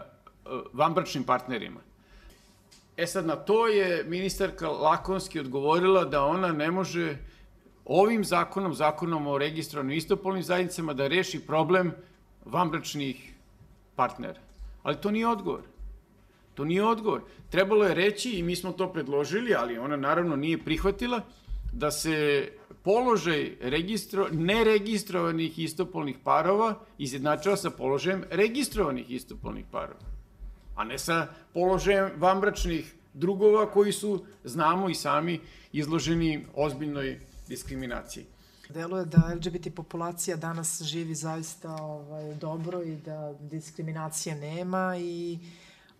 vanbračnim 0.72 1.24
partnerima. 1.24 1.87
E 2.98 3.06
sad, 3.06 3.26
na 3.26 3.36
to 3.36 3.66
je 3.66 4.04
ministarka 4.04 4.68
Lakonski 4.68 5.40
odgovorila 5.40 6.04
da 6.04 6.24
ona 6.24 6.52
ne 6.52 6.70
može 6.70 7.16
ovim 7.84 8.24
zakonom, 8.24 8.74
zakonom 8.74 9.26
o 9.26 9.38
registrovanim 9.38 9.96
istopolnim 9.96 10.42
zajednicama, 10.42 10.94
da 10.94 11.06
reši 11.06 11.40
problem 11.46 11.92
vanbračnih 12.44 13.34
partnera. 13.96 14.40
Ali 14.82 14.96
to 14.96 15.10
nije 15.10 15.28
odgovor. 15.28 15.60
To 16.54 16.64
nije 16.64 16.84
odgovor. 16.84 17.22
Trebalo 17.50 17.84
je 17.84 17.94
reći, 17.94 18.30
i 18.30 18.42
mi 18.42 18.56
smo 18.56 18.72
to 18.72 18.92
predložili, 18.92 19.54
ali 19.54 19.78
ona 19.78 19.96
naravno 19.96 20.36
nije 20.36 20.58
prihvatila, 20.58 21.20
da 21.72 21.90
se 21.90 22.48
položaj 22.82 23.56
registro, 23.60 24.28
neregistrovanih 24.32 25.58
istopolnih 25.58 26.16
parova 26.24 26.74
izjednačava 26.98 27.56
sa 27.56 27.70
položajem 27.70 28.24
registrovanih 28.30 29.10
istopolnih 29.10 29.64
parova, 29.70 30.17
a 30.78 30.84
ne 30.84 30.98
sa 30.98 31.26
položajem 31.54 32.10
vanbračnih 32.16 32.94
drugova 33.14 33.70
koji 33.70 33.92
su, 33.92 34.24
znamo 34.44 34.88
i 34.88 34.94
sami, 34.94 35.40
izloženi 35.72 36.46
ozbiljnoj 36.54 37.20
diskriminaciji. 37.48 38.26
Deluje 38.68 39.04
da 39.04 39.34
LGBT 39.34 39.74
populacija 39.74 40.36
danas 40.36 40.82
živi 40.82 41.14
zaista 41.14 41.74
ovaj, 41.74 42.34
dobro 42.34 42.82
i 42.82 42.96
da 42.96 43.34
diskriminacije 43.40 44.34
nema 44.36 44.96
i 44.98 45.38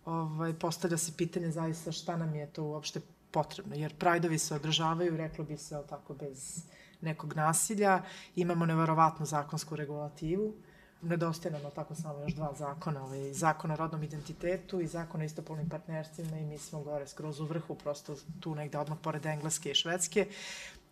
ovaj, 0.05 0.53
postavlja 0.53 0.97
se 0.97 1.11
pitanje 1.17 1.51
zaista 1.51 1.91
šta 1.91 2.17
nam 2.17 2.35
je 2.35 2.47
to 2.47 2.63
uopšte 2.63 3.01
potrebno, 3.31 3.75
jer 3.75 3.95
prajdovi 3.95 4.37
se 4.37 4.55
održavaju, 4.55 5.17
reklo 5.17 5.45
bi 5.45 5.57
se, 5.57 5.81
tako, 5.89 6.13
bez 6.13 6.63
nekog 7.01 7.35
nasilja, 7.35 8.03
imamo 8.35 8.65
neverovatnu 8.65 9.25
zakonsku 9.25 9.75
regulativu, 9.75 10.53
nedostaje 11.01 11.51
nam 11.51 11.71
tako 11.75 11.95
samo 11.95 12.19
još 12.19 12.33
dva 12.33 12.53
zakona, 12.57 13.03
ovaj, 13.03 13.33
zakon 13.33 13.71
o 13.71 13.75
rodnom 13.75 14.03
identitetu 14.03 14.81
i 14.81 14.87
zakon 14.87 15.21
o 15.21 15.23
istopolnim 15.23 15.69
partnerstvima 15.69 16.37
i 16.37 16.45
mi 16.45 16.57
smo 16.57 16.83
gore 16.83 17.07
skroz 17.07 17.39
u 17.39 17.45
vrhu, 17.45 17.75
prosto 17.75 18.15
tu 18.39 18.55
negde 18.55 18.77
odmah 18.77 18.97
pored 19.01 19.25
Engleske 19.25 19.71
i 19.71 19.75
Švedske. 19.75 20.27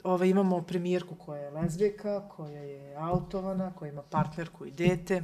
Ove, 0.04 0.14
ovaj, 0.14 0.30
imamo 0.30 0.62
premijerku 0.62 1.16
koja 1.16 1.42
je 1.42 1.52
lezbijka, 1.52 2.30
koja 2.30 2.62
je 2.62 2.96
autovana, 2.96 3.72
koja 3.74 3.92
ima 3.92 4.02
partnerku 4.02 4.66
i 4.66 4.72
dete. 4.72 5.24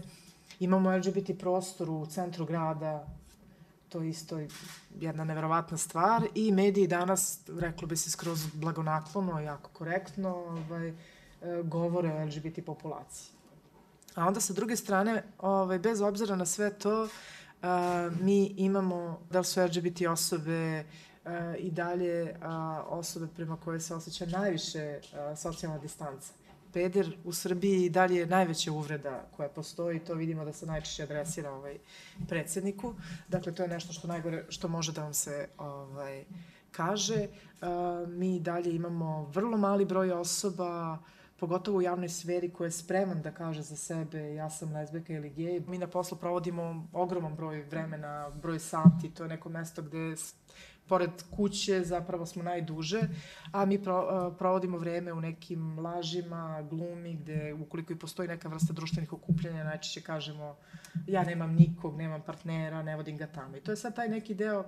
Imamo 0.60 0.98
LGBT 0.98 1.40
prostor 1.40 1.90
u 1.90 2.06
centru 2.06 2.46
grada 2.46 3.08
to 3.94 4.02
je 4.02 4.10
isto 4.10 4.40
jedna 5.00 5.24
neverovatna 5.24 5.78
stvar 5.78 6.24
i 6.36 6.52
mediji 6.52 6.88
danas, 6.88 7.40
reklo 7.60 7.88
bi 7.88 7.98
se 7.98 8.12
skroz 8.12 8.46
blagonaklono, 8.54 9.40
jako 9.40 9.70
korektno, 9.74 10.30
ovaj, 10.30 10.94
govore 11.64 12.14
o 12.14 12.26
LGBT 12.26 12.66
populaciji. 12.66 13.33
A 14.16 14.28
onda 14.28 14.42
sa 14.42 14.54
druge 14.54 14.76
strane, 14.76 15.24
ovaj, 15.40 15.80
bez 15.80 16.02
obzira 16.02 16.36
na 16.36 16.46
sve 16.46 16.70
to, 16.74 17.08
a, 17.62 18.10
mi 18.22 18.46
imamo 18.46 19.20
da 19.32 19.40
li 19.40 19.46
su 19.46 19.62
LGBT 19.62 20.02
osobe 20.10 20.84
a, 21.26 21.56
i 21.58 21.72
dalje 21.72 22.36
a, 22.42 22.84
osobe 22.88 23.28
prema 23.36 23.58
koje 23.58 23.80
se 23.80 23.96
osjeća 23.96 24.26
najviše 24.26 25.00
a, 25.14 25.36
socijalna 25.36 25.78
distanca 25.78 26.34
peder 26.74 27.18
u 27.24 27.34
Srbiji 27.34 27.86
i 27.86 27.90
dalje 27.90 28.16
je 28.16 28.26
najveća 28.26 28.72
uvreda 28.72 29.26
koja 29.38 29.50
postoji, 29.50 30.00
to 30.00 30.14
vidimo 30.14 30.46
da 30.46 30.54
se 30.54 30.66
najčešće 30.66 31.04
adresira 31.04 31.52
ovaj 31.52 31.78
predsedniku. 32.28 32.94
Dakle, 33.28 33.56
to 33.56 33.64
je 33.64 33.70
nešto 33.70 33.94
što 33.94 34.08
najgore 34.08 34.46
što 34.50 34.68
može 34.68 34.92
da 34.92 35.04
vam 35.04 35.14
se 35.14 35.48
ovaj 35.58 36.24
kaže. 36.72 37.28
Uh, 37.28 38.10
mi 38.10 38.40
dalje 38.40 38.76
imamo 38.76 39.26
vrlo 39.34 39.58
mali 39.58 39.86
broj 39.86 40.12
osoba 40.12 40.98
pogotovo 41.40 41.78
u 41.78 41.82
javnoj 41.82 42.10
sferi 42.10 42.50
koja 42.54 42.68
je 42.68 42.72
spreman 42.72 43.22
da 43.22 43.32
kaže 43.32 43.62
za 43.62 43.76
sebe 43.76 44.34
ja 44.34 44.50
sam 44.50 44.74
lezbeka 44.74 45.14
ili 45.14 45.30
gej. 45.30 45.60
Mi 45.68 45.78
na 45.78 45.88
poslu 45.88 46.18
provodimo 46.18 46.88
ogroman 46.94 47.36
broj 47.36 47.62
vremena, 47.62 48.30
broj 48.30 48.60
sati, 48.60 49.14
to 49.14 49.24
je 49.24 49.30
neko 49.30 49.50
mesto 49.50 49.82
gde 49.82 50.16
pored 50.88 51.12
kuće 51.36 51.82
zapravo 51.84 52.26
smo 52.26 52.44
najduže, 52.44 53.02
a 53.52 53.66
mi 53.66 53.84
pro, 53.84 54.32
provodimo 54.40 54.78
vreme 54.78 55.14
u 55.14 55.22
nekim 55.22 55.80
lažima, 55.80 56.68
glumi, 56.70 57.16
gde 57.16 57.54
ukoliko 57.54 57.94
i 57.94 58.00
postoji 58.00 58.28
neka 58.28 58.50
vrsta 58.50 58.74
društvenih 58.74 59.14
okupljanja, 59.14 59.64
najčešće 59.64 60.02
kažemo 60.02 60.56
ja 61.08 61.24
nemam 61.24 61.56
nikog, 61.56 61.98
nemam 61.98 62.22
partnera, 62.22 62.84
ne 62.84 62.96
vodim 62.96 63.18
ga 63.18 63.28
tamo. 63.28 63.58
I 63.58 63.62
to 63.62 63.72
je 63.72 63.78
sad 63.78 63.96
taj 63.96 64.10
neki 64.10 64.34
deo 64.34 64.60
uh, 64.60 64.66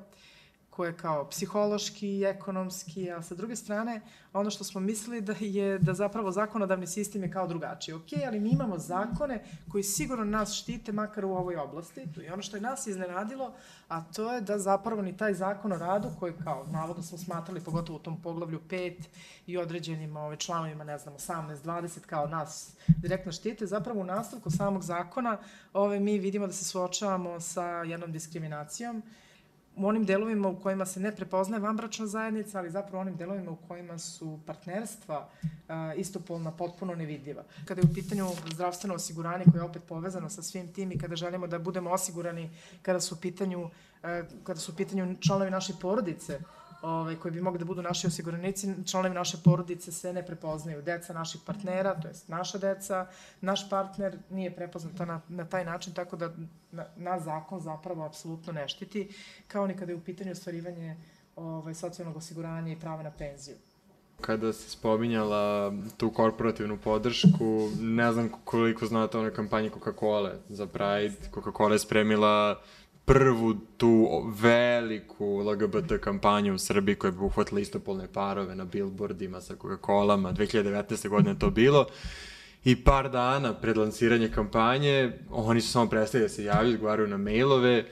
koje 0.75 0.89
je 0.89 0.97
kao 0.97 1.29
psihološki 1.29 2.07
i 2.07 2.23
ekonomski, 2.23 3.11
a 3.11 3.21
sa 3.21 3.35
druge 3.35 3.55
strane, 3.55 4.01
ono 4.33 4.49
što 4.49 4.63
smo 4.63 4.81
mislili 4.81 5.21
da 5.21 5.35
je 5.39 5.79
da 5.79 5.93
zapravo 5.93 6.31
zakonodavni 6.31 6.87
sistem 6.87 7.23
je 7.23 7.31
kao 7.31 7.47
drugačiji. 7.47 7.95
Ok, 7.95 8.09
ali 8.27 8.39
mi 8.39 8.49
imamo 8.49 8.77
zakone 8.77 9.43
koji 9.71 9.83
sigurno 9.83 10.25
nas 10.25 10.53
štite 10.53 10.91
makar 10.91 11.25
u 11.25 11.31
ovoj 11.31 11.55
oblasti. 11.55 12.07
I 12.25 12.29
ono 12.29 12.41
što 12.41 12.57
je 12.57 12.61
nas 12.61 12.87
iznenadilo, 12.87 13.53
a 13.87 14.01
to 14.03 14.33
je 14.33 14.41
da 14.41 14.59
zapravo 14.59 15.01
ni 15.01 15.17
taj 15.17 15.33
zakon 15.33 15.71
o 15.71 15.77
radu, 15.77 16.09
koji 16.19 16.33
kao 16.43 16.65
navodno 16.71 17.03
smo 17.03 17.17
smatrali, 17.17 17.63
pogotovo 17.63 17.99
u 17.99 18.01
tom 18.01 18.21
poglavlju 18.21 18.59
5 18.69 19.03
i 19.47 19.57
određenim 19.57 20.17
ove, 20.17 20.37
članovima, 20.37 20.83
ne 20.83 20.97
znam, 20.97 21.13
18, 21.13 21.57
20, 21.63 21.99
kao 21.99 22.27
nas 22.27 22.73
direktno 22.87 23.31
štite, 23.31 23.65
zapravo 23.65 24.01
u 24.01 24.05
nastavku 24.05 24.49
samog 24.49 24.83
zakona 24.83 25.37
ove, 25.73 25.99
mi 25.99 26.19
vidimo 26.19 26.47
da 26.47 26.53
se 26.53 26.65
suočavamo 26.65 27.39
sa 27.39 27.65
jednom 27.65 28.11
diskriminacijom 28.11 29.03
u 29.77 29.87
onim 29.87 30.05
delovima 30.05 30.47
u 30.49 30.59
kojima 30.59 30.85
se 30.85 30.99
ne 30.99 31.15
prepoznaje 31.15 31.61
vanbračna 31.61 32.07
zajednica, 32.07 32.59
ali 32.59 32.69
zapravo 32.69 33.01
onim 33.01 33.15
delovima 33.15 33.51
u 33.51 33.55
kojima 33.55 33.97
su 33.99 34.39
partnerstva 34.45 35.29
a, 35.67 35.93
istopolna 35.93 36.51
potpuno 36.51 36.95
nevidljiva. 36.95 37.43
Kada 37.65 37.81
je 37.81 37.87
u 37.91 37.93
pitanju 37.93 38.27
zdravstveno 38.53 38.95
osiguranje 38.95 39.45
koje 39.51 39.59
je 39.59 39.63
opet 39.63 39.83
povezano 39.83 40.29
sa 40.29 40.41
svim 40.41 40.73
tim 40.73 40.91
i 40.91 40.97
kada 40.97 41.15
želimo 41.15 41.47
da 41.47 41.59
budemo 41.59 41.91
osigurani 41.91 42.49
kada 42.81 42.99
su 42.99 43.15
u 43.15 43.17
pitanju, 43.17 43.69
kada 44.43 44.59
su 44.59 44.71
u 44.71 44.75
pitanju 44.75 45.15
članovi 45.19 45.51
naše 45.51 45.73
porodice, 45.81 46.39
ovaj, 46.85 47.15
koji 47.15 47.31
bi 47.31 47.41
mogli 47.41 47.59
da 47.59 47.65
budu 47.65 47.81
naši 47.81 48.07
osiguranici, 48.07 48.73
članovi 48.85 49.15
naše 49.15 49.37
porodice 49.43 49.91
se 49.91 50.13
ne 50.13 50.25
prepoznaju. 50.25 50.81
Deca 50.81 51.13
naših 51.13 51.41
partnera, 51.45 51.99
to 52.01 52.07
jest 52.07 52.29
naša 52.29 52.57
deca, 52.57 53.07
naš 53.41 53.69
partner 53.69 54.17
nije 54.29 54.55
prepoznata 54.55 55.05
na, 55.05 55.21
na 55.29 55.45
taj 55.45 55.65
način, 55.65 55.93
tako 55.93 56.15
da 56.15 56.31
na, 56.71 56.85
na 56.95 57.19
zakon 57.19 57.59
zapravo 57.59 58.05
apsolutno 58.05 58.53
ne 58.53 58.67
štiti, 58.67 59.09
kao 59.47 59.67
ni 59.67 59.77
kada 59.77 59.91
je 59.91 59.95
u 59.95 60.01
pitanju 60.01 60.31
ostvarivanje 60.31 60.97
ovaj, 61.35 61.73
socijalnog 61.73 62.17
osiguranja 62.17 62.71
i 62.71 62.79
prava 62.79 63.03
na 63.03 63.11
penziju. 63.11 63.55
Kada 64.21 64.53
si 64.53 64.69
spominjala 64.69 65.73
tu 65.97 66.11
korporativnu 66.11 66.77
podršku, 66.77 67.69
ne 67.79 68.11
znam 68.13 68.29
koliko 68.43 68.85
znate 68.85 69.17
o 69.17 69.19
onoj 69.19 69.33
kampanji 69.33 69.69
Coca-Cola 69.69 70.35
za 70.49 70.67
Pride. 70.67 71.15
Coca-Cola 71.33 71.71
je 71.71 71.79
spremila 71.79 72.61
prvu 73.05 73.55
tu 73.77 74.23
veliku 74.41 75.39
LGBT 75.39 76.01
kampanju 76.01 76.55
u 76.55 76.57
Srbiji 76.57 76.95
koja 76.95 77.11
bi 77.11 77.17
uhvatila 77.17 77.59
istopolne 77.59 78.07
parove 78.13 78.55
na 78.55 78.65
billboardima 78.65 79.41
sa 79.41 79.55
Coca-Colama. 79.55 80.33
2019. 80.33 81.09
godine 81.09 81.39
to 81.39 81.49
bilo. 81.49 81.85
I 82.63 82.83
par 82.83 83.11
dana 83.11 83.53
pred 83.53 83.77
lansiranje 83.77 84.29
kampanje, 84.29 85.11
oni 85.29 85.61
su 85.61 85.71
samo 85.71 85.89
prestali 85.89 86.23
da 86.23 86.29
se 86.29 86.43
javljaju, 86.43 86.73
odgovaraju 86.73 87.07
na 87.07 87.17
mailove. 87.17 87.85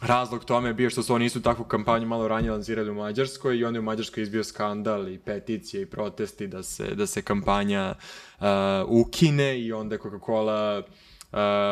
Razlog 0.00 0.44
tome 0.44 0.68
je 0.68 0.74
bio 0.74 0.90
što 0.90 1.02
su 1.02 1.14
oni 1.14 1.24
istu 1.24 1.40
takvu 1.40 1.64
kampanju 1.64 2.06
malo 2.06 2.28
ranije 2.28 2.52
lansirali 2.52 2.90
u 2.90 2.94
Mađarskoj 2.94 3.58
i 3.58 3.64
onda 3.64 3.76
je 3.76 3.80
u 3.80 3.84
Mađarskoj 3.84 4.22
izbio 4.22 4.44
skandal 4.44 5.08
i 5.08 5.18
peticije 5.18 5.82
i 5.82 5.86
protesti 5.86 6.46
da 6.46 6.62
se, 6.62 6.94
da 6.94 7.06
se 7.06 7.22
kampanja 7.22 7.94
uh, 8.38 8.46
ukine 8.88 9.60
i 9.60 9.72
onda 9.72 9.98
Coca-Cola 9.98 10.82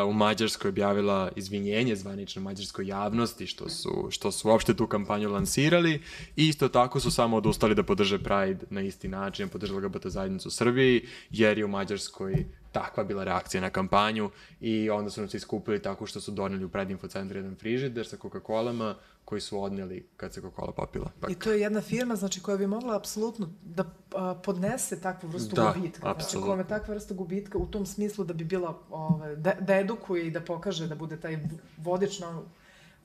u 0.07 0.13
Mađarskoj 0.13 0.69
objavila 0.69 1.31
izvinjenje 1.35 1.95
zvanično 1.95 2.41
mađarskoj 2.41 2.87
javnosti 2.87 3.47
što 3.47 3.69
su, 3.69 4.07
što 4.09 4.31
su 4.31 4.49
uopšte 4.49 4.73
tu 4.73 4.87
kampanju 4.87 5.29
lansirali. 5.29 6.01
I 6.35 6.47
isto 6.47 6.69
tako 6.69 6.99
su 6.99 7.11
samo 7.11 7.37
odustali 7.37 7.75
da 7.75 7.83
podrže 7.83 8.17
Pride 8.17 8.65
na 8.69 8.81
isti 8.81 9.07
način, 9.07 9.49
podržali 9.49 9.85
LGBT 9.85 10.07
zajednicu 10.07 10.47
u 10.47 10.51
Srbiji, 10.51 11.05
jer 11.29 11.57
je 11.57 11.65
u 11.65 11.67
Mađarskoj 11.67 12.45
takva 12.71 13.03
bila 13.03 13.23
reakcija 13.23 13.61
na 13.61 13.69
kampanju. 13.69 14.29
I 14.61 14.89
onda 14.89 15.09
su 15.09 15.21
nam 15.21 15.29
se 15.29 15.37
iskupili 15.37 15.81
tako 15.81 16.05
što 16.05 16.21
su 16.21 16.31
doneli 16.31 16.65
u 16.65 16.69
predinfo 16.69 17.07
centru 17.07 17.37
jedan 17.37 17.55
frižider 17.55 18.07
sa 18.07 18.17
Coca-Colama 18.17 18.93
koji 19.33 19.41
su 19.41 19.63
odneli 19.63 20.07
kad 20.17 20.33
se 20.33 20.41
Coca-Cola 20.41 20.71
popila. 20.71 21.11
Pak. 21.19 21.31
I 21.31 21.35
to 21.35 21.51
je 21.51 21.61
jedna 21.61 21.81
firma 21.81 22.15
znači, 22.15 22.41
koja 22.41 22.57
bi 22.57 22.67
mogla 22.67 22.95
apsolutno 22.95 23.49
da 23.63 23.83
a, 24.15 24.35
podnese 24.35 25.01
takvu 25.01 25.29
vrstu 25.29 25.55
da, 25.55 25.73
gubitka. 25.75 26.09
Apsolutno. 26.09 26.39
Znači, 26.39 26.45
koja 26.45 26.57
je 26.57 26.67
takva 26.67 26.93
vrsta 26.93 27.13
gubitka 27.13 27.57
u 27.57 27.67
tom 27.67 27.85
smislu 27.85 28.25
da 28.25 28.33
bi 28.33 28.43
bila, 28.43 28.77
ove, 28.89 29.35
da, 29.35 29.53
da 29.59 29.75
edukuje 29.75 30.27
i 30.27 30.31
da 30.31 30.41
pokaže 30.41 30.87
da 30.87 30.95
bude 30.95 31.19
taj 31.19 31.39
vodič 31.77 32.19
na 32.19 32.41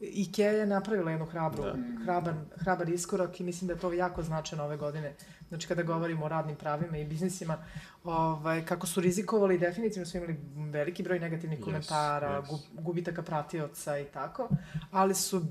Ikea 0.00 0.50
je 0.50 0.66
napravila 0.66 1.10
jednu 1.10 1.26
hrabru, 1.26 1.62
da. 1.62 1.74
hrabar, 2.04 2.34
hrabar 2.56 2.88
iskorak 2.88 3.40
i 3.40 3.44
mislim 3.44 3.68
da 3.68 3.74
je 3.74 3.80
to 3.80 3.92
jako 3.92 4.22
značajno 4.22 4.64
ove 4.64 4.76
godine. 4.76 5.14
Znači, 5.48 5.68
kada 5.68 5.82
govorimo 5.82 6.24
o 6.24 6.28
radnim 6.28 6.56
pravima 6.56 6.98
i 6.98 7.04
biznisima, 7.04 7.56
ovaj, 8.04 8.64
kako 8.64 8.86
su 8.86 9.00
rizikovali, 9.00 9.58
definitivno 9.58 10.06
su 10.06 10.16
imali 10.16 10.36
veliki 10.70 11.02
broj 11.02 11.18
negativnih 11.18 11.58
yes, 11.58 11.64
komentara, 11.64 12.42
yes. 12.42 12.60
gubitaka 12.72 13.22
pratioca 13.22 13.98
i 13.98 14.04
tako, 14.04 14.48
ali 14.90 15.14
su 15.14 15.42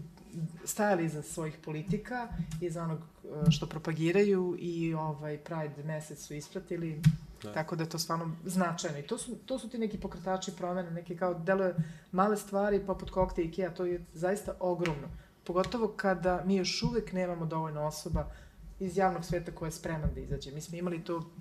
stajali 0.66 1.06
iza 1.06 1.22
svojih 1.22 1.58
politika, 1.66 2.28
iza 2.62 2.84
onog 2.84 3.00
e, 3.00 3.52
što 3.52 3.68
propagiraju 3.68 4.56
i 4.60 4.94
ovaj 4.94 5.38
Pride 5.38 5.84
mesec 5.84 6.20
su 6.28 6.34
ispratili, 6.34 7.02
da. 7.44 7.54
tako 7.54 7.76
da 7.76 7.84
je 7.84 7.90
to 7.90 8.00
stvarno 8.00 8.36
značajno. 8.46 9.00
I 9.00 9.08
to 9.08 9.18
su, 9.18 9.36
to 9.46 9.60
su 9.60 9.70
ti 9.70 9.78
neki 9.78 9.98
pokretači 9.98 10.52
promene, 10.58 10.92
neki 10.92 11.18
kao 11.18 11.34
deluje 11.34 11.76
male 12.12 12.38
stvari 12.38 12.86
poput 12.86 13.10
kokte 13.10 13.44
Ikea, 13.44 13.74
to 13.74 13.86
je 13.86 14.06
zaista 14.14 14.54
ogromno. 14.60 15.08
Pogotovo 15.44 15.88
kada 15.88 16.44
mi 16.46 16.56
još 16.56 16.84
uvek 16.84 17.14
nemamo 17.14 17.46
dovoljno 17.46 17.86
osoba 17.86 18.32
iz 18.80 18.98
javnog 18.98 19.26
sveta 19.26 19.52
koja 19.52 19.68
je 19.68 19.72
spreman 19.72 20.10
da 20.16 20.20
izađe. 20.20 20.52
Mi 20.52 20.62
smo 20.62 20.78
imali 20.78 21.04
to 21.04 21.32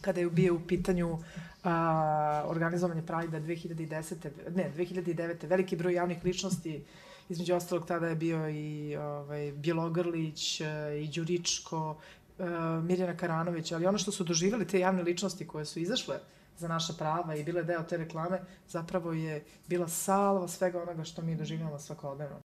kada 0.00 0.20
je 0.20 0.30
bio 0.30 0.54
u 0.54 0.60
pitanju 0.60 1.18
a, 1.64 2.44
organizovanje 2.46 3.02
Pride-a 3.02 3.40
2010. 3.40 4.30
ne, 4.54 4.72
2009. 4.76 5.46
veliki 5.46 5.76
broj 5.76 5.94
javnih 5.94 6.24
ličnosti 6.24 6.84
Između 7.28 7.54
ostalog 7.54 7.86
tada 7.86 8.08
je 8.08 8.14
bio 8.14 8.48
i 8.48 8.96
ovaj, 8.96 9.52
Bjelogrlić, 9.52 10.60
e, 10.60 10.64
i 11.02 11.08
Đuričko, 11.08 11.96
e, 12.38 12.44
Mirjana 12.82 13.16
Karanović, 13.16 13.72
ali 13.72 13.86
ono 13.86 13.98
što 13.98 14.12
su 14.12 14.24
doživjeli 14.24 14.66
te 14.66 14.80
javne 14.80 15.02
ličnosti 15.02 15.46
koje 15.46 15.64
su 15.64 15.78
izašle 15.78 16.18
za 16.58 16.68
naša 16.68 16.92
prava 16.92 17.34
i 17.34 17.44
bile 17.44 17.62
deo 17.62 17.82
te 17.82 17.96
reklame, 17.96 18.40
zapravo 18.68 19.12
je 19.12 19.44
bila 19.66 19.88
salva 19.88 20.48
svega 20.48 20.82
onoga 20.82 21.04
što 21.04 21.22
mi 21.22 21.36
doživljamo 21.36 21.78
svakodnevno. 21.78 22.40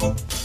You. 0.00 0.39